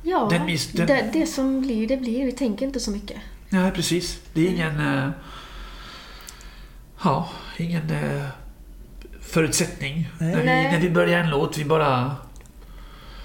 Ja, 0.02 0.28
Den 0.30 0.46
den- 0.72 0.86
det, 0.86 1.10
det 1.12 1.26
som 1.26 1.60
blir, 1.60 1.88
det 1.88 1.96
blir. 1.96 2.24
Vi 2.24 2.32
tänker 2.32 2.66
inte 2.66 2.80
så 2.80 2.90
mycket. 2.90 3.16
Ja, 3.48 3.70
precis. 3.74 4.18
Det 4.34 4.46
är 4.46 4.50
ingen... 4.50 4.80
eh, 4.98 5.10
ja, 7.04 7.28
ingen 7.56 7.90
eh, 7.90 8.24
förutsättning. 9.30 10.08
Nej. 10.18 10.34
När 10.34 10.42
vi, 10.42 10.72
när 10.72 10.80
vi 10.80 10.90
börjar 10.90 11.18
en 11.18 11.30
låt, 11.30 11.58
vi 11.58 11.64
bara... 11.64 12.16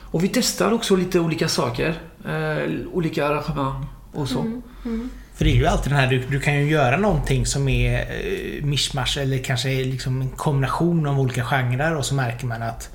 Och 0.01 0.23
vi 0.23 0.27
testar 0.27 0.71
också 0.71 0.95
lite 0.95 1.19
olika 1.19 1.47
saker. 1.47 1.95
Eh, 2.25 2.87
olika 2.91 3.27
arrangemang 3.27 3.85
och 4.11 4.27
så. 4.29 4.39
Mm. 4.39 4.61
Mm. 4.85 5.09
För 5.35 5.45
det 5.45 5.51
är 5.51 5.55
ju 5.55 5.65
alltid 5.65 5.91
den 5.91 5.99
här, 5.99 6.07
du, 6.07 6.19
du 6.29 6.39
kan 6.39 6.55
ju 6.55 6.69
göra 6.69 6.97
någonting 6.97 7.45
som 7.45 7.67
är 7.69 7.99
eh, 7.99 8.63
mischmasch 8.65 9.17
eller 9.17 9.37
kanske 9.37 9.69
är 9.69 9.85
liksom 9.85 10.21
en 10.21 10.29
kombination 10.29 11.05
av 11.07 11.19
olika 11.19 11.43
genrer 11.43 11.95
och 11.95 12.05
så 12.05 12.15
märker 12.15 12.45
man 12.45 12.61
att 12.61 12.89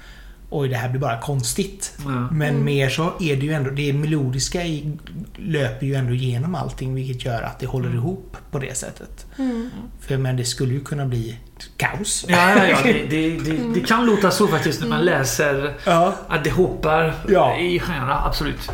Oj, 0.51 0.69
det 0.69 0.77
här 0.77 0.89
blir 0.89 1.01
bara 1.01 1.21
konstigt. 1.21 1.99
Ja. 1.99 2.29
Men 2.33 2.49
Mm. 2.49 2.65
mer 2.65 2.89
så 2.89 3.13
är 3.21 3.37
det 3.37 3.47
ju 3.47 3.53
ändå, 3.53 3.71
det 3.71 3.93
melodiska 3.93 4.65
i, 4.65 4.93
löper 5.37 5.87
ju 5.87 5.95
ändå 5.95 6.15
igenom 6.15 6.55
allting 6.55 6.95
vilket 6.95 7.25
gör 7.25 7.43
att 7.43 7.59
det 7.59 7.67
håller 7.67 7.95
ihop 7.95 8.37
på 8.51 8.59
det 8.59 8.77
sättet. 8.77 9.27
Mm. 9.39 9.71
För 10.01 10.17
men 10.17 10.37
det 10.37 10.45
skulle 10.45 10.75
ju 10.75 10.81
kunna 10.81 11.07
bli 11.07 11.39
kaos. 11.77 12.25
Ja, 12.29 12.57
ja, 12.57 12.67
ja 12.67 12.79
det, 12.85 12.93
det, 13.11 13.31
det, 13.31 13.57
det 13.75 13.81
kan 13.81 14.07
låta 14.07 14.31
så 14.31 14.49
faktiskt 14.49 14.81
när 14.81 14.89
man 14.89 15.05
läser 15.05 15.75
Ja. 15.85 16.15
att 16.29 16.45
det 16.45 16.51
hoppar 16.51 17.15
Ja. 17.29 17.59
i 17.59 17.79
genrer, 17.81 18.27
absolut. 18.27 18.71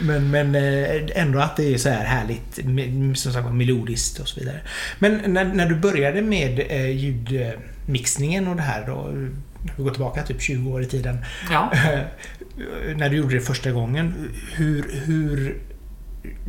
Men, 0.00 0.30
men, 0.30 0.54
eh, 0.54 1.20
ändå 1.22 1.38
att 1.38 1.56
det 1.56 1.74
är 1.74 1.78
så 1.78 1.88
här 1.88 2.04
härligt, 2.04 2.54
som 3.18 3.32
sagt 3.32 3.52
melodiskt 3.52 4.18
och 4.18 4.28
så 4.28 4.40
vidare. 4.40 4.60
Men 4.98 5.20
när, 5.26 5.44
när 5.44 5.66
du 5.68 5.74
började 5.74 6.22
med 6.22 6.58
eh, 6.68 6.90
ljudmixningen 6.90 8.48
och 8.48 8.56
det 8.56 8.62
här 8.62 8.86
då, 8.86 9.10
vi 9.76 9.82
går 9.82 9.90
tillbaka 9.90 10.22
typ 10.22 10.42
20 10.42 10.70
år 10.70 10.82
i 10.82 10.86
tiden. 10.86 11.18
Ja. 11.50 11.72
när 12.96 13.08
du 13.08 13.16
gjorde 13.16 13.34
det 13.34 13.40
första 13.40 13.70
gången, 13.70 14.30
hur, 14.52 14.84
hur 15.04 15.56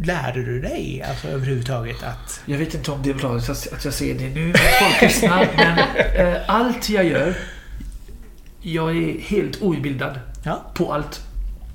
lärde 0.03 0.43
du 0.43 0.61
dig 0.61 1.03
alltså 1.09 1.27
överhuvudtaget 1.27 2.03
att... 2.03 2.41
Jag 2.45 2.57
vet 2.57 2.73
inte 2.73 2.91
om 2.91 3.03
det 3.03 3.09
är 3.09 3.13
bra 3.13 3.35
att 3.35 3.85
jag 3.85 3.93
säger 3.93 4.15
det 4.19 4.29
nu 4.29 4.53
folk 4.53 5.01
lyssnar, 5.01 5.47
men 5.55 5.79
eh, 6.27 6.41
allt 6.47 6.89
jag 6.89 7.05
gör, 7.05 7.35
jag 8.61 8.97
är 8.97 9.19
helt 9.19 9.61
outbildad 9.61 10.19
Ja, 10.45 10.71
på 10.73 10.93
allt. 10.93 11.21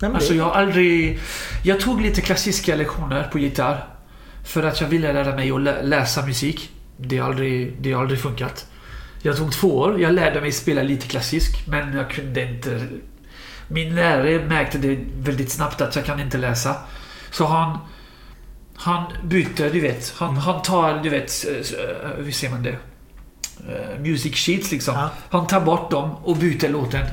nej, 0.01 0.11
Alltså 0.15 0.35
jag 0.35 0.45
har 0.45 0.53
aldrig... 0.53 1.19
Jag 1.65 1.81
tog 1.81 2.01
lite 2.01 2.21
klassiska 2.21 2.75
lektioner 2.77 3.29
på 3.33 3.39
gitarr. 3.39 3.85
För 4.45 4.63
att 4.63 4.81
jag 4.81 4.89
ville 4.89 5.13
lära 5.13 5.37
mig 5.37 5.51
att 5.51 5.61
lä- 5.61 5.83
läsa 5.83 6.27
musik. 6.27 6.71
Det 6.97 7.19
har 7.19 7.29
aldrig, 7.29 7.77
det 7.81 7.93
har 7.93 8.01
aldrig 8.03 8.21
funkat. 8.21 8.67
Jag 9.23 9.37
tog 9.37 9.53
två 9.53 9.77
år. 9.79 10.01
Jag 10.01 10.15
lärde 10.15 10.41
mig 10.41 10.53
spela 10.53 10.83
lite 10.83 11.07
klassisk. 11.07 11.67
Men 11.67 11.97
jag 11.97 12.11
kunde 12.11 12.43
inte... 12.43 12.87
Min 13.69 13.95
lärare 13.95 14.45
märkte 14.47 14.79
det 14.79 14.99
väldigt 15.19 15.51
snabbt 15.51 15.81
att 15.81 15.97
jag 15.97 16.05
kan 16.05 16.21
inte 16.21 16.39
läsa. 16.39 16.77
Så 17.31 17.47
han... 17.47 17.79
Han 18.81 19.05
byter, 19.25 19.71
du 19.73 19.81
vet. 19.81 20.15
Han, 20.17 20.37
han 20.37 20.63
tar, 20.63 21.01
du 21.03 21.09
vet... 21.09 21.33
eh, 21.49 22.25
Hur 22.25 22.33
ser 22.33 22.51
man 22.51 22.63
det? 22.63 22.77
Eh, 23.69 24.01
Music 24.01 24.37
sheets 24.37 24.71
liksom. 24.73 24.95
Ja. 24.95 25.11
Han 25.31 25.47
tar 25.47 25.61
bort 25.61 25.91
dem 25.91 26.11
och 26.25 26.37
byter 26.37 26.69
låten. 26.69 27.07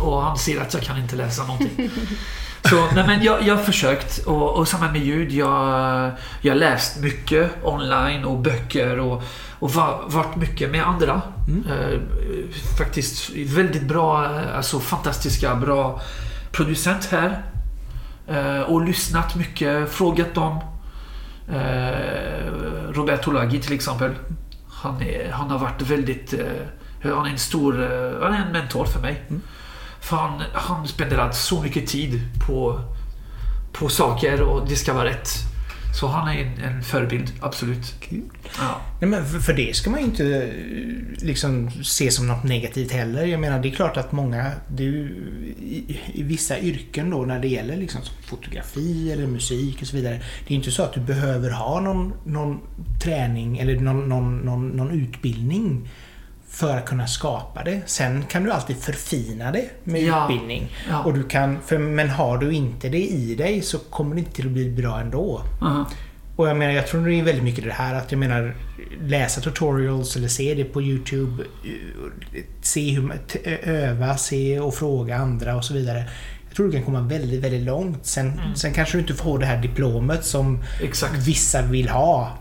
Och 0.00 0.22
han 0.22 0.38
ser 0.38 0.60
att 0.60 0.74
jag 0.74 0.82
kan 0.82 0.98
inte 0.98 1.16
läsa 1.16 1.42
någonting. 1.44 1.90
Så, 2.64 2.86
nej 2.94 3.06
men 3.06 3.22
jag, 3.22 3.42
jag 3.42 3.56
har 3.56 3.62
försökt 3.62 4.18
och, 4.18 4.50
och 4.56 4.68
samma 4.68 4.92
med 4.92 5.04
ljud. 5.04 5.32
Jag 5.32 5.46
har 5.48 6.54
läst 6.54 6.98
mycket 7.00 7.50
online 7.64 8.24
och 8.24 8.38
böcker 8.38 8.98
och, 8.98 9.22
och 9.58 9.72
var, 9.72 10.00
varit 10.06 10.36
mycket 10.36 10.70
med 10.70 10.86
andra. 10.86 11.22
Mm. 11.48 11.64
Eh, 11.66 11.98
faktiskt 12.78 13.30
väldigt 13.30 13.82
bra, 13.82 14.26
alltså 14.56 14.80
fantastiska 14.80 15.54
bra 15.54 16.00
producent 16.52 17.08
här. 17.10 17.42
Eh, 18.28 18.60
och 18.60 18.84
lyssnat 18.84 19.36
mycket, 19.36 19.90
frågat 19.90 20.34
dem. 20.34 20.60
Eh, 21.48 22.52
Roberto 22.92 23.30
Laghi 23.30 23.60
till 23.60 23.72
exempel. 23.72 24.10
Han, 24.68 25.02
är, 25.02 25.30
han 25.30 25.50
har 25.50 25.58
varit 25.58 25.82
väldigt... 25.82 26.32
Eh, 26.32 27.10
han 27.14 27.26
är 27.26 27.30
en 27.30 27.38
stor... 27.38 27.72
Han 28.22 28.32
är 28.32 28.46
en 28.46 28.52
mentor 28.52 28.84
för 28.84 29.00
mig. 29.00 29.22
Mm. 29.28 29.42
För 30.00 30.16
han, 30.16 30.42
han 30.52 30.88
spenderat 30.88 31.36
så 31.36 31.62
mycket 31.62 31.86
tid 31.86 32.20
på, 32.46 32.80
på 33.72 33.88
saker 33.88 34.42
och 34.42 34.68
det 34.68 34.76
ska 34.76 34.94
vara 34.94 35.04
rätt. 35.04 35.28
Så 35.96 36.06
han 36.06 36.28
är 36.28 36.44
en, 36.44 36.58
en 36.64 36.82
förebild, 36.82 37.32
absolut. 37.40 37.94
Ja. 38.58 38.80
nej, 39.00 39.10
men 39.10 39.26
för, 39.26 39.38
för 39.38 39.52
det 39.52 39.76
ska 39.76 39.90
man 39.90 40.00
ju 40.00 40.06
inte 40.06 40.24
eh, 40.24 41.24
liksom 41.26 41.70
se 41.70 42.10
som 42.10 42.28
något 42.28 42.44
negativt 42.44 42.92
heller. 42.92 43.24
Jag 43.24 43.40
menar, 43.40 43.58
det 43.58 43.68
är 43.68 43.72
klart 43.72 43.96
att 43.96 44.12
många... 44.12 44.52
Ju, 44.78 44.92
i, 45.60 46.00
I 46.14 46.22
vissa 46.22 46.58
yrken 46.58 47.10
då 47.10 47.24
när 47.24 47.38
det 47.38 47.48
gäller 47.48 47.76
liksom 47.76 48.00
fotografi 48.24 49.12
eller 49.12 49.26
musik 49.26 49.82
och 49.82 49.86
så 49.86 49.96
vidare. 49.96 50.20
Det 50.46 50.54
är 50.54 50.56
inte 50.56 50.70
så 50.70 50.82
att 50.82 50.92
du 50.92 51.00
behöver 51.00 51.50
ha 51.50 51.80
någon, 51.80 52.12
någon 52.24 52.60
träning 53.02 53.58
eller 53.58 53.80
någon, 53.80 54.08
någon, 54.08 54.38
någon, 54.38 54.68
någon 54.68 54.90
utbildning 54.90 55.88
för 56.56 56.76
att 56.76 56.86
kunna 56.86 57.06
skapa 57.06 57.64
det. 57.64 57.80
Sen 57.86 58.22
kan 58.28 58.44
du 58.44 58.52
alltid 58.52 58.76
förfina 58.76 59.52
det 59.52 59.64
med 59.84 60.02
Ja. 60.02 60.24
utbildning. 60.24 60.68
Ja. 60.90 61.02
Och 61.04 61.14
du 61.14 61.22
kan, 61.22 61.58
för, 61.66 61.78
men 61.78 62.10
har 62.10 62.38
du 62.38 62.52
inte 62.52 62.88
det 62.88 63.06
i 63.06 63.34
dig 63.34 63.62
så 63.62 63.78
kommer 63.78 64.14
det 64.14 64.18
inte 64.18 64.32
till 64.32 64.46
att 64.46 64.52
bli 64.52 64.70
bra 64.70 65.00
ändå. 65.00 65.42
Aha. 65.62 65.86
Och 66.36 66.48
jag 66.48 66.56
menar, 66.56 66.72
jag 66.72 66.86
tror 66.86 67.06
det 67.06 67.14
är 67.14 67.22
väldigt 67.22 67.44
mycket 67.44 67.64
det 67.64 67.72
här 67.72 67.94
att 67.94 68.12
jag 68.12 68.18
menar 68.18 68.54
läsa 69.02 69.40
tutorials 69.40 70.16
eller 70.16 70.28
se 70.28 70.54
det 70.54 70.64
på 70.64 70.82
YouTube. 70.82 71.42
eh, 71.64 72.42
Se 72.62 72.90
hur 72.90 73.02
man, 73.02 73.18
öva, 73.62 74.16
se 74.16 74.60
och 74.60 74.74
fråga 74.74 75.16
andra 75.16 75.56
och 75.56 75.64
så 75.64 75.74
vidare. 75.74 76.04
Jag 76.48 76.56
tror 76.56 76.66
du 76.66 76.72
kan 76.72 76.82
komma 76.82 77.00
väldigt, 77.00 77.40
väldigt 77.44 77.62
långt. 77.62 78.06
Sen, 78.06 78.40
sen 78.54 78.72
kanske 78.72 78.96
du 78.96 79.00
inte 79.00 79.14
får 79.14 79.38
det 79.38 79.46
här 79.46 79.62
diplomet 79.62 80.24
som 80.24 80.62
Exakt. 80.82 81.14
vissa 81.26 81.62
vill 81.62 81.88
ha. 81.88 82.38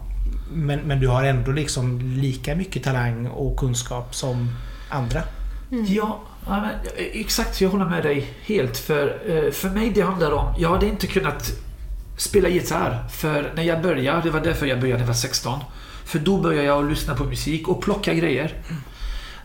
Men, 0.53 0.79
men 0.79 0.99
du 0.99 1.08
har 1.08 1.23
ändå 1.23 1.51
liksom 1.51 2.01
lika 2.01 2.55
mycket 2.55 2.84
talang 2.84 3.27
och 3.27 3.58
kunskap 3.58 4.15
som 4.15 4.49
andra. 4.89 5.21
Ja, 5.69 6.19
ja, 6.45 6.62
men, 6.62 6.69
eh, 6.71 7.21
exakt. 7.21 7.62
Jag 7.62 7.69
håller 7.69 7.86
med 7.86 8.03
dig 8.03 8.34
helt. 8.45 8.77
För, 8.77 9.08
eh, 9.27 9.51
för 9.51 9.69
mig 9.69 9.89
det 9.89 10.01
handlar 10.01 10.31
om... 10.31 10.53
Jag 10.58 10.69
hade 10.69 10.86
inte 10.86 11.08
kunnat 11.08 11.51
spela 12.17 12.49
gitarr. 12.49 13.08
För 13.10 13.51
när 13.55 13.63
jag 13.63 13.81
började, 13.81 14.21
det 14.21 14.29
var 14.29 14.41
därför 14.41 14.65
jag 14.65 14.79
började 14.79 14.97
när 14.97 15.03
jag 15.03 15.08
var 15.08 15.13
16. 15.13 15.60
För 16.05 16.19
då 16.19 16.38
började 16.38 16.67
jag 16.67 16.89
lyssna 16.89 17.15
på 17.15 17.23
musik 17.23 17.67
och 17.67 17.81
plocka 17.81 18.13
grejer. 18.13 18.53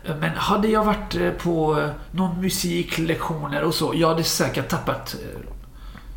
Eh, 0.04 0.16
Men 0.16 0.30
hade 0.36 0.68
jag 0.68 0.84
varit 0.84 1.14
eh, 1.14 1.30
på 1.30 1.88
någon 2.10 2.40
musiklektioner 2.40 3.62
och 3.62 3.74
så, 3.74 3.92
jag 3.96 4.08
hade 4.08 4.24
säkert 4.24 4.68
tappat... 4.68 5.16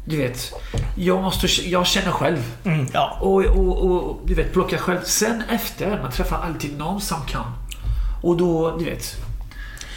Du 0.05 0.17
vet, 0.17 0.53
jag, 0.95 1.21
måste, 1.21 1.47
jag 1.69 1.88
känner 1.88 2.12
själv. 2.12 2.56
Mm, 2.63 2.88
ja. 2.93 3.17
Och, 3.21 3.45
och, 3.45 3.86
och 3.86 4.21
du 4.25 4.34
vet, 4.34 4.53
plocka 4.53 4.77
själv. 4.77 4.99
Sen 5.03 5.43
efter, 5.49 6.01
man 6.01 6.12
träffar 6.12 6.38
alltid 6.38 6.77
någon 6.77 7.01
som 7.01 7.21
kan. 7.27 7.45
Och 8.21 8.38
då, 8.38 8.77
du 8.77 8.86
vet. 8.86 9.15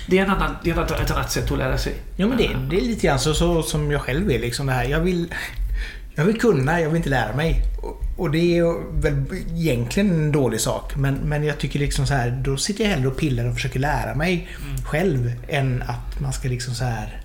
Det 0.08 0.18
är, 0.18 0.24
en 0.24 0.30
annan, 0.30 0.56
det 0.64 0.70
är 0.70 1.02
ett, 1.02 1.10
annat 1.10 1.32
sätt 1.32 1.52
att 1.52 1.58
lära 1.58 1.78
sig. 1.78 1.94
Jo 2.16 2.28
men 2.28 2.38
det, 2.38 2.56
det 2.70 2.76
är 2.76 2.80
lite 2.80 3.06
grann 3.06 3.18
så, 3.18 3.34
så 3.34 3.62
som 3.62 3.90
jag 3.90 4.00
själv 4.00 4.30
är 4.30 4.38
liksom 4.38 4.66
det 4.66 4.72
här. 4.72 4.84
Jag 4.84 5.00
vill, 5.00 5.34
jag 6.14 6.24
vill 6.24 6.40
kunna, 6.40 6.80
jag 6.80 6.88
vill 6.88 6.96
inte 6.96 7.08
lära 7.08 7.36
mig. 7.36 7.62
Och, 7.82 8.02
och 8.16 8.30
det 8.30 8.58
är 8.58 9.00
väl 9.00 9.24
egentligen 9.54 10.10
en 10.10 10.32
dålig 10.32 10.60
sak. 10.60 10.96
Men, 10.96 11.14
men 11.14 11.44
jag 11.44 11.58
tycker 11.58 11.78
liksom 11.78 12.06
så 12.06 12.14
här, 12.14 12.30
då 12.44 12.56
sitter 12.56 12.84
jag 12.84 12.90
hellre 12.90 13.08
och 13.08 13.16
pillar 13.16 13.48
och 13.48 13.54
försöker 13.54 13.80
lära 13.80 14.14
mig 14.14 14.48
själv 14.84 15.32
än 15.48 15.82
att 15.82 16.20
man 16.20 16.32
ska 16.32 16.48
liksom 16.48 16.74
så 16.74 16.84
här... 16.84 17.22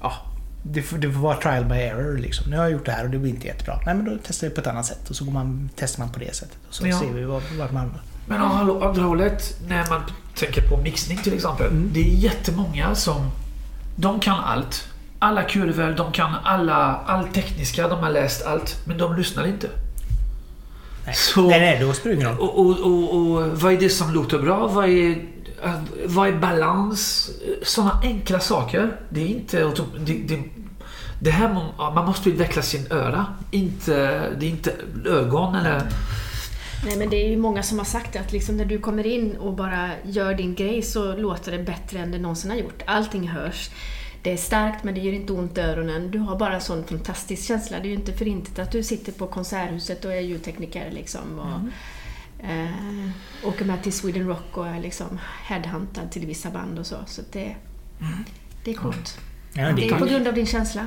Ja, 0.00 0.31
det 0.62 0.82
får, 0.82 0.98
det 0.98 1.12
får 1.12 1.20
vara 1.20 1.36
trial 1.36 1.64
by 1.64 1.74
error 1.74 2.18
liksom. 2.18 2.50
Nu 2.50 2.56
har 2.56 2.62
jag 2.64 2.72
gjort 2.72 2.86
det 2.86 2.92
här 2.92 3.04
och 3.04 3.10
det 3.10 3.18
blir 3.18 3.30
inte 3.30 3.46
jättebra. 3.46 3.80
Nej 3.86 3.94
men 3.94 4.04
då 4.04 4.18
testar 4.26 4.46
jag 4.46 4.54
på 4.54 4.60
ett 4.60 4.66
annat 4.66 4.86
sätt 4.86 5.10
och 5.10 5.16
så 5.16 5.24
går 5.24 5.32
man, 5.32 5.70
testar 5.76 6.00
man 6.04 6.12
på 6.12 6.18
det 6.18 6.34
sättet. 6.36 6.58
Och 6.68 6.74
så 6.74 6.86
Ja. 6.86 6.98
ser 7.00 7.06
vi 7.12 7.24
vart 7.24 7.52
vart 7.58 7.72
man... 7.72 7.94
Men 8.26 8.42
å 8.42 8.82
andra 8.88 9.02
hållet, 9.02 9.60
när 9.68 9.86
man 9.90 10.02
tänker 10.34 10.68
på 10.68 10.76
mixning 10.76 11.18
till 11.18 11.34
exempel. 11.34 11.70
Det 11.92 12.00
är 12.00 12.14
jättemånga 12.14 12.94
som... 12.94 13.30
De 13.96 14.20
kan 14.20 14.40
allt. 14.40 14.88
Alla 15.18 15.42
kurvor, 15.42 15.94
de 15.96 16.12
kan 16.12 16.34
alla, 16.44 16.74
allt 17.06 17.34
tekniska, 17.34 17.88
de 17.88 17.98
har 17.98 18.10
läst 18.10 18.46
allt. 18.46 18.76
Men 18.86 18.98
de 18.98 19.16
lyssnar 19.16 19.46
inte. 19.46 19.68
Nej, 21.06 21.14
Så- 21.14 21.48
nej, 21.48 21.60
nej 21.60 21.78
då 22.04 22.10
ingen 22.10 22.28
roll. 22.28 22.38
Och, 22.38 22.58
och, 22.58 22.80
och, 22.80 23.16
och 23.16 23.60
vad 23.60 23.72
är 23.72 23.76
det 23.80 23.88
som 23.88 24.14
låter 24.14 24.38
bra? 24.38 24.66
Vad 24.66 24.84
är, 24.88 25.18
vad 26.06 26.28
är 26.28 26.32
balans? 26.32 27.30
Sådana 27.62 28.00
enkla 28.02 28.40
saker. 28.40 29.00
Det 29.08 29.20
är 29.20 29.28
inte... 29.28 29.72
Det, 29.98 30.12
det, 30.12 30.42
det 31.20 31.30
här, 31.30 31.48
man 31.94 32.06
måste 32.06 32.28
utveckla 32.28 32.62
sin 32.62 32.92
öra. 32.92 33.26
Inte, 33.50 33.92
det 34.40 34.46
är 34.46 34.50
inte 34.50 34.74
ögon 35.06 35.54
eller... 35.54 35.82
Nej 36.84 36.96
men 36.96 37.10
det 37.10 37.16
är 37.16 37.28
ju 37.28 37.36
många 37.36 37.62
som 37.62 37.78
har 37.78 37.84
sagt 37.84 38.16
att 38.16 38.32
liksom 38.32 38.56
när 38.56 38.64
du 38.64 38.78
kommer 38.78 39.06
in 39.06 39.36
och 39.36 39.52
bara 39.52 39.90
gör 40.04 40.34
din 40.34 40.54
grej 40.54 40.82
så 40.82 41.16
låter 41.16 41.52
det 41.52 41.58
bättre 41.58 41.98
än 41.98 42.10
det 42.10 42.18
någonsin 42.18 42.50
har 42.50 42.58
gjort. 42.58 42.82
Allting 42.86 43.28
hörs. 43.28 43.70
Det 44.22 44.32
är 44.32 44.36
starkt 44.36 44.84
men 44.84 44.94
det 44.94 45.00
gör 45.00 45.12
inte 45.12 45.32
ont 45.32 45.58
i 45.58 45.60
öronen. 45.60 46.10
Du 46.10 46.18
har 46.18 46.36
bara 46.38 46.54
en 46.54 46.60
sån 46.60 46.84
fantastisk 46.84 47.48
känsla. 47.48 47.78
Det 47.78 47.84
är 47.86 47.90
ju 47.90 47.94
inte 47.94 48.12
för 48.12 48.28
inte 48.28 48.62
att 48.62 48.72
du 48.72 48.82
sitter 48.82 49.12
på 49.12 49.26
Konserthuset 49.26 50.04
och 50.04 50.12
är 50.12 50.20
ljudtekniker 50.20 50.90
liksom. 50.90 51.38
Och, 51.38 51.68
eh, 52.42 53.10
åker 53.48 53.64
med 53.64 53.82
till 53.82 53.92
Sweden 53.92 54.26
Rock 54.26 54.56
och 54.56 54.66
är 54.66 54.80
liksom 54.80 55.18
headhuntad 55.44 56.10
till 56.10 56.26
vissa 56.26 56.50
band 56.50 56.78
och 56.78 56.86
så. 56.86 56.96
Så 57.06 57.22
det, 57.32 57.56
det 58.64 58.70
är 58.70 58.74
coolt. 58.74 59.18
Ja, 59.52 59.66
Det 59.66 59.72
det, 59.72 59.88
är 59.88 59.98
på 59.98 60.04
grund 60.06 60.28
av 60.28 60.34
din 60.34 60.46
känsla. 60.46 60.86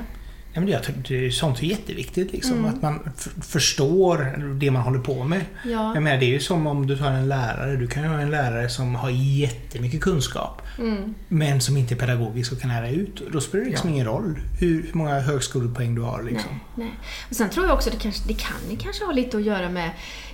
Ja, 0.56 0.60
men 0.60 0.70
jag 0.70 0.80
är 1.10 1.30
sånt 1.30 1.62
är 1.62 1.66
jätteviktigt 1.66 2.32
liksom. 2.32 2.52
Mm. 2.52 2.64
Att 2.64 2.82
man 2.82 3.10
förstår 3.42 4.38
det 4.60 4.70
man 4.70 4.82
håller 4.82 4.98
på 4.98 5.24
med. 5.24 5.44
Ja. 5.64 5.94
Jag 5.94 6.02
menar, 6.02 6.18
det 6.18 6.26
är 6.26 6.30
ju 6.30 6.40
som 6.40 6.66
om 6.66 6.86
du 6.86 6.96
tar 6.96 7.10
en 7.10 7.28
lärare. 7.28 7.76
Du 7.76 7.86
kan 7.86 8.02
ju 8.02 8.08
ha 8.08 8.20
en 8.20 8.30
lärare 8.30 8.68
som 8.68 8.94
har 8.94 9.10
jättemycket 9.10 10.00
kunskap. 10.00 10.62
Mm. 10.78 11.14
Men 11.28 11.60
som 11.60 11.76
inte 11.76 11.94
är 11.94 11.96
pedagogisk 11.96 12.52
och 12.52 12.60
kan 12.60 12.70
lära 12.70 12.90
ut. 12.90 13.22
Då 13.32 13.40
spelar 13.40 13.64
det 13.64 13.70
liksom 13.70 13.90
Ja. 13.90 13.94
ingen 13.94 14.06
roll 14.06 14.38
hur, 14.60 14.90
många 14.92 15.20
högskolepoäng 15.20 15.94
du 15.94 16.02
har. 16.02 16.22
Liksom. 16.22 16.50
Nej, 16.50 16.86
nej. 16.86 16.98
Och 17.30 17.36
sen 17.36 17.50
tror 17.50 17.66
jag 17.66 17.74
också 17.74 17.90
det, 17.90 17.96
kanske, 17.96 18.28
det 18.28 18.34
kan 18.34 18.76
kanske 18.78 19.04
ha 19.04 19.12
lite 19.12 19.36
att 19.36 19.42
göra 19.42 19.68
med 19.68 19.90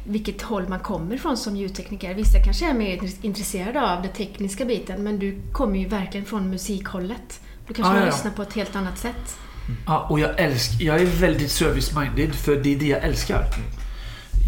vilket 0.07 0.43
håll 0.43 0.69
man 0.69 0.81
kommer 0.81 1.15
ifrån 1.15 1.37
som 1.37 1.57
ljudtekniker. 1.57 2.15
Vissa 2.15 2.45
kanske 2.45 2.71
är 2.71 2.75
mer 2.75 3.01
intresserade 3.23 3.83
av 3.83 4.03
den 4.03 4.13
tekniska 4.13 4.65
biten 4.65 5.03
men 5.03 5.19
du 5.19 5.39
kommer 5.53 5.79
ju 5.79 5.89
verkligen 5.89 6.27
från 6.27 6.51
musikhållet. 6.51 7.41
Du 7.67 7.75
kanske 7.75 7.91
ja, 7.91 7.95
vill 7.95 8.09
ja. 8.09 8.15
lyssna 8.15 8.31
på 8.31 8.43
ett 8.43 8.53
helt 8.53 8.77
annat 8.77 8.99
sätt. 8.99 9.37
Ja, 9.87 10.07
och 10.11 10.21
jag, 10.21 10.41
älskar, 10.41 10.85
jag 10.85 11.01
är 11.01 11.07
väldigt 11.07 11.51
service-minded 11.51 12.33
för 12.33 12.57
det 12.57 12.75
är 12.75 12.79
det 12.79 12.87
jag 12.87 13.05
älskar. 13.05 13.45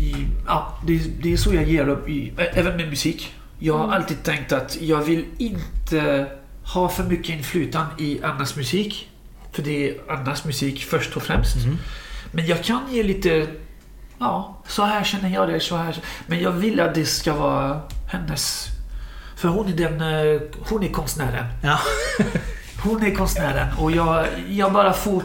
I, 0.00 0.14
ja, 0.46 0.78
det, 0.86 1.02
det 1.22 1.32
är 1.32 1.36
så 1.36 1.54
jag 1.54 1.64
ger 1.64 1.88
upp, 1.88 2.08
i, 2.08 2.32
även 2.38 2.76
med 2.76 2.88
musik. 2.88 3.34
Jag 3.58 3.78
har 3.78 3.92
alltid 3.92 4.22
tänkt 4.22 4.52
att 4.52 4.80
jag 4.80 5.02
vill 5.02 5.24
inte 5.38 6.26
ha 6.64 6.88
för 6.88 7.04
mycket 7.04 7.28
inflytande 7.28 8.02
i 8.02 8.22
Annas 8.22 8.56
musik. 8.56 9.10
För 9.52 9.62
det 9.62 9.90
är 9.90 10.12
Annas 10.12 10.44
musik 10.44 10.84
först 10.84 11.16
och 11.16 11.22
främst. 11.22 11.56
Men 12.32 12.46
jag 12.46 12.64
kan 12.64 12.80
ge 12.92 13.02
lite, 13.02 13.46
ja, 14.18 14.62
så 14.68 14.84
här 14.84 15.04
känner 15.04 15.28
jag 15.28 15.48
det, 15.48 15.60
så 15.60 15.76
här. 15.76 15.96
Men 16.26 16.42
jag 16.42 16.52
vill 16.52 16.80
att 16.80 16.94
det 16.94 17.06
ska 17.06 17.34
vara 17.34 17.80
hennes. 18.12 18.66
För 19.36 19.48
hon 19.48 19.68
är 19.68 19.76
den, 19.76 20.00
eh, 20.00 20.40
hon 20.68 20.82
är 20.82 20.88
konstnären. 20.88 21.46
Ja. 21.62 21.78
Hon 22.84 23.02
är 23.02 23.14
konstnären 23.14 23.68
och 23.78 23.92
jag, 23.92 24.26
jag 24.48 24.72
bara 24.72 24.92
får... 24.92 25.22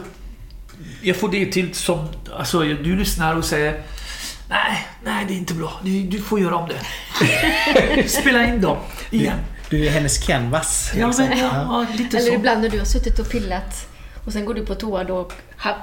Jag 1.02 1.16
får 1.16 1.28
det 1.28 1.46
till 1.46 1.74
som... 1.74 2.08
Alltså, 2.38 2.60
du 2.60 2.96
lyssnar 2.96 3.36
och 3.36 3.44
säger 3.44 3.82
Nej, 4.48 4.88
nej 5.04 5.24
det 5.28 5.34
är 5.34 5.36
inte 5.36 5.54
bra. 5.54 5.72
Du, 5.82 6.02
du 6.02 6.22
får 6.22 6.40
göra 6.40 6.56
om 6.56 6.68
det. 6.68 8.08
Spela 8.08 8.44
in 8.44 8.60
dem 8.60 8.76
igen. 9.10 9.38
Du 9.70 9.86
är 9.86 9.90
hennes 9.90 10.26
canvas. 10.26 10.92
Ja, 10.94 11.06
liksom. 11.06 11.24
men 11.24 11.38
ja, 11.38 11.50
ja, 11.52 11.86
lite 11.96 12.16
Eller 12.16 12.30
så. 12.30 12.34
ibland 12.34 12.60
när 12.60 12.68
du 12.68 12.78
har 12.78 12.84
suttit 12.84 13.18
och 13.18 13.30
pillat 13.30 13.86
och 14.24 14.32
sen 14.32 14.44
går 14.44 14.54
du 14.54 14.66
på 14.66 14.74
toa 14.74 15.04
då 15.04 15.30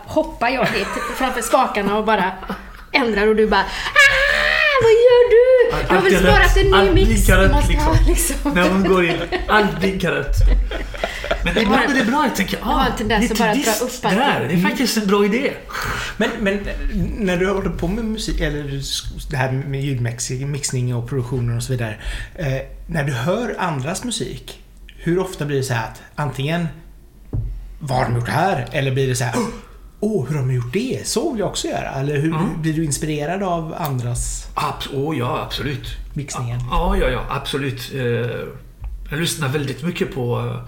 hoppar 0.06 0.50
jag 0.50 0.68
dit 0.74 0.88
framför 1.18 1.42
spakarna 1.42 1.98
och 1.98 2.06
bara 2.06 2.32
ändrar 2.92 3.28
och 3.28 3.36
du 3.36 3.48
bara 3.48 3.66
väl 6.04 6.14
är 6.14 6.20
sparat 6.20 6.58
rätt. 6.58 6.66
en 6.66 6.96
ny 6.96 7.06
mix? 7.06 7.30
rätt, 7.30 7.52
måste 7.52 7.74
ha 7.74 7.94
liksom. 7.94 8.08
liksom. 8.08 8.54
När 8.54 8.70
hon 8.70 8.84
går 8.84 9.06
in. 9.06 9.16
Allt 9.48 9.80
blinkar 9.80 10.12
rött. 10.12 10.36
Men 11.44 11.58
ibland 11.58 11.92
är 11.92 11.96
det 11.96 12.06
bra. 12.06 12.24
Jag 12.24 12.36
tänker, 12.36 12.60
ah, 12.62 12.82
att 12.82 12.98
bara 12.98 13.08
dra 13.08 13.20
metodist 13.20 13.82
upp 13.82 14.06
allting. 14.06 14.20
där. 14.20 14.46
Det 14.50 14.54
är 14.54 14.62
faktiskt 14.62 14.98
en 14.98 15.08
bra 15.08 15.26
idé. 15.26 15.54
Men, 16.18 16.30
men 16.40 16.60
när 17.18 17.38
du 17.38 17.50
håller 17.50 17.70
på 17.70 17.88
med 17.88 18.06
musik, 18.06 18.42
eller 18.42 18.82
det 19.30 19.38
här 19.38 19.52
med 19.52 19.82
ljudmixning 19.82 20.96
och 20.96 21.10
produktioner 21.10 21.58
och 21.58 21.64
så 21.64 21.72
vidare. 21.72 21.96
Eh, 22.36 22.62
när 22.88 23.04
du 23.04 23.12
hör 23.12 23.56
andras 23.60 24.04
musik, 24.04 24.60
hur 24.98 25.20
ofta 25.20 25.46
blir 25.46 25.58
det 25.58 25.64
så 25.64 25.74
här 25.74 25.88
att 25.88 26.02
antingen 26.16 26.68
vad 27.80 27.98
har 27.98 28.06
de 28.06 28.16
gjort 28.16 28.30
här? 28.30 28.68
Eller 28.72 28.92
blir 28.92 29.08
det 29.08 29.16
så 29.16 29.24
här 29.24 29.36
Åh, 30.00 30.26
hur 30.28 30.36
har 30.36 30.42
de 30.48 30.54
gjort 30.54 30.74
det? 30.74 31.08
Så 31.08 31.32
vill 31.32 31.40
jag 31.40 31.50
också 31.50 31.68
göra. 31.68 31.90
Eller 31.92 32.16
hur, 32.20 32.36
Mm. 32.36 32.62
blir 32.62 32.74
du 32.74 32.86
inspirerad 32.86 33.44
av 33.44 33.76
andras 33.78 34.48
Abs- 34.56 34.94
oh, 34.96 35.18
ja, 35.18 35.42
absolut. 35.46 35.88
mixningen? 36.14 36.60
Ja, 36.72 36.98
ja, 36.98 37.08
ja, 37.10 37.22
absolut. 37.30 37.92
Eh, 37.94 38.02
Jag 39.12 39.20
lyssnar 39.20 39.50
väldigt 39.50 39.84
mycket 39.84 40.16
på 40.16 40.40
eh, 40.40 40.62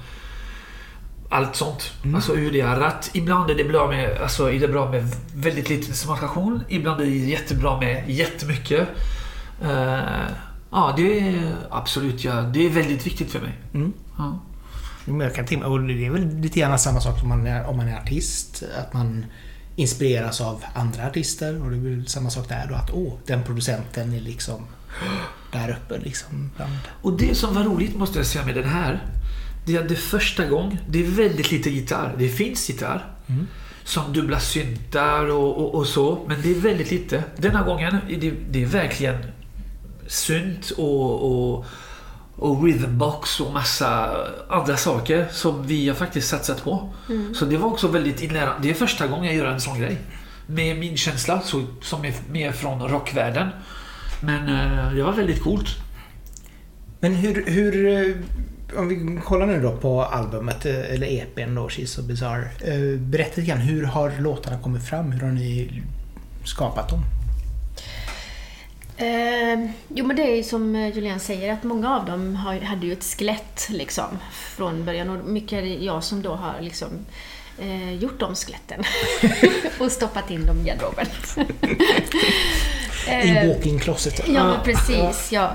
allt 1.30 1.56
sånt. 1.56 1.92
Alltså 2.15 2.36
hur 2.36 2.52
det 2.52 2.62
är 2.62 2.76
rätt. 2.80 3.10
Ibland 3.13 3.50
är 3.50 3.56
det 3.56 3.63
bra 3.63 3.88
med, 3.88 4.18
alltså, 4.22 4.52
är 4.52 4.60
det 4.60 4.68
bra 4.68 4.92
med 4.92 5.08
väldigt 5.36 5.70
liten 5.70 5.88
instrumentation. 5.89 6.62
Ibland 6.70 7.02
är 7.02 7.06
det 7.06 7.12
jättebra 7.12 7.80
med 7.80 8.10
jättemycket. 8.10 8.88
Eh, 9.63 10.00
Ja, 10.72 10.94
det 10.98 11.20
är 11.20 11.56
absolut, 11.70 12.24
ja, 12.24 12.34
det 12.42 12.65
är 12.65 12.70
väldigt 12.70 13.06
viktigt 13.08 13.32
för 13.32 13.39
mig. 13.39 13.52
Mm. 13.74 13.94
Ja. 14.18 14.39
Tänka 15.06 15.58
mig- 15.58 15.68
och 15.68 15.82
det 15.82 16.06
är 16.06 16.10
väl 16.10 16.36
lite 16.38 16.60
grann 16.60 16.80
samma 16.80 17.02
sak 17.02 17.20
som 17.20 17.30
man 17.30 17.48
är, 17.48 17.66
om 17.66 17.78
man 17.78 17.88
är 17.88 17.98
artist. 17.98 18.64
Att 18.78 18.94
man 18.94 19.26
inspireras 19.76 20.42
av 20.42 20.64
andra 20.74 21.08
artister. 21.08 21.64
Och 21.64 21.72
det 21.72 21.78
är 21.78 21.82
väl 21.82 22.08
samma 22.08 22.30
sak 22.30 22.50
där 22.50 22.66
då. 22.70 22.76
Att 22.76 22.92
åh, 22.94 23.14
den 23.26 23.44
producenten 23.44 24.14
är 24.14 24.20
liksom 24.22 24.66
där 25.52 25.70
uppe 25.84 25.98
liksom. 26.00 26.52
Bland. 26.56 26.72
Och 27.02 27.18
det 27.18 27.36
som 27.36 27.56
var 27.56 27.64
roligt 27.64 27.96
måste 27.96 28.20
jag 28.20 28.26
säga 28.26 28.46
med 28.46 28.56
den 28.56 28.70
här. 28.70 29.04
Det 29.66 29.76
är 29.76 29.84
det 29.84 29.96
första 29.96 30.46
gång, 30.46 30.80
det 30.90 31.06
är 31.06 31.10
väldigt 31.12 31.52
lite 31.52 31.70
gitarr. 31.70 32.16
Det 32.18 32.30
finns 32.30 32.70
gitarr. 32.70 33.06
Som 33.84 34.14
dubbla 34.14 34.40
syntar 34.40 35.30
och, 35.32 35.58
och, 35.58 35.76
och 35.76 35.88
så. 35.88 36.26
Men 36.28 36.42
det 36.42 36.52
är 36.52 36.56
väldigt 36.60 36.92
lite. 36.92 37.24
Denna 37.38 37.64
gången 37.64 37.98
det, 38.20 38.34
det 38.52 38.62
är 38.64 38.66
verkligen 38.66 39.18
synt 40.08 40.70
och, 40.78 41.22
och, 41.32 41.66
och 42.39 42.63
rhythmbox 42.63 43.39
och 43.39 43.54
massa 43.54 44.10
andra 44.49 44.78
saker 44.78 45.28
som 45.32 45.67
vi 45.67 45.88
har 45.88 45.95
faktiskt 45.95 46.28
satsat 46.28 46.63
på. 46.63 46.89
Så 47.36 47.45
det 47.45 47.58
var 47.58 47.67
också 47.69 47.88
väldigt 47.88 48.21
inlärande. 48.21 48.56
Det 48.62 48.69
är 48.69 48.73
första 48.73 49.08
gången 49.08 49.25
jag 49.25 49.36
gör 49.36 49.45
en 49.45 49.62
sån 49.62 49.80
grej. 49.80 49.97
Med 50.47 50.78
min 50.80 50.97
känsla 50.97 51.41
så, 51.41 51.63
som 51.82 52.06
är 52.06 52.13
mer 52.32 52.52
från 52.52 52.89
rockvärlden. 52.89 53.47
Men 54.23 54.49
eh, 54.49 54.93
det 54.93 55.04
var 55.04 55.12
väldigt 55.13 55.43
coolt. 55.43 55.67
Men 56.99 57.13
hur, 57.15 57.45
hur... 57.47 57.88
eh, 58.10 58.15
Om 58.80 58.88
vi 58.88 59.19
kollar 59.25 59.45
nu 59.45 59.62
då 59.62 59.78
på 59.78 60.04
albumet, 60.04 60.65
eh, 60.65 60.80
eller 60.93 61.08
EPn 61.08 61.56
då, 61.56 61.67
She's 61.67 61.86
so 61.86 62.02
bizarre. 62.02 62.43
Eh, 62.65 62.99
Berätta 62.99 63.30
lite 63.36 63.41
grann, 63.49 63.60
hur 63.60 63.84
har 63.84 64.12
låtarna 64.19 64.60
kommit 64.60 64.84
fram? 64.84 65.12
Hur 65.12 65.21
har 65.21 65.32
ni 65.34 65.82
skapat 66.45 66.89
dem? 66.89 66.99
Eh, 69.00 69.70
jo 69.88 70.06
men 70.06 70.16
det 70.16 70.32
är 70.32 70.36
ju 70.36 70.44
som 70.44 70.76
eh, 70.76 70.96
Julian 70.96 71.20
säger 71.20 71.54
att 71.54 71.64
många 71.64 71.96
av 71.96 72.06
dem 72.06 72.36
har, 72.36 72.60
hade 72.60 72.86
ju 72.86 72.94
ett 72.94 73.04
skelett 73.04 73.68
liksom 73.70 74.20
från 74.32 74.86
början 74.86 75.10
och 75.10 75.26
mycket 75.26 75.54
är 75.54 75.62
det 75.62 75.68
jag 75.68 76.04
som 76.04 76.22
då 76.22 76.36
har 76.36 76.62
liksom 76.62 76.88
eh, 77.60 77.94
gjort 77.94 78.20
de 78.20 78.36
skeletten 78.36 78.84
och 79.80 79.92
stoppat 79.92 80.32
in 80.32 80.46
dem 80.46 80.62
i 80.62 80.64
garderoben. 80.64 81.06
I 83.08 83.30
Eh, 83.30 83.48
walk-in 83.48 83.80
closet. 83.80 84.22
Ja, 84.28 84.48
men 84.48 84.64
precis. 84.64 85.32
Ja. 85.32 85.54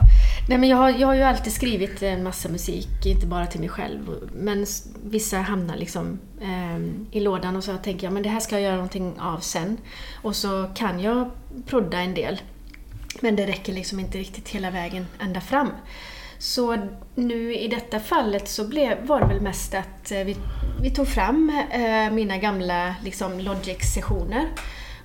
Nej, 0.49 0.59
men 0.59 0.69
jag, 0.69 0.77
har, 0.77 0.91
jag 0.91 1.07
har 1.07 1.15
ju 1.15 1.23
alltid 1.23 1.53
skrivit 1.53 2.03
en 2.03 2.23
massa 2.23 2.49
musik, 2.49 3.07
inte 3.07 3.27
bara 3.27 3.47
till 3.47 3.61
mig 3.61 3.69
själv. 3.69 4.01
Men 4.33 4.67
vissa 5.05 5.39
hamnar 5.39 5.77
liksom 5.77 6.19
ehm, 6.43 7.07
i 7.11 7.21
lådan 7.21 7.57
och 7.57 7.65
så 7.65 7.77
tänker 7.77 8.07
jag 8.07 8.15
men 8.15 8.23
det 8.23 8.29
här 8.29 8.41
ska 8.41 8.55
jag 8.55 8.63
göra 8.63 8.75
någonting 8.75 9.15
av 9.21 9.41
sen. 9.41 9.77
Och 10.23 10.37
så 10.37 10.71
kan 10.75 11.01
jag 11.01 11.31
prodda 11.67 11.99
en 11.99 12.15
del. 12.15 12.41
Men 13.25 13.37
det 13.37 13.47
räcker 13.47 13.73
liksom 13.73 14.01
inte 14.01 14.19
riktigt 14.19 14.49
hela 14.49 14.71
vägen 14.71 15.07
ända 15.21 15.41
fram. 15.41 15.69
Så 16.39 16.89
nu 17.15 17.55
i 17.55 17.69
detta 17.69 18.01
fallet 18.01 18.49
så 18.49 18.69
blev, 18.69 19.07
var 19.07 19.21
det 19.21 19.27
väl 19.27 19.41
mest 19.41 19.75
att 19.75 20.13
eh, 20.13 20.25
vi, 20.25 20.37
vi 20.83 20.91
tog 20.91 21.09
fram 21.09 21.63
eh, 21.71 22.13
mina 22.13 22.39
gamla 22.39 22.95
liksom, 23.05 23.41
Logic-sessioner. 23.41 24.49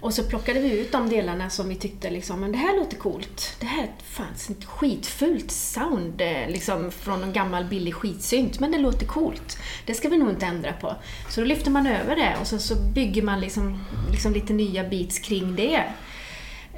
Och 0.01 0.13
så 0.13 0.23
plockade 0.23 0.59
vi 0.59 0.79
ut 0.79 0.91
de 0.91 1.09
delarna 1.09 1.49
som 1.49 1.69
vi 1.69 1.75
tyckte 1.75 2.09
liksom, 2.09 2.39
men 2.39 2.51
det 2.51 2.57
här 2.57 2.77
låter 2.79 2.97
coolt. 2.97 3.55
Det 3.59 3.65
här 3.65 3.87
fanns 4.03 4.49
ett 4.49 4.65
skitfult 4.65 5.51
sound 5.51 6.21
eh, 6.21 6.49
liksom, 6.49 6.91
från 6.91 7.23
en 7.23 7.33
gammal 7.33 7.65
billig 7.65 7.93
skitsynt, 7.93 8.59
men 8.59 8.71
det 8.71 8.77
låter 8.77 9.05
coolt. 9.05 9.57
Det 9.85 9.93
ska 9.93 10.09
vi 10.09 10.17
nog 10.17 10.29
inte 10.29 10.45
ändra 10.45 10.73
på. 10.73 10.95
Så 11.29 11.41
då 11.41 11.47
lyfter 11.47 11.71
man 11.71 11.87
över 11.87 12.15
det 12.15 12.37
och 12.41 12.47
så, 12.47 12.59
så 12.59 12.75
bygger 12.75 13.21
man 13.21 13.39
liksom, 13.39 13.83
liksom 14.11 14.33
lite 14.33 14.53
nya 14.53 14.83
beats 14.83 15.19
kring 15.19 15.55
det. 15.55 15.83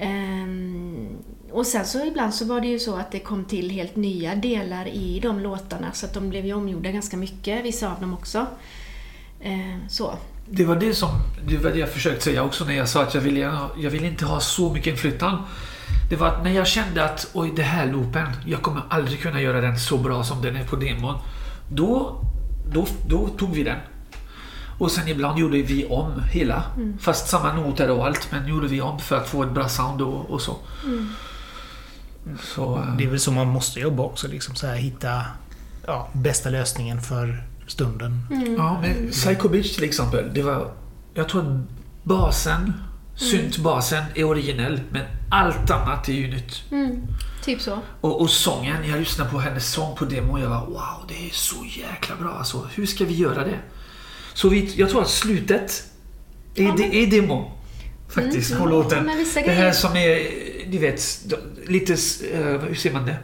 Ehm, 0.01 1.17
och 1.51 1.65
sen 1.65 1.85
så 1.85 2.05
ibland 2.05 2.33
så 2.33 2.45
var 2.45 2.61
det 2.61 2.67
ju 2.67 2.79
så 2.79 2.95
att 2.95 3.11
det 3.11 3.19
kom 3.19 3.45
till 3.45 3.69
helt 3.69 3.95
nya 3.95 4.35
delar 4.35 4.87
i 4.87 5.19
de 5.19 5.39
låtarna 5.39 5.91
så 5.93 6.05
att 6.05 6.13
de 6.13 6.29
blev 6.29 6.45
ju 6.45 6.53
omgjorda 6.53 6.91
ganska 6.91 7.17
mycket, 7.17 7.65
vissa 7.65 7.91
av 7.91 8.01
dem 8.01 8.13
också. 8.13 8.45
Ehm, 9.41 9.89
så. 9.89 10.13
Det 10.49 10.65
var 10.65 10.75
det 10.75 10.93
som 10.93 11.09
det 11.47 11.57
var 11.57 11.71
det 11.71 11.79
jag 11.79 11.89
försökte 11.89 12.23
säga 12.23 12.43
också 12.43 12.65
när 12.65 12.73
jag 12.73 12.89
sa 12.89 13.03
att 13.03 13.13
jag 13.13 13.21
ville, 13.21 13.39
jag 13.77 13.89
ville 13.89 14.07
inte 14.07 14.25
ha 14.25 14.39
så 14.39 14.73
mycket 14.73 14.87
inflytande. 14.87 15.41
Det 16.09 16.15
var 16.15 16.27
att 16.27 16.43
när 16.43 16.51
jag 16.51 16.67
kände 16.67 17.05
att 17.05 17.29
oj, 17.33 17.51
det 17.55 17.61
här 17.61 17.91
loopen, 17.91 18.27
jag 18.45 18.61
kommer 18.61 18.81
aldrig 18.89 19.21
kunna 19.21 19.41
göra 19.41 19.61
den 19.61 19.79
så 19.79 19.97
bra 19.97 20.23
som 20.23 20.41
den 20.41 20.55
är 20.55 20.63
på 20.63 20.75
demon. 20.75 21.15
Då, 21.69 22.21
då, 22.73 22.87
då 23.09 23.27
tog 23.27 23.55
vi 23.55 23.63
den. 23.63 23.77
Och 24.81 24.91
sen 24.91 25.07
ibland 25.07 25.39
gjorde 25.39 25.61
vi 25.61 25.85
om 25.85 26.21
hela. 26.31 26.63
Fast 26.99 27.27
samma 27.27 27.53
noter 27.53 27.91
och 27.91 28.05
allt, 28.05 28.27
men 28.31 28.47
gjorde 28.47 28.67
vi 28.67 28.81
om 28.81 28.99
för 28.99 29.17
att 29.17 29.27
få 29.27 29.43
ett 29.43 29.51
bra 29.51 29.69
sound 29.69 30.01
och, 30.01 30.29
och 30.29 30.41
så. 30.41 30.57
Så, 32.43 32.77
eh, 32.77 32.95
Det 32.97 33.03
är 33.03 33.07
väl 33.09 33.19
så 33.19 33.31
man 33.31 33.47
måste 33.47 33.79
jobba 33.79 34.03
också. 34.03 34.27
Liksom 34.27 34.55
så 34.55 34.67
här, 34.67 34.75
hitta 34.75 35.25
ja, 35.87 36.09
bästa 36.13 36.49
lösningen 36.49 37.01
för 37.01 37.43
stunden. 37.67 38.27
Ja, 38.57 38.81
men 38.81 39.11
Psycho 39.11 39.49
Beach 39.49 39.75
till 39.75 39.83
exempel. 39.83 40.33
Det 40.33 40.41
var, 40.41 40.71
jag 41.13 41.29
tror 41.29 41.41
att 41.41 41.67
basen, 42.03 42.73
syntbasen 43.15 44.03
är 44.15 44.23
originell, 44.23 44.81
men 44.89 45.05
allt 45.29 45.71
annat 45.71 46.09
är 46.09 46.13
ju 46.13 46.27
nytt. 46.27 46.63
Mm, 46.71 47.07
typ 47.43 47.61
så. 47.61 47.79
Och, 48.01 48.21
och 48.21 48.29
sången, 48.29 48.87
jag 48.87 48.99
lyssnade 48.99 49.29
på 49.29 49.39
hennes 49.39 49.71
sång 49.71 49.95
på 49.95 50.05
demo 50.05 50.31
och 50.31 50.39
jag 50.39 50.49
var 50.49 50.65
wow, 50.65 51.05
det 51.07 51.27
är 51.27 51.33
så 51.33 51.65
jäkla 51.65 52.15
bra 52.15 52.33
alltså. 52.37 52.67
Hur 52.73 52.85
ska 52.85 53.05
vi 53.05 53.13
göra 53.13 53.43
det? 53.45 53.59
Så 54.33 54.49
vi, 54.49 54.73
jag 54.75 54.89
tror 54.89 55.01
att 55.01 55.09
slutet 55.09 55.83
är, 56.55 56.63
Ja, 56.63 56.73
det 56.77 56.83
men- 56.83 56.93
är 56.93 57.07
demo. 57.07 57.51
Faktiskt, 58.09 58.51
Mm, 58.51 58.63
på 58.63 58.69
låten. 58.69 59.11
det 59.45 59.51
här 59.51 59.71
som 59.71 59.95
är, 59.97 60.19
du 60.67 60.77
vet, 60.77 61.01
lite, 61.67 61.93
uh, 61.93 62.59
hur 62.59 62.75
ser 62.75 62.91
man 62.91 63.05
det? 63.05 63.17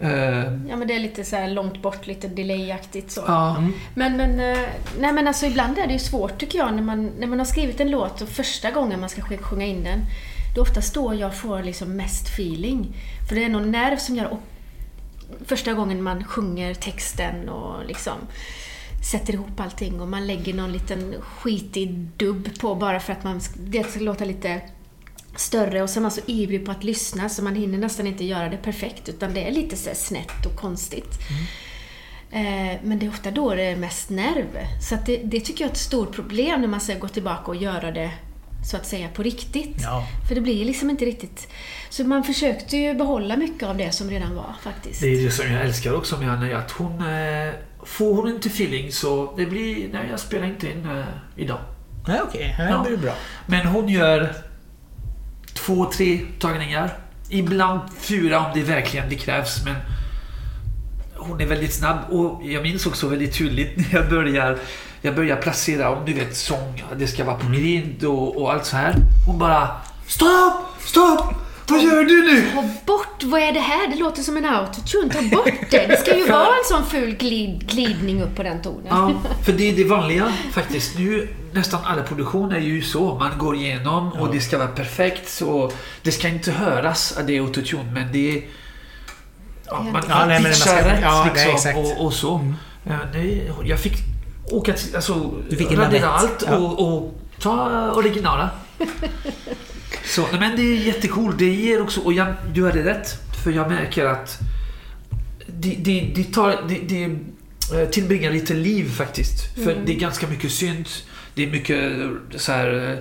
Eh, 0.00 0.52
Ja 0.68 0.76
men 0.76 0.88
det 0.88 0.94
är 0.94 1.00
lite 1.00 1.24
så 1.24 1.36
här 1.36 1.48
långt 1.50 1.82
bort, 1.82 2.06
lite 2.06 2.28
delayaktigt 2.28 3.10
så. 3.10 3.22
ja, 3.26 3.64
Men, 3.94 4.16
men, 4.16 4.40
eh, 4.40 4.58
nej 5.00 5.12
men 5.12 5.28
alltså 5.28 5.46
ibland 5.46 5.78
är 5.78 5.86
det 5.86 5.92
ju 5.92 5.98
svårt 5.98 6.38
tycker 6.38 6.58
jag 6.58 6.74
när 6.74 6.82
man, 6.82 7.10
när 7.18 7.26
man 7.26 7.38
har 7.38 7.46
skrivit 7.46 7.80
en 7.80 7.90
låt 7.90 8.20
och 8.22 8.28
första 8.28 8.70
gången 8.70 9.00
man 9.00 9.08
ska 9.08 9.20
sj- 9.22 9.42
sjunga 9.42 9.66
in 9.66 9.84
den. 9.84 10.00
Det 10.54 10.58
är 10.58 10.62
oftast 10.62 10.94
då 10.94 11.14
jag 11.14 11.36
får 11.36 11.62
liksom 11.62 11.96
mest 11.96 12.28
feeling. 12.28 12.96
För 13.28 13.34
det 13.34 13.44
är 13.44 13.48
någon 13.48 13.70
nerv 13.70 13.96
som 13.96 14.16
gör 14.16 14.36
första 15.46 15.72
gången 15.72 16.02
man 16.02 16.24
sjunger 16.24 16.74
texten 16.74 17.48
och 17.48 17.86
liksom 17.86 18.14
sätter 19.04 19.32
ihop 19.32 19.60
allting 19.60 20.00
och 20.00 20.08
man 20.08 20.26
lägger 20.26 20.54
någon 20.54 20.72
liten 20.72 21.14
skitig 21.20 21.94
dubb 22.16 22.48
på 22.60 22.74
bara 22.74 23.00
för 23.00 23.12
att 23.12 23.24
man 23.24 23.40
det 23.56 23.90
ska 23.90 24.00
låta 24.00 24.24
lite 24.24 24.60
större 25.36 25.82
och 25.82 25.90
så 25.90 25.98
är 25.98 26.02
man 26.02 26.10
så 26.10 26.20
ivrig 26.26 26.64
på 26.66 26.70
att 26.70 26.84
lyssna 26.84 27.28
så 27.28 27.42
man 27.42 27.54
hinner 27.54 27.78
nästan 27.78 28.06
inte 28.06 28.24
göra 28.24 28.48
det 28.48 28.56
perfekt 28.56 29.08
utan 29.08 29.34
det 29.34 29.48
är 29.48 29.50
lite 29.50 29.76
så 29.76 29.90
snett 29.94 30.46
och 30.46 30.56
konstigt. 30.56 31.18
Eh, 32.30 32.76
Men 32.82 32.98
det 32.98 33.06
är 33.06 33.10
ofta 33.10 33.30
då 33.30 33.54
det 33.54 33.62
är 33.62 33.76
mest 33.76 34.10
nerv. 34.10 34.58
Så 34.88 34.98
det, 35.06 35.16
det 35.16 35.40
tycker 35.40 35.64
jag 35.64 35.68
är 35.68 35.72
ett 35.72 35.78
stort 35.78 36.14
problem 36.14 36.60
när 36.60 36.68
man 36.68 36.80
ska 36.80 36.94
gå 36.94 37.08
tillbaka 37.08 37.44
och 37.50 37.56
göra 37.56 37.90
det 37.90 38.10
så 38.70 38.76
att 38.76 38.86
säga 38.86 39.08
på 39.08 39.22
riktigt. 39.22 39.76
Ja. 39.82 40.06
För 40.28 40.34
det 40.34 40.40
blir 40.40 40.64
liksom 40.64 40.90
inte 40.90 41.04
riktigt... 41.04 41.48
Så 41.90 42.04
man 42.04 42.24
försökte 42.24 42.76
ju 42.76 42.94
behålla 42.94 43.36
mycket 43.36 43.68
av 43.68 43.76
det 43.76 43.92
som 43.92 44.10
redan 44.10 44.34
var 44.34 44.54
faktiskt. 44.62 45.00
det 45.00 45.06
är 45.08 45.24
det 45.24 45.30
som 45.30 45.52
jag 45.52 45.64
älskar 45.64 45.92
också 45.96 46.16
med 46.18 46.28
henne. 46.30 46.56
Att 46.56 46.70
hon, 46.70 46.92
eh, 46.92 47.52
får 47.88 48.14
hon 48.14 48.28
inte 48.28 48.48
feeling 48.48 48.92
så 48.92 49.34
det 49.36 49.46
blir, 49.46 49.88
nej 49.92 50.06
jag 50.10 50.20
spelar 50.20 50.46
inte 50.46 50.70
in 50.70 50.90
eh, 50.90 51.04
idag. 51.36 51.58
Nej, 52.06 52.20
okej. 52.28 52.56
Ja. 52.58 52.64
Det 52.64 52.88
blir 52.88 52.96
bra. 52.98 53.12
Men 53.46 53.66
hon 53.66 53.88
gör 53.88 54.34
två, 55.54 55.90
tre 55.92 56.20
tagningar. 56.38 56.90
Ibland 57.28 57.80
fyra 57.98 58.38
om 58.38 58.50
det 58.54 58.62
verkligen 58.62 59.08
det 59.08 59.14
krävs. 59.14 59.64
Men 59.64 59.74
hon 61.16 61.40
är 61.40 61.46
väldigt 61.46 61.74
snabb 61.74 61.98
och 62.10 62.42
jag 62.44 62.62
minns 62.62 62.86
också 62.86 63.08
väldigt 63.08 63.38
tydligt 63.38 63.76
när 63.76 64.00
jag 64.00 64.10
börjar, 64.10 64.58
jag 65.02 65.14
börjar 65.14 65.36
placera 65.36 65.90
om 65.90 66.04
du 66.06 66.12
vet 66.12 66.36
sång, 66.36 66.84
det 66.96 67.06
ska 67.06 67.24
vara 67.24 67.36
på 67.36 67.52
grid 67.52 68.04
och, 68.04 68.42
och 68.42 68.52
allt 68.52 68.64
så 68.64 68.76
här. 68.76 68.94
Hon 69.26 69.38
bara 69.38 69.70
Stopp! 70.06 70.80
Stopp! 70.80 71.47
Vad 71.68 71.82
gör 71.82 72.04
du 72.04 72.22
nu? 72.34 72.50
Ta 72.54 72.62
bort, 72.86 73.22
vad 73.22 73.40
är 73.40 73.52
det 73.52 73.60
här? 73.60 73.88
Det 73.88 73.96
låter 73.96 74.22
som 74.22 74.36
en 74.36 74.44
autotune. 74.44 75.12
Ta 75.14 75.22
bort 75.36 75.70
det! 75.70 75.86
Det 75.86 75.96
ska 76.00 76.16
ju 76.16 76.26
vara 76.26 76.46
en 76.46 76.64
sån 76.64 76.86
ful 76.86 77.14
glid, 77.16 77.70
glidning 77.70 78.22
upp 78.22 78.36
på 78.36 78.42
den 78.42 78.62
tonen. 78.62 78.86
Ja, 78.88 79.12
för 79.44 79.52
det 79.52 79.70
är 79.70 79.76
det 79.76 79.84
vanliga 79.84 80.32
faktiskt. 80.52 80.98
Nu 80.98 81.28
nästan 81.52 81.80
alla 81.84 82.02
produktioner 82.02 82.56
är 82.56 82.60
ju 82.60 82.82
så. 82.82 83.14
Man 83.14 83.38
går 83.38 83.56
igenom 83.56 84.12
och 84.12 84.32
det 84.34 84.40
ska 84.40 84.58
vara 84.58 84.68
perfekt. 84.68 85.28
Så 85.28 85.72
det 86.02 86.12
ska 86.12 86.28
inte 86.28 86.52
höras 86.52 87.16
att 87.18 87.26
det 87.26 87.36
är 87.36 87.40
autotune 87.40 87.90
men 87.92 88.12
det 88.12 88.36
är... 88.38 88.42
Ja, 89.66 89.82
man, 89.92 90.02
Ja, 90.08 90.26
nej, 90.26 90.42
men 90.42 90.54
ska- 90.54 90.76
rätt 90.76 90.98
ja, 91.02 91.24
nej, 91.34 91.46
liksom, 91.46 91.54
exakt. 91.54 91.78
och, 91.98 92.04
och 92.06 92.12
så. 92.12 92.54
Ja, 92.84 92.92
nej, 93.14 93.52
jag 93.64 93.78
fick 93.80 93.92
åka 94.52 94.72
till, 94.72 94.96
alltså, 94.96 95.30
Du 95.50 95.56
fick 95.56 95.70
en 95.72 95.76
radera 95.78 96.08
allt 96.08 96.44
Ja. 96.50 96.56
och, 96.56 96.96
och 96.98 97.14
ta 97.40 97.90
originala. 97.92 98.50
så, 100.04 100.26
men 100.32 100.56
det 100.56 100.62
är 100.62 100.76
jättekul. 100.86 101.34
Det 101.38 101.54
ger 101.54 101.82
också, 101.82 102.00
och 102.00 102.12
jag, 102.12 102.34
du 102.52 102.66
hade 102.66 102.84
rätt. 102.84 103.18
För 103.44 103.50
jag 103.50 103.68
märker 103.70 104.04
att 104.04 104.38
det, 105.46 105.74
det, 105.78 106.12
det, 106.14 106.24
tar, 106.24 106.56
det, 106.68 106.74
det 106.88 107.04
eh, 107.82 107.88
tillbringar 107.88 108.30
lite 108.30 108.54
liv 108.54 108.90
faktiskt. 108.90 109.54
För 109.54 109.72
Mm. 109.72 109.84
det 109.86 109.92
är 109.94 109.98
ganska 110.00 110.26
mycket 110.26 110.52
synt. 110.52 111.04
Det 111.34 111.42
är 111.46 111.50
mycket 111.50 112.00
eh, 112.00 112.08
så 112.38 112.52
här 112.52 112.90
eh, 112.92 112.98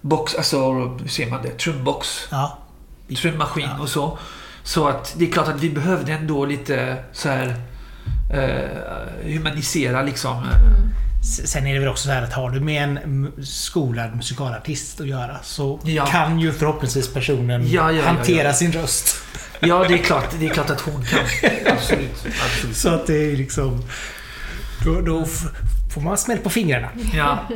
box, 0.00 0.34
alltså 0.34 0.72
hur 0.72 1.08
ser 1.08 1.30
man 1.30 1.42
det? 1.42 1.58
Trumbox, 1.58 2.28
Ja. 2.30 2.58
trummaskin 3.20 3.68
Ja. 3.76 3.80
och 3.82 3.88
så. 3.88 4.18
Så 4.62 4.88
att 4.88 5.14
det 5.18 5.28
är 5.28 5.32
klart 5.32 5.48
att 5.48 5.60
vi 5.62 5.70
behövde 5.70 6.12
ändå 6.12 6.44
lite 6.44 6.96
så 7.12 7.28
här 7.28 7.54
eh, 8.34 9.32
humanisera 9.32 10.02
liksom. 10.02 10.36
Mm. 10.36 10.90
Sen 11.26 11.66
är 11.66 11.74
det 11.74 11.80
väl 11.80 11.88
också 11.88 12.04
så 12.06 12.10
här 12.12 12.22
att 12.22 12.32
har 12.32 12.50
du 12.50 12.60
med 12.60 12.82
en 12.82 13.32
skolad 13.44 14.16
musikalartist 14.16 15.00
att 15.00 15.06
göra 15.06 15.36
så 15.42 15.80
Ja. 15.84 16.06
kan 16.06 16.40
ju 16.40 16.52
förhoppningsvis 16.52 17.14
personen 17.14 17.62
Ja, 17.70 17.92
ja, 17.92 17.98
ja, 17.98 18.04
hantera 18.04 18.48
ja. 18.48 18.54
sin 18.54 18.72
röst. 18.72 19.16
Ja, 19.60 19.84
det 19.88 19.94
är 19.94 19.98
klart, 19.98 20.34
det 20.40 20.46
är 20.46 20.50
klart 20.54 20.70
att 20.70 20.80
hon 20.80 21.04
kan. 21.04 21.18
Absolut. 21.66 22.26
absolut. 22.44 22.76
Så 22.76 22.88
att 22.88 23.06
det 23.06 23.32
är 23.32 23.36
liksom... 23.36 23.82
Då, 24.84 25.00
då 25.00 25.26
får 25.94 26.00
man 26.00 26.18
smäll 26.18 26.38
på 26.38 26.50
fingrarna. 26.50 26.88
Ja. 27.14 27.38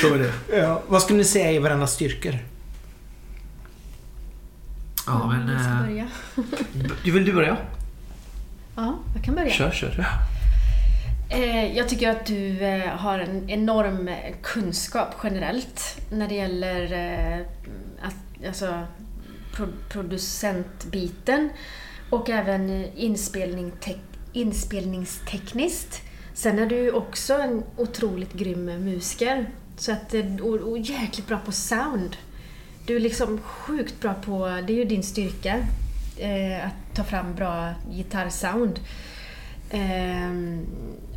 Så 0.00 0.14
är 0.14 0.18
det. 0.18 0.56
Ja, 0.58 0.82
vad 0.88 1.02
skulle 1.02 1.18
ni 1.18 1.24
säga 1.24 1.50
är 1.52 1.60
varandras 1.60 1.92
styrkor? 1.92 2.38
Ja, 5.06 5.26
men... 5.26 5.48
Jag 5.48 5.60
ska 5.60 5.70
eh, 5.70 5.80
börja. 5.80 6.06
Du 7.04 7.10
vill 7.10 7.24
du 7.24 7.32
börja? 7.32 7.56
Ja, 8.76 8.98
jag 9.14 9.24
kan 9.24 9.34
börja. 9.34 9.50
Kör, 9.50 9.70
kör. 9.70 10.06
Eh, 11.28 11.76
jag 11.76 11.88
tycker 11.88 12.10
att 12.10 12.26
du 12.26 12.60
eh, 12.60 12.88
har 12.88 13.18
en 13.18 13.50
enorm 13.50 14.08
eh, 14.08 14.34
kunskap 14.42 15.14
generellt 15.22 16.00
när 16.10 16.28
det 16.28 16.34
gäller 16.34 16.92
att, 18.02 18.46
alltså, 18.46 18.86
producentbiten 19.88 21.48
och 22.10 22.30
även 22.30 22.84
inspelning 22.96 23.72
inspelningstekniskt. 24.32 26.02
Sen 26.34 26.58
är 26.58 26.66
du 26.66 26.92
också 26.92 27.34
en 27.34 27.62
otroligt 27.76 28.32
grym 28.32 28.64
musiker. 28.64 29.50
Så 29.76 29.92
att, 29.92 30.14
och, 30.42 30.54
och 30.54 30.78
jäkligt 30.78 31.26
bra 31.26 31.38
på 31.38 31.52
sound. 31.52 32.16
Du 32.86 32.96
är 32.96 33.00
liksom 33.00 33.38
sjukt 33.38 34.00
bra 34.00 34.14
på, 34.14 34.62
det 34.66 34.72
är 34.72 34.76
ju 34.76 34.84
din 34.84 35.02
styrka, 35.02 35.66
att 36.62 36.96
ta 36.96 37.04
fram 37.04 37.34
bra 37.34 37.74
gitarrsound. 37.90 38.80
Ehm, 39.70 40.66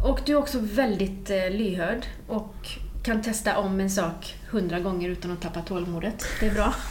och 0.04 0.20
du 0.26 0.32
är 0.32 0.38
också 0.38 0.58
väldigt 0.62 1.30
eh, 1.30 1.50
lyhörd 1.52 2.06
och 2.28 2.56
kan 3.04 3.22
testa 3.22 3.58
om 3.58 3.80
en 3.80 3.90
sak 3.90 4.36
hundra 4.50 4.80
gånger 4.80 5.10
utan 5.10 5.32
att 5.32 5.42
tappa 5.42 5.62
tålamodet. 5.62 6.26
Det 6.40 6.48
är 6.48 6.54
bra. 6.54 6.74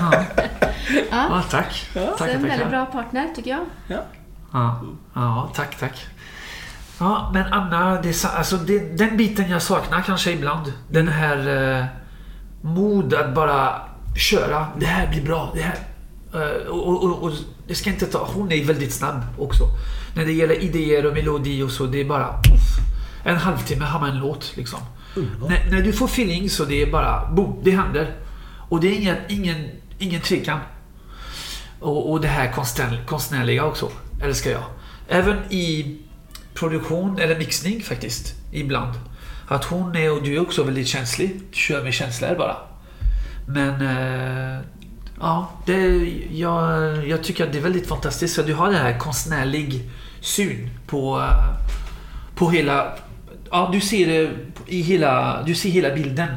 Ja, 0.00 0.24
Ja, 1.10 1.26
ja 1.30 1.42
tack. 1.50 1.88
så 1.92 2.06
Tackar, 2.06 2.34
en 2.34 2.42
väldigt 2.42 2.68
bra 2.68 2.86
partner 2.86 3.28
tycker 3.34 3.50
jag. 3.50 3.64
Ja. 3.88 4.02
Ja, 4.52 4.80
ja 5.14 5.50
tack, 5.54 5.78
tack. 5.78 6.06
Ja, 7.00 7.30
men 7.34 7.52
Anna, 7.52 8.02
det 8.02 8.24
alltså 8.24 8.56
det, 8.56 8.78
den 8.98 9.16
biten 9.16 9.50
jag 9.50 9.62
saknar 9.62 10.02
kanske 10.02 10.30
ibland. 10.30 10.72
Den 10.90 11.08
här 11.08 11.78
eh, 11.78 11.84
mod 12.60 13.14
att 13.14 13.34
bara 13.34 13.82
köra. 14.16 14.66
Det 14.78 14.86
här 14.86 15.08
blir 15.08 15.22
bra. 15.22 15.52
Det 15.54 15.62
här. 15.62 15.78
Eh, 16.34 16.66
och, 16.66 16.88
och, 16.88 17.04
och, 17.04 17.22
och 17.22 17.32
det 17.68 17.74
ska 17.74 17.90
inte 17.90 18.06
ta... 18.06 18.28
Hon 18.34 18.52
är 18.52 18.64
väldigt 18.64 18.92
snabb 18.94 19.22
också. 19.38 19.64
När 20.14 20.24
det 20.24 20.32
gäller 20.32 20.62
idéer 20.62 21.06
och 21.06 21.14
melodi 21.14 21.62
och 21.62 21.70
så. 21.70 21.86
Det 21.86 22.00
är 22.00 22.04
bara... 22.04 22.42
Puff, 22.42 22.80
en 23.24 23.36
halvtimme 23.36 23.84
har 23.84 24.00
man 24.00 24.10
en 24.10 24.18
låt 24.18 24.52
liksom. 24.56 24.78
När, 25.48 25.70
när 25.70 25.82
du 25.82 25.92
får 25.92 26.06
feeling 26.06 26.50
så 26.50 26.64
det 26.64 26.82
är 26.82 26.90
bara 26.90 27.30
boom, 27.30 27.60
det 27.62 27.70
händer. 27.70 28.16
Och 28.68 28.80
det 28.80 28.88
är 28.88 28.92
ingen, 28.92 29.16
ingen, 29.28 29.70
ingen 29.98 30.20
tvekan. 30.20 30.60
Och, 31.80 32.10
och 32.10 32.20
det 32.20 32.28
här 32.28 32.52
konstnär, 32.52 33.04
konstnärliga 33.06 33.64
också, 33.64 33.90
älskar 34.22 34.50
jag. 34.50 34.64
Även 35.08 35.52
i 35.52 35.98
produktion 36.54 37.18
eller 37.18 37.38
mixning 37.38 37.82
faktiskt, 37.82 38.34
ibland. 38.52 38.94
Att 39.48 39.64
hon 39.64 39.96
är, 39.96 40.12
och 40.12 40.22
du 40.22 40.36
är 40.36 40.40
också 40.40 40.62
väldigt 40.62 40.86
känslig, 40.86 41.40
kör 41.52 41.84
med 41.84 41.94
känslor 41.94 42.34
bara. 42.38 42.56
Men 43.46 43.80
eh, 43.80 44.60
ja, 45.20 45.50
det, 45.66 45.76
jag, 46.32 47.08
jag 47.08 47.24
tycker 47.24 47.46
att 47.46 47.52
det 47.52 47.58
är 47.58 47.62
väldigt 47.62 47.88
fantastiskt. 47.88 48.34
Så 48.34 48.42
du 48.42 48.54
har 48.54 48.66
den 48.66 48.80
här 48.80 48.98
konstnärlig 48.98 49.90
syn 50.20 50.70
på, 50.86 51.18
eh, 51.18 51.54
på 52.34 52.50
hela... 52.50 52.92
Ja, 53.50 53.70
du 53.72 53.80
ser 53.80 54.06
det 54.06 54.30
i 54.66 54.82
hela, 54.82 55.42
du 55.42 55.54
ser 55.54 55.70
hela 55.70 55.94
bilden. 55.94 56.28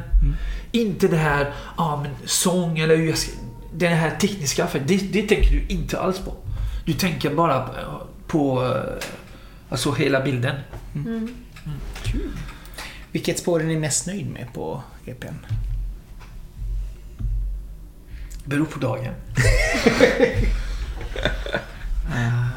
Inte 0.72 1.08
det 1.08 1.18
här, 1.18 1.54
ja 1.78 2.04
men 2.04 2.12
sång 2.26 2.80
eller 2.80 2.96
hur 2.96 3.08
jag 3.08 3.18
ska, 3.18 3.32
det 3.74 3.88
här 3.88 4.18
tekniska, 4.18 4.68
för 4.68 4.80
det, 4.80 4.98
det 4.98 5.22
tänker 5.22 5.52
du 5.52 5.66
inte 5.68 6.00
alls 6.00 6.20
på. 6.20 6.36
Du 6.86 6.94
tänker 6.94 7.34
bara 7.34 7.62
på, 7.62 7.74
på 8.28 8.66
eh, 8.66 9.08
alltså 9.70 9.92
hela 9.92 10.22
bilden. 10.22 10.56
Mm. 10.96 11.34
Vilket 13.12 13.40
spår 13.40 13.60
är 13.60 13.66
ni 13.66 13.80
mest 13.80 14.08
nöjd 14.08 14.32
med 14.32 14.54
på 14.54 14.84
EPn? 15.06 15.36
Beror 18.46 18.66
på 18.66 18.80
dagen. 18.80 19.14
Eh, 22.16 22.53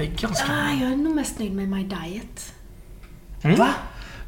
jag 0.00 0.12
är 0.12 0.16
ganska... 0.16 0.52
Ah, 0.52 0.72
jag 0.72 0.92
är 0.92 0.96
nog 0.96 1.14
mest 1.14 1.38
nöjd 1.38 1.52
med 1.52 1.68
My 1.68 1.84
Diet. 1.84 2.54
Va? 3.58 3.74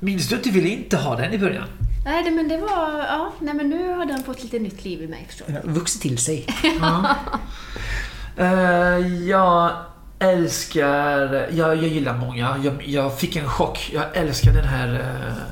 Minns 0.00 0.28
du 0.28 0.36
att 0.36 0.44
du 0.44 0.50
ville 0.50 0.68
inte 0.68 0.96
ha 0.96 1.16
den 1.16 1.32
i 1.32 1.38
början? 1.38 1.68
Nej, 2.04 2.24
det, 2.24 2.30
men 2.30 2.48
det 2.48 2.56
var... 2.56 2.98
Ja, 2.98 3.32
nej, 3.40 3.54
men 3.54 3.70
nu 3.70 3.92
har 3.92 4.06
den 4.06 4.22
fått 4.22 4.42
lite 4.42 4.58
nytt 4.58 4.84
liv 4.84 5.02
i 5.02 5.06
mig 5.06 5.26
förstår 5.28 5.46
du. 5.62 5.70
Vuxit 5.70 6.02
till 6.02 6.18
sig. 6.18 6.46
Ja. 6.80 7.16
Eh, 8.36 9.06
ja, 9.28 9.86
älskar, 10.18 11.48
jag, 11.52 11.76
jag 11.76 11.88
gillar 11.88 12.18
många. 12.18 12.60
Jag, 12.64 12.88
jag 12.88 13.18
fick 13.18 13.36
en 13.36 13.48
chock. 13.48 13.90
Jag 13.92 14.16
älskar 14.16 14.52
den 14.52 14.64
här 14.64 14.94
uh, 14.94 15.42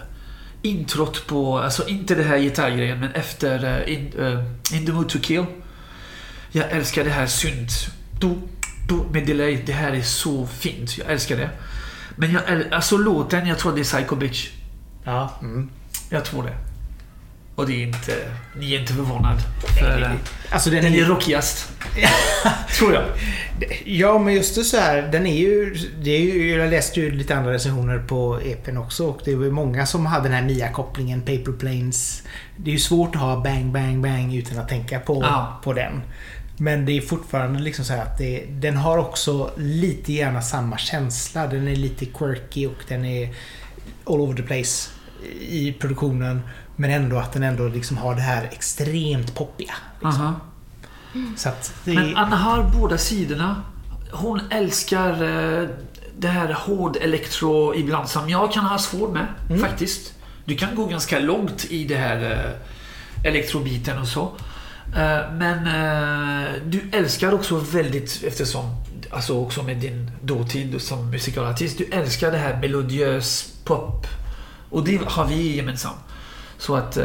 introt 0.63 1.27
på, 1.27 1.59
alltså 1.59 1.89
inte 1.89 2.15
det 2.15 2.23
här 2.23 2.39
gitarrgrejen 2.39 3.01
men 3.01 3.11
efter 3.13 3.65
uh, 3.65 3.93
in, 3.93 4.13
uh, 4.19 4.45
in 4.73 4.87
the 4.87 4.93
mood 4.93 5.09
to 5.09 5.19
kill. 5.23 5.45
Jag 6.53 6.71
älskar 6.71 7.05
det 7.05 7.11
här 7.11 7.27
synt. 7.27 7.71
Do, 8.21 8.37
med 8.95 9.27
delay. 9.27 9.63
Det 9.67 9.73
här 9.73 9.93
är 9.93 10.03
så 10.03 10.47
fint. 10.47 10.99
Jag 10.99 11.11
älskar 11.11 11.37
det. 11.37 11.51
Men 12.17 12.33
jag, 12.33 12.43
alltså 12.71 12.97
låten, 12.97 13.47
jag 13.47 13.59
tror 13.59 13.73
det 13.75 13.81
är 13.81 13.85
Psycho 13.85 14.17
Bitch. 14.17 14.49
Ja. 15.05 15.31
Mm. 15.43 15.71
Jag 16.11 16.25
tror 16.25 16.43
det. 16.43 16.55
Och 17.55 17.67
det 17.67 17.73
är 17.83 17.87
inte, 17.87 18.13
ni 18.57 18.75
är 18.75 18.81
inte 18.81 18.93
förvånad. 18.93 19.39
För, 19.79 20.03
eh, 20.03 20.11
Alltså 20.51 20.71
den, 20.71 20.83
den 20.85 20.95
är 20.95 21.01
är 21.03 21.05
rockigast. 21.05 21.73
tror 22.79 22.95
jag. 22.95 23.05
Ja, 23.85 24.19
men 24.19 24.35
just 24.35 24.55
det 24.55 24.65
så 24.65 24.77
här, 24.77 25.03
den 25.13 25.27
är 25.27 25.37
ju, 25.37 25.75
det 26.03 26.11
är 26.11 26.21
ju... 26.21 26.51
Jag 26.57 26.71
läste 26.71 27.01
ju 27.01 27.11
lite 27.11 27.37
andra 27.37 27.53
recensioner 27.53 27.99
på 27.99 28.41
EPn 28.45 28.77
också 28.77 29.07
och 29.07 29.21
det 29.25 29.35
var 29.35 29.47
många 29.47 29.87
som 29.87 30.07
hade 30.07 30.29
den 30.29 30.33
här 30.33 30.43
Mia-kopplingen, 30.43 31.21
Paper 31.21 31.53
Planes. 31.59 32.23
Det 32.57 32.71
är 32.71 32.73
ju 32.73 32.79
svårt 32.79 33.15
att 33.15 33.21
ha 33.21 33.41
bang, 33.41 33.73
bang, 33.73 34.03
bang 34.03 34.35
utan 34.35 34.59
att 34.59 34.69
tänka 34.69 35.01
på, 35.01 35.23
Ja. 35.23 35.61
på 35.65 35.73
den. 35.73 36.03
Men 36.63 36.87
det 36.87 36.93
är 36.93 37.01
fortfarande 37.01 37.59
liksom 37.59 37.85
så 37.85 37.93
här 37.93 38.03
att 38.03 38.19
det, 38.19 38.45
den 38.51 38.77
har 38.77 38.99
också 38.99 39.51
lite 39.57 40.13
gärna 40.13 40.43
samma 40.43 40.79
känsla. 40.79 41.47
Den 41.47 41.69
är 41.69 41.77
lite 41.77 42.07
quirky 42.07 42.67
och 42.67 42.85
den 42.89 43.05
är 43.05 43.35
all 44.05 44.21
over 44.21 44.37
the 44.37 44.43
place 44.43 44.91
i 45.41 45.73
produktionen. 45.73 46.41
Men 46.77 46.91
ändå 46.91 47.19
att 47.19 47.33
den 47.33 47.43
ändå 47.43 47.69
liksom 47.69 47.97
har 47.97 48.15
det 48.15 48.21
här 48.21 48.49
extremt 48.53 49.35
poppiga. 49.35 49.75
Liksom. 50.05 50.35
Så 51.37 51.49
att 51.49 51.75
det 51.85 51.95
Men 51.95 52.17
Anna 52.17 52.37
har 52.37 52.71
båda 52.81 52.99
sidorna. 52.99 53.63
Hon 54.13 54.41
älskar 54.51 55.13
eh, 55.13 55.69
det 56.19 56.29
här 56.29 56.53
hård 56.53 56.97
elektro 56.97 57.75
ibland 57.75 58.09
som 58.09 58.31
jag 58.31 58.53
kan 58.53 58.65
ha 58.65 58.79
svårt 58.79 59.13
med 59.13 59.27
Mm. 59.49 59.61
faktiskt. 59.61 60.15
Du 60.45 60.57
kan 60.57 60.75
gå 60.75 60.87
ganska 60.87 61.19
långt 61.19 61.65
i 61.71 61.85
det 61.85 61.97
här 61.97 62.31
eh, 62.33 63.27
elektrobiten 63.29 63.99
och 63.99 64.09
så. 64.09 64.33
Eh, 64.97 65.33
men 65.33 65.67
eh, 65.67 66.53
du 66.67 66.81
älskar 66.93 67.33
också 67.35 67.57
väldigt, 67.57 68.23
eftersom, 68.27 68.65
alltså 69.11 69.39
också 69.45 69.63
med 69.63 69.77
din 69.77 70.11
dåtid 70.23 70.83
som 70.83 71.11
musikalartist, 71.11 71.79
du 71.79 71.85
älskar 71.85 72.33
det 72.33 72.39
här 72.39 72.61
melodiös 72.61 73.53
pop. 73.65 74.07
Och 74.71 74.85
det 74.85 75.01
har 75.07 75.25
vi 75.27 75.57
gemensamt. 75.57 75.97
Så 76.59 76.77
att, 76.77 76.97
eh, 76.97 77.05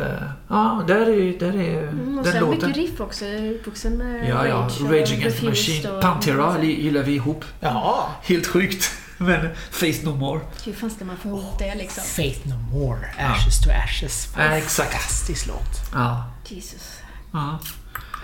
ja, 0.49 0.83
där 0.87 0.95
är, 1.09 1.39
där 1.39 1.55
är 1.59 1.83
Mm, 1.87 2.17
och 2.17 2.23
den 2.25 2.39
låten. 2.39 2.49
mycket 2.69 2.75
riff 2.77 2.99
också. 3.01 3.25
Jag 3.25 3.45
är 3.45 3.51
uppvuxen 3.51 3.97
med 3.97 4.29
Ja, 4.29 4.47
ja. 4.47 4.55
Rage 4.55 4.81
Rage 4.81 5.13
Against 5.13 5.39
the 5.39 5.45
Machine. 5.49 5.89
och- 5.91 6.01
Pantera 6.01 6.57
li- 6.57 6.81
gillar 6.83 7.03
vi 7.03 7.13
ihop. 7.13 7.45
Jaha. 7.59 8.03
Helt 8.23 8.47
sjukt. 8.47 8.89
Men 9.17 9.49
Faith 9.71 10.05
No 10.05 10.09
More. 10.15 10.41
Hur 10.65 10.73
fan 10.73 10.89
ska 10.89 11.05
man 11.05 11.17
få 11.17 11.29
ihop 11.29 11.59
det 11.59 11.75
liksom? 11.75 12.03
Faith 12.03 12.47
No 12.47 12.55
More, 12.79 12.99
Ashes 13.19 13.61
to 13.61 13.69
Ashes. 13.85 14.27
Ja, 14.37 14.43
exakt. 14.43 14.91
Fantastisk 14.91 15.47
låt. 15.47 15.91
Ja. 15.93 16.23
Jesus. 16.47 16.99
Ja. 17.31 17.59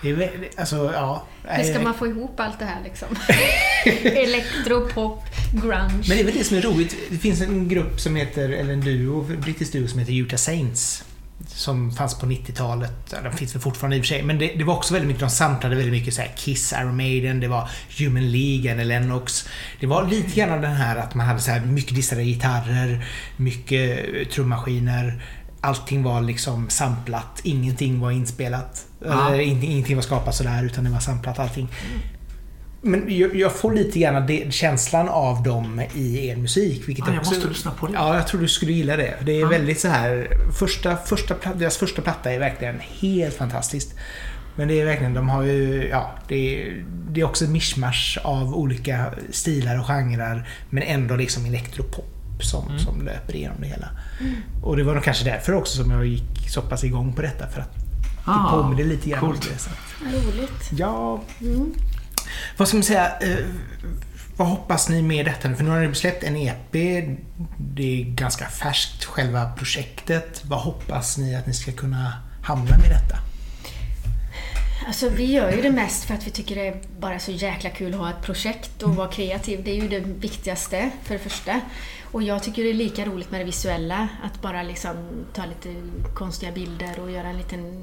Det 0.01 0.09
är 0.09 0.13
väldigt, 0.13 0.59
alltså 0.59 0.91
ja. 0.93 1.27
Hur 1.43 1.63
ska 1.63 1.79
man 1.79 1.93
få 1.93 2.07
ihop 2.07 2.39
allt 2.39 2.59
det 2.59 2.65
här 2.65 2.83
liksom? 2.83 3.07
Elektro, 4.03 4.87
pop, 4.93 5.23
grunge. 5.53 6.03
Men 6.07 6.17
det 6.17 6.19
är 6.19 6.23
väl 6.23 6.37
det 6.37 6.43
som 6.43 6.57
är 6.57 6.61
roligt. 6.61 6.95
Det 7.09 7.17
finns 7.17 7.41
en 7.41 7.69
grupp 7.69 7.99
som 7.99 8.15
heter, 8.15 8.49
eller 8.49 8.73
en 8.73 8.81
duo, 8.81 9.27
en 9.29 9.41
brittisk 9.41 9.73
duo 9.73 9.87
som 9.87 9.99
heter 9.99 10.13
Utah 10.13 10.37
Saints. 10.37 11.03
Som 11.47 11.91
fanns 11.91 12.19
på 12.19 12.25
90-talet. 12.25 12.93
Ja, 13.11 13.21
Den 13.21 13.33
finns 13.33 13.55
väl 13.55 13.61
fortfarande 13.61 13.95
i 13.95 13.99
och 13.99 14.03
för 14.03 14.07
sig. 14.07 14.23
Men 14.23 14.37
det, 14.39 14.47
det 14.47 14.63
var 14.63 14.75
också 14.75 14.93
väldigt 14.93 15.07
mycket, 15.07 15.19
de 15.21 15.29
samlade 15.29 15.75
väldigt 15.75 15.91
mycket 15.93 16.13
så 16.13 16.21
här 16.21 16.31
Kiss, 16.37 16.73
Iron 16.73 16.97
Maiden, 16.97 17.39
det 17.39 17.47
var 17.47 17.69
Human 17.99 18.31
League, 18.31 18.71
Annie 18.71 18.85
Lennox. 18.85 19.49
Det 19.79 19.87
var 19.87 20.07
lite 20.07 20.35
grann 20.39 20.61
den 20.61 20.75
här 20.75 20.95
att 20.95 21.15
man 21.15 21.25
hade 21.25 21.39
så 21.39 21.51
här 21.51 21.59
mycket 21.59 21.95
distade 21.95 22.23
gitarrer, 22.23 23.05
mycket 23.37 23.99
eh, 23.99 24.27
trummaskiner. 24.27 25.21
Allting 25.61 26.03
var 26.03 26.21
liksom 26.21 26.69
samplat, 26.69 27.39
ingenting 27.43 27.99
var 27.99 28.11
inspelat. 28.11 28.85
Ja. 29.05 29.35
Ingenting 29.35 29.95
var 29.95 30.03
skapat 30.03 30.35
sådär 30.35 30.63
utan 30.63 30.83
det 30.83 30.89
var 30.89 30.99
samplat 30.99 31.39
allting. 31.39 31.67
Men 32.81 33.03
jag, 33.07 33.35
jag 33.35 33.51
får 33.55 33.73
lite 33.73 33.99
grann 33.99 34.27
det, 34.27 34.53
känslan 34.53 35.09
av 35.09 35.43
dem 35.43 35.81
i 35.95 36.27
er 36.27 36.35
musik. 36.35 36.87
Vilket 36.87 37.05
Ja, 37.07 37.13
jag 37.13 37.19
också, 37.19 37.33
måste 37.33 37.49
lyssna 37.49 37.71
på 37.71 37.87
det. 37.87 37.93
Ja, 37.93 38.15
jag 38.15 38.27
tror 38.27 38.41
du 38.41 38.47
skulle 38.47 38.71
gilla 38.71 38.97
det. 38.97 39.13
Det 39.25 39.31
är 39.31 39.39
Ja. 39.39 39.47
väldigt 39.47 39.79
så 39.79 39.87
här... 39.87 40.27
Första, 40.59 40.97
första, 40.97 41.35
deras 41.55 41.77
första 41.77 42.01
platta 42.01 42.31
är 42.31 42.39
verkligen 42.39 42.79
helt 43.01 43.35
fantastiskt. 43.35 43.93
Men 44.55 44.67
det 44.67 44.81
är 44.81 44.85
verkligen, 44.85 45.13
de 45.13 45.29
har 45.29 45.43
ju, 45.43 45.87
ja, 45.91 46.11
det 46.27 46.35
är, 46.65 46.83
det 47.09 47.21
är 47.21 47.25
också 47.25 47.43
ett 47.45 47.51
mischmasch 47.51 48.17
av 48.23 48.55
olika 48.55 49.05
stilar 49.31 49.79
och 49.79 49.85
genrer. 49.85 50.47
Men 50.69 50.83
ändå 50.83 51.15
liksom 51.15 51.45
elektropop 51.45 52.05
som, 52.41 52.65
Mm. 52.67 52.79
som 52.79 53.01
löper 53.05 53.35
igenom 53.35 53.57
det 53.61 53.67
hela. 53.67 53.89
Och 54.63 54.77
det 54.77 54.83
var 54.83 54.93
nog 54.95 55.03
kanske 55.03 55.23
därför 55.25 55.53
också 55.53 55.77
som 55.83 55.91
jag 55.91 56.05
gick 56.05 56.49
så 56.49 56.61
pass 56.61 56.83
igång 56.83 57.13
på 57.13 57.21
detta. 57.21 57.47
För 57.47 57.61
att 57.61 57.75
det 57.75 58.31
Ah, 58.31 58.51
påminner 58.51 58.83
lite 58.83 59.09
grann 59.09 59.23
om 59.23 59.29
coolt. 59.29 59.49
det. 59.53 59.57
Så. 59.57 59.69
att- 59.69 60.13
Roligt. 60.13 60.69
Ja, 60.71 61.21
Mm. 61.41 61.73
vad 62.57 62.67
ska 62.67 62.77
man 62.77 62.83
säga? 62.83 63.17
Eh, 63.21 63.37
vad 64.37 64.47
hoppas 64.47 64.89
ni 64.89 65.01
med 65.01 65.25
detta 65.25 65.47
nu? 65.49 65.55
För 65.55 65.63
nu 65.63 65.69
har 65.69 65.79
ni 65.79 65.95
släppt 65.95 66.23
en 66.23 66.35
EP. 66.35 66.71
Det 67.57 68.01
är 68.01 68.05
ganska 68.05 68.45
färskt, 68.45 69.05
själva 69.05 69.51
projektet. 69.57 70.41
Vad 70.45 70.59
hoppas 70.59 71.17
ni 71.17 71.35
att 71.35 71.47
ni 71.47 71.53
ska 71.53 71.71
kunna 71.71 72.13
hamna 72.43 72.77
med 72.77 72.89
detta? 72.89 73.17
Alltså 74.91 75.09
vi 75.09 75.25
gör 75.25 75.51
ju 75.51 75.61
det 75.61 75.71
mest 75.71 76.03
för 76.03 76.13
att 76.13 76.27
vi 76.27 76.31
tycker 76.31 76.55
det 76.55 76.67
är 76.67 76.75
bara 76.99 77.19
så 77.19 77.31
jäkla 77.31 77.69
kul 77.69 77.93
att 77.93 77.99
ha 77.99 78.09
ett 78.09 78.21
projekt 78.21 78.83
och 78.83 78.95
vara 78.95 79.07
kreativ. 79.07 79.63
Det 79.63 79.71
är 79.71 79.75
ju 79.75 79.87
det 79.87 79.99
viktigaste 79.99 80.89
för 81.03 81.13
det 81.13 81.19
första. 81.19 81.61
Och 82.11 82.23
jag 82.23 82.43
tycker 82.43 82.63
det 82.63 82.69
är 82.69 82.73
lika 82.73 83.05
roligt 83.05 83.31
med 83.31 83.39
det 83.39 83.43
visuella. 83.43 84.07
Att 84.23 84.41
bara 84.41 84.63
liksom 84.63 84.95
ta 85.33 85.41
lite 85.45 85.81
konstiga 86.15 86.51
bilder 86.51 86.99
och 86.99 87.11
göra 87.11 87.27
en 87.27 87.37
liten 87.37 87.81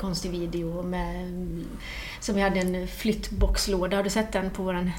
konstig 0.00 0.30
video 0.30 0.82
med... 0.82 1.30
Som 2.20 2.34
vi 2.34 2.40
hade 2.40 2.60
en 2.60 2.88
flyttboxlåda. 2.88 3.96
Har 3.96 4.04
du 4.04 4.10
sett 4.10 4.32
den 4.32 4.50
på 4.50 4.62
våran, 4.62 4.90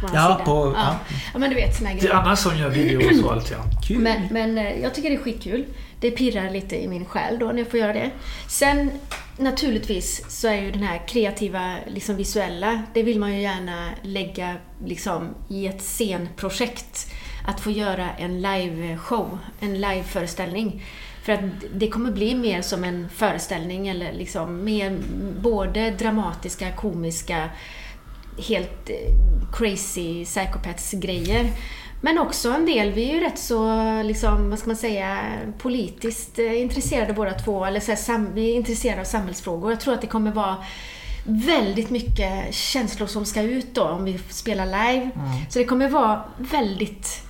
på 0.00 0.06
våran 0.06 0.14
Ja, 0.24 0.34
sida? 0.34 0.44
på- 0.44 0.72
ja. 0.76 0.82
ja. 1.08 1.14
ja, 1.32 1.38
men 1.38 1.50
du 1.50 1.56
vet 1.56 1.76
såna 1.76 1.88
här 1.88 1.96
Det 1.96 2.00
är 2.00 2.02
grejer. 2.08 2.14
Anna 2.20 2.36
som 2.36 2.58
gör 2.58 2.68
video 2.70 3.08
och 3.10 3.16
så 3.16 3.30
allt 3.30 3.50
ja. 3.50 3.58
Kul! 3.86 3.98
Men, 3.98 4.22
men 4.30 4.58
eh, 4.58 4.80
jag 4.82 4.94
tycker 4.94 5.10
det 5.10 5.16
är 5.16 5.20
skitkul. 5.20 5.64
Det 6.00 6.10
pirrar 6.10 6.50
lite 6.50 6.82
i 6.82 6.88
min 6.88 7.04
själ 7.04 7.38
då 7.38 7.46
när 7.46 7.58
jag 7.58 7.70
får 7.70 7.80
göra 7.80 7.92
det. 7.92 8.10
Sen 8.48 8.90
naturligtvis 9.38 10.24
så 10.28 10.48
är 10.48 10.62
ju 10.62 10.70
den 10.70 10.82
här 10.82 11.08
kreativa, 11.08 11.76
liksom 11.86 12.16
visuella, 12.16 12.82
det 12.94 13.02
vill 13.02 13.20
man 13.20 13.34
ju 13.34 13.40
gärna 13.40 13.90
lägga 14.02 14.54
liksom 14.84 15.34
i 15.48 15.66
ett 15.66 15.82
scenprojekt. 15.82 17.12
Att 17.48 17.60
få 17.60 17.70
göra 17.70 18.10
en 18.10 18.42
liveshow, 18.42 19.38
en 19.60 19.80
liveföreställning. 19.80 20.82
För 21.22 21.32
att 21.32 21.40
det 21.74 21.88
kommer 21.88 22.10
bli 22.10 22.34
mer 22.34 22.62
som 22.62 22.84
en 22.84 23.08
föreställning 23.08 23.88
eller 23.88 24.12
liksom 24.12 24.64
mer 24.64 24.98
både 25.40 25.90
dramatiska, 25.90 26.72
komiska, 26.72 27.50
helt 28.48 28.90
eh, 28.90 28.96
crazy 29.52 30.24
psychopaths-grejer. 30.24 31.50
Men 32.00 32.18
också 32.18 32.50
en 32.50 32.66
del, 32.66 32.92
vi 32.92 33.10
är 33.10 33.14
ju 33.14 33.20
rätt 33.20 33.38
så, 33.38 33.82
liksom, 34.02 34.50
vad 34.50 34.58
ska 34.58 34.66
man 34.66 34.76
säga, 34.76 35.18
politiskt 35.58 36.38
eh, 36.38 36.60
intresserade 36.60 37.12
båda 37.12 37.32
två. 37.32 37.64
Eller 37.64 37.80
så 37.80 37.90
här, 37.90 37.96
sam, 37.96 38.28
vi 38.34 38.50
är 38.50 38.54
intresserade 38.54 39.00
av 39.00 39.04
samhällsfrågor. 39.04 39.70
Jag 39.70 39.80
tror 39.80 39.94
att 39.94 40.00
det 40.00 40.06
kommer 40.06 40.32
vara 40.32 40.56
väldigt 41.24 41.90
mycket 41.90 42.54
känslor 42.54 43.06
som 43.06 43.24
ska 43.26 43.42
ut 43.42 43.74
då 43.74 43.82
om 43.82 44.04
vi 44.04 44.18
spelar 44.28 44.66
live. 44.66 45.10
Så 45.48 45.58
det 45.58 45.64
kommer 45.64 45.88
vara 45.88 46.22
väldigt 46.38 47.22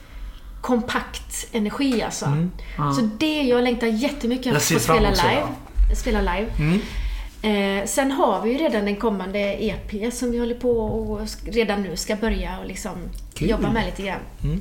kompakt 0.60 1.46
energi 1.52 2.02
alltså. 2.02 2.26
Mm. 2.26 2.50
Ja. 2.78 2.92
Så 2.92 3.00
det, 3.18 3.42
jag 3.42 3.64
längtar 3.64 3.86
jättemycket 3.86 4.46
Jag 4.46 4.56
att 4.56 4.62
spela 4.62 5.10
live. 5.10 5.46
Spela 5.96 6.20
live. 6.20 6.50
Mm. 6.58 6.80
Eh, 7.46 7.86
sen 7.86 8.10
har 8.10 8.42
vi 8.42 8.52
ju 8.52 8.58
redan 8.58 8.84
den 8.84 8.96
kommande 8.96 9.38
EP 9.64 10.12
som 10.12 10.30
vi 10.30 10.38
håller 10.38 10.54
på 10.54 10.70
och 10.80 11.20
redan 11.44 11.82
nu 11.82 11.96
ska 11.96 12.16
börja 12.16 12.58
och 12.58 12.66
liksom 12.66 12.92
Kul. 13.34 13.50
jobba 13.50 13.72
med 13.72 13.86
lite 13.86 14.02
grann. 14.02 14.20
Mm. 14.44 14.60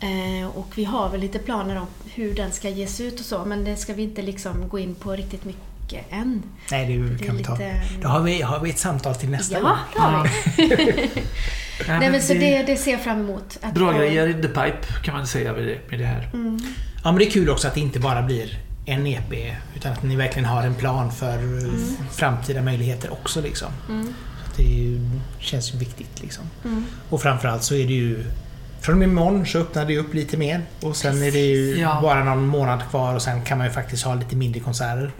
Eh, 0.00 0.46
och 0.48 0.66
vi 0.74 0.84
har 0.84 1.08
väl 1.08 1.20
lite 1.20 1.38
planer 1.38 1.76
om 1.80 1.86
hur 2.14 2.34
den 2.34 2.52
ska 2.52 2.68
ges 2.68 3.00
ut 3.00 3.20
och 3.20 3.26
så, 3.26 3.44
men 3.44 3.64
det 3.64 3.76
ska 3.76 3.94
vi 3.94 4.02
inte 4.02 4.22
liksom 4.22 4.68
gå 4.68 4.78
in 4.78 4.94
på 4.94 5.12
riktigt 5.12 5.44
mycket 5.44 6.12
än. 6.12 6.42
Nej, 6.70 6.86
det, 6.98 7.08
Det 7.18 7.24
kan 7.24 7.36
vi 7.36 7.44
ta. 7.44 7.52
lite- 7.52 7.82
Då 8.02 8.08
har 8.08 8.20
vi, 8.20 8.42
har 8.42 8.60
vi 8.60 8.70
ett 8.70 8.78
samtal 8.78 9.14
till 9.14 9.28
nästa 9.30 9.60
gång. 9.60 9.70
Ja, 9.70 9.78
det 9.94 10.00
har 10.00 10.22
vi. 10.56 11.10
Ja, 11.88 11.98
Nej, 12.00 12.10
men 12.10 12.22
så 12.22 12.34
det- 12.34 12.62
det, 12.62 12.76
ser 12.76 12.90
jag 12.90 13.00
fram 13.00 13.20
emot. 13.20 13.58
Att 13.62 13.74
Bra 13.74 13.92
grejer 13.92 14.26
in 14.28 14.42
the 14.42 14.48
pipe 14.48 14.78
kan 15.04 15.14
man 15.14 15.26
säga 15.26 15.52
med 15.52 15.62
det, 15.66 15.78
med 15.90 15.98
det 15.98 16.06
här. 16.06 16.30
Mm. 16.34 16.58
Ja, 17.04 17.12
men 17.12 17.18
det 17.18 17.26
är 17.26 17.30
kul 17.30 17.50
också 17.50 17.68
att 17.68 17.74
det 17.74 17.80
inte 17.80 18.00
bara 18.00 18.22
blir 18.22 18.58
en 18.86 19.06
EP. 19.06 19.56
Utan 19.76 19.92
att 19.92 20.02
ni 20.02 20.16
verkligen 20.16 20.48
har 20.48 20.62
en 20.62 20.74
plan 20.74 21.12
för 21.12 21.38
f- 21.74 21.98
framtida 22.12 22.62
möjligheter 22.62 23.12
också. 23.12 23.40
Liksom. 23.40 23.68
Mm. 23.88 24.06
Så 24.54 24.62
det 24.62 24.62
ju- 24.68 25.10
känns 25.38 25.74
ju 25.74 25.78
viktigt. 25.78 26.20
Liksom. 26.22 26.44
Mm. 26.64 26.84
Och 27.10 27.22
framförallt 27.22 27.62
så 27.62 27.74
är 27.74 27.86
det 27.86 27.92
ju 27.92 28.24
från 28.84 28.94
och 28.94 28.98
med 28.98 29.08
imorgon 29.08 29.46
så 29.46 29.58
öppnar 29.58 29.84
det 29.84 29.98
upp 29.98 30.14
lite 30.14 30.36
mer 30.36 30.62
och 30.82 30.96
sen 30.96 31.22
är 31.22 31.32
det 31.32 31.38
ju 31.38 31.76
Ja. 31.80 31.98
bara 32.02 32.24
någon 32.24 32.46
månad 32.46 32.82
kvar 32.90 33.14
och 33.14 33.22
sen 33.22 33.42
kan 33.44 33.58
man 33.58 33.66
ju 33.66 33.72
faktiskt 33.72 34.04
ha 34.04 34.14
lite 34.14 34.36
mindre 34.36 34.60
konserter. 34.60 35.12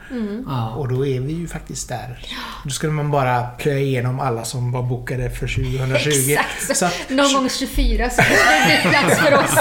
Ja. 0.47 0.71
Och 0.71 0.89
då 0.89 1.07
är 1.07 1.21
vi 1.21 1.33
ju 1.33 1.49
faktiskt 1.49 1.89
där. 1.89 2.19
Då 2.65 2.71
skulle 2.71 2.93
man 2.93 3.11
bara 3.11 3.43
plöja 3.43 3.79
igenom 3.79 4.21
alla 4.21 4.45
som 4.45 4.73
var 4.73 4.83
bokade 4.83 5.31
för 5.31 5.47
2020. 5.47 6.09
Exakt! 6.31 6.77
Så 6.79 6.87
att, 6.87 7.11
Någon 7.11 7.33
gång 7.35 7.49
24 7.51 8.11
så 8.11 8.23
det 8.23 8.83
blir 8.83 8.91
plats 8.91 9.21
för 9.21 9.35
oss. 9.35 9.59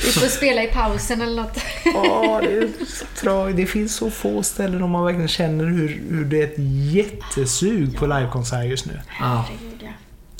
Vi 0.04 0.12
får 0.12 0.26
spela 0.28 0.62
i 0.62 0.66
pausen 0.66 1.20
eller 1.20 1.42
något. 1.42 1.58
Ja, 1.84 2.40
det, 2.44 2.56
är 2.56 2.68
så 3.14 3.48
det 3.56 3.66
finns 3.66 3.94
så 3.96 4.10
få 4.10 4.42
ställen 4.42 4.82
om 4.82 4.90
man 4.90 5.04
verkligen 5.04 5.28
känner 5.28 5.64
hur, 5.64 6.02
hur 6.10 6.24
det 6.24 6.40
är 6.42 6.44
ett 6.44 6.58
jättesug 6.94 7.96
på 7.96 8.06
livekonsert 8.06 8.64
just 8.66 8.86
nu. 8.86 9.00
Ja. 9.20 9.44
Herregud, 9.48 9.80
ja. 9.82 9.88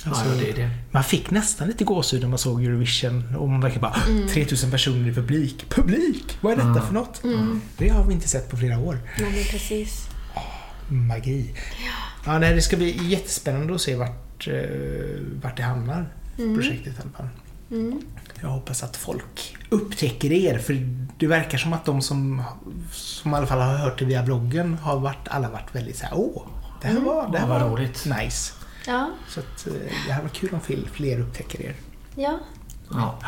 Ja, 0.07 0.11
Alltså, 0.11 0.39
det 0.41 0.51
är 0.51 0.55
det. 0.57 0.71
Man 0.91 1.05
fick 1.05 1.31
nästan 1.31 1.69
lite 1.69 1.85
gåshud 1.85 2.21
när 2.23 2.29
man 2.29 2.39
såg 2.39 2.65
Eurovision 2.65 3.37
och 3.37 3.49
man 3.49 3.61
verkligen 3.61 3.83
bara 3.83 3.97
Mm. 4.09 4.29
3000 4.29 4.71
personer 4.71 5.09
i 5.11 5.15
publik. 5.15 5.65
Publik! 5.71 6.39
Vad 6.41 6.53
är 6.53 6.57
detta 6.57 6.73
Ja. 6.77 6.83
för 6.83 6.95
något? 6.95 7.25
Mm. 7.25 7.61
Det 7.79 7.89
har 7.89 8.05
vi 8.05 8.13
inte 8.15 8.29
sett 8.29 8.51
på 8.51 8.57
flera 8.57 8.79
år. 8.79 8.99
Nej, 9.21 9.31
men 9.31 9.45
precis. 9.45 10.07
Magi. 10.89 11.55
Ja, 12.27 12.39
nej, 12.39 12.55
det 12.55 12.63
ska 12.63 12.77
bli 12.77 13.07
jättespännande 13.09 13.75
att 13.75 13.81
se 13.81 13.97
vart, 13.97 14.49
eh, 14.49 14.55
vart 15.43 15.57
det 15.57 15.63
hamnar. 15.63 16.13
Projektet 16.37 16.87
i 16.87 16.97
alla 17.03 17.11
fall. 17.17 17.29
Mm. 17.71 18.01
Jag 18.43 18.49
hoppas 18.49 18.83
att 18.83 18.97
folk 18.97 19.57
upptäcker 19.71 20.33
er, 20.33 20.59
för 20.59 20.89
det 21.19 21.27
verkar 21.27 21.59
som 21.59 21.73
att 21.73 21.85
de 21.85 22.03
som, 22.03 22.43
som 22.93 23.33
i 23.33 23.35
alla 23.35 23.47
fall 23.47 23.61
har 23.61 23.77
hört 23.77 23.99
det 23.99 24.05
via 24.05 24.23
bloggen 24.23 24.75
har 24.75 24.99
varit, 25.01 25.29
alla 25.29 25.51
varit 25.51 25.75
väldigt 25.75 25.97
såhär, 25.97 26.13
åh, 26.17 26.43
det 26.83 26.89
här 26.89 27.01
var, 27.01 27.29
det 27.33 27.39
här 27.39 27.49
Ja, 27.49 27.59
var 27.59 27.71
roligt. 27.71 28.07
nice. 28.21 28.53
Ja, 28.87 29.11
Så 29.29 29.41
att, 29.41 29.67
eh, 29.67 29.73
det 30.07 30.13
här 30.13 30.23
var 30.23 30.29
kul 30.29 30.51
om 30.55 30.61
fler, 30.61 30.79
fler 30.93 31.21
upptäcker 31.21 31.63
er. 31.63 31.75
ja. 32.15 32.39
Ja. 32.91 33.19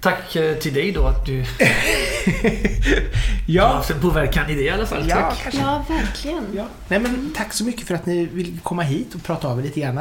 Tack 0.00 0.36
eh, 0.36 0.56
till 0.58 0.74
dig 0.74 0.92
då 0.92 1.06
att 1.06 1.26
du 1.26 1.40
har 1.40 1.48
Ja, 3.46 3.66
haft 3.66 3.90
en 3.90 4.00
påverkan 4.00 4.50
i 4.50 4.54
det 4.54 4.62
i 4.62 4.70
alla 4.70 4.86
fall. 4.86 5.08
ja, 5.08 5.16
Tack. 5.16 5.42
kanske. 5.42 5.60
ja 5.60 5.84
verkligen. 5.88 6.46
Ja. 6.56 6.66
Nej, 6.88 6.98
men 7.00 7.32
tack 7.36 7.52
så 7.52 7.64
mycket 7.64 7.86
för 7.86 7.94
att 7.94 8.06
ni 8.06 8.26
vill 8.26 8.58
komma 8.62 8.82
hit 8.82 9.14
och 9.14 9.22
prata 9.22 9.48
av 9.48 9.58
er 9.58 9.62
lite 9.62 9.80
grann. 9.80 10.00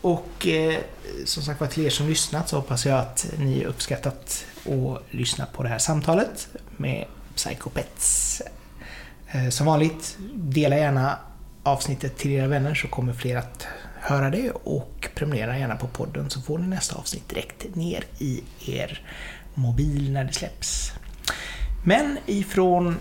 Och 0.00 0.46
eh, 0.46 0.78
som 1.24 1.42
sagt 1.42 1.60
var 1.60 1.66
till 1.68 1.86
er 1.86 1.90
som 1.90 2.08
lyssnat 2.08 2.48
så 2.48 2.56
hoppas 2.56 2.86
jag 2.86 2.98
att 2.98 3.26
ni 3.38 3.64
uppskattat 3.64 4.44
att 4.64 5.02
lyssna 5.10 5.46
på 5.46 5.62
det 5.62 5.68
här 5.68 5.78
samtalet 5.78 6.48
med 6.76 7.04
Psychopets. 7.34 8.42
Eh, 9.26 9.48
som 9.48 9.66
vanligt, 9.66 10.16
dela 10.34 10.76
gärna 10.76 11.18
avsnittet 11.62 12.18
till 12.18 12.30
era 12.30 12.46
vänner 12.46 12.74
så 12.74 12.88
kommer 12.88 13.12
fler 13.12 13.36
att 13.36 13.66
höra 14.00 14.30
det 14.30 14.50
och 14.50 15.08
prenumerera 15.14 15.58
gärna 15.58 15.76
på 15.76 15.86
podden 15.86 16.30
så 16.30 16.40
får 16.40 16.58
ni 16.58 16.66
nästa 16.66 16.96
avsnitt 16.96 17.28
direkt 17.28 17.76
ner 17.76 18.04
i 18.18 18.42
er 18.66 19.02
mobil 19.54 20.12
när 20.12 20.24
det 20.24 20.32
släpps. 20.32 20.92
Men 21.84 22.18
ifrån 22.26 22.96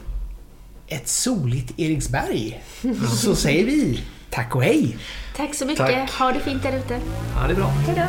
ett 0.87 1.07
soligt 1.07 1.79
Eriksberg 1.79 2.63
så 3.21 3.35
säger 3.35 3.65
vi 3.65 4.03
tack 4.29 4.55
och 4.55 4.63
hej! 4.63 4.97
Tack 5.35 5.55
så 5.55 5.65
mycket. 5.65 5.87
Tack. 5.87 6.11
Ha 6.11 6.31
det 6.31 6.39
fint 6.39 6.63
där 6.63 6.77
ute. 6.77 6.99
Ja, 7.35 7.47
det 7.47 7.53
är 7.53 7.55
bra. 7.55 7.67
Hej 7.67 7.95
då. 7.95 8.03